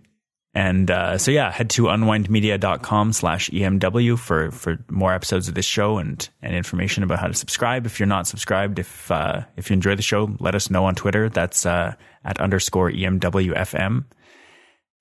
And 0.54 0.90
uh, 0.90 1.18
so 1.18 1.30
yeah, 1.30 1.50
head 1.52 1.70
to 1.70 1.84
unwindmedia.com 1.84 3.12
slash 3.12 3.48
EMW 3.50 4.18
for, 4.18 4.50
for 4.50 4.84
more 4.90 5.14
episodes 5.14 5.46
of 5.48 5.54
this 5.54 5.64
show 5.64 5.98
and, 5.98 6.28
and 6.42 6.54
information 6.54 7.02
about 7.02 7.20
how 7.20 7.28
to 7.28 7.34
subscribe. 7.34 7.86
If 7.86 8.00
you're 8.00 8.06
not 8.06 8.26
subscribed, 8.26 8.78
if 8.78 9.10
uh, 9.10 9.42
if 9.56 9.70
you 9.70 9.74
enjoy 9.74 9.94
the 9.94 10.02
show, 10.02 10.36
let 10.40 10.54
us 10.54 10.70
know 10.70 10.84
on 10.84 10.94
Twitter. 10.94 11.28
That's 11.28 11.64
uh, 11.64 11.94
at 12.24 12.40
underscore 12.40 12.90
EMWFM. 12.90 14.04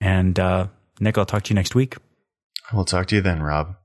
And 0.00 0.38
uh, 0.38 0.68
Nick, 1.00 1.18
I'll 1.18 1.26
talk 1.26 1.42
to 1.44 1.50
you 1.50 1.56
next 1.56 1.74
week. 1.74 1.96
We'll 2.72 2.84
talk 2.84 3.06
to 3.08 3.14
you 3.16 3.20
then, 3.22 3.42
Rob. 3.42 3.76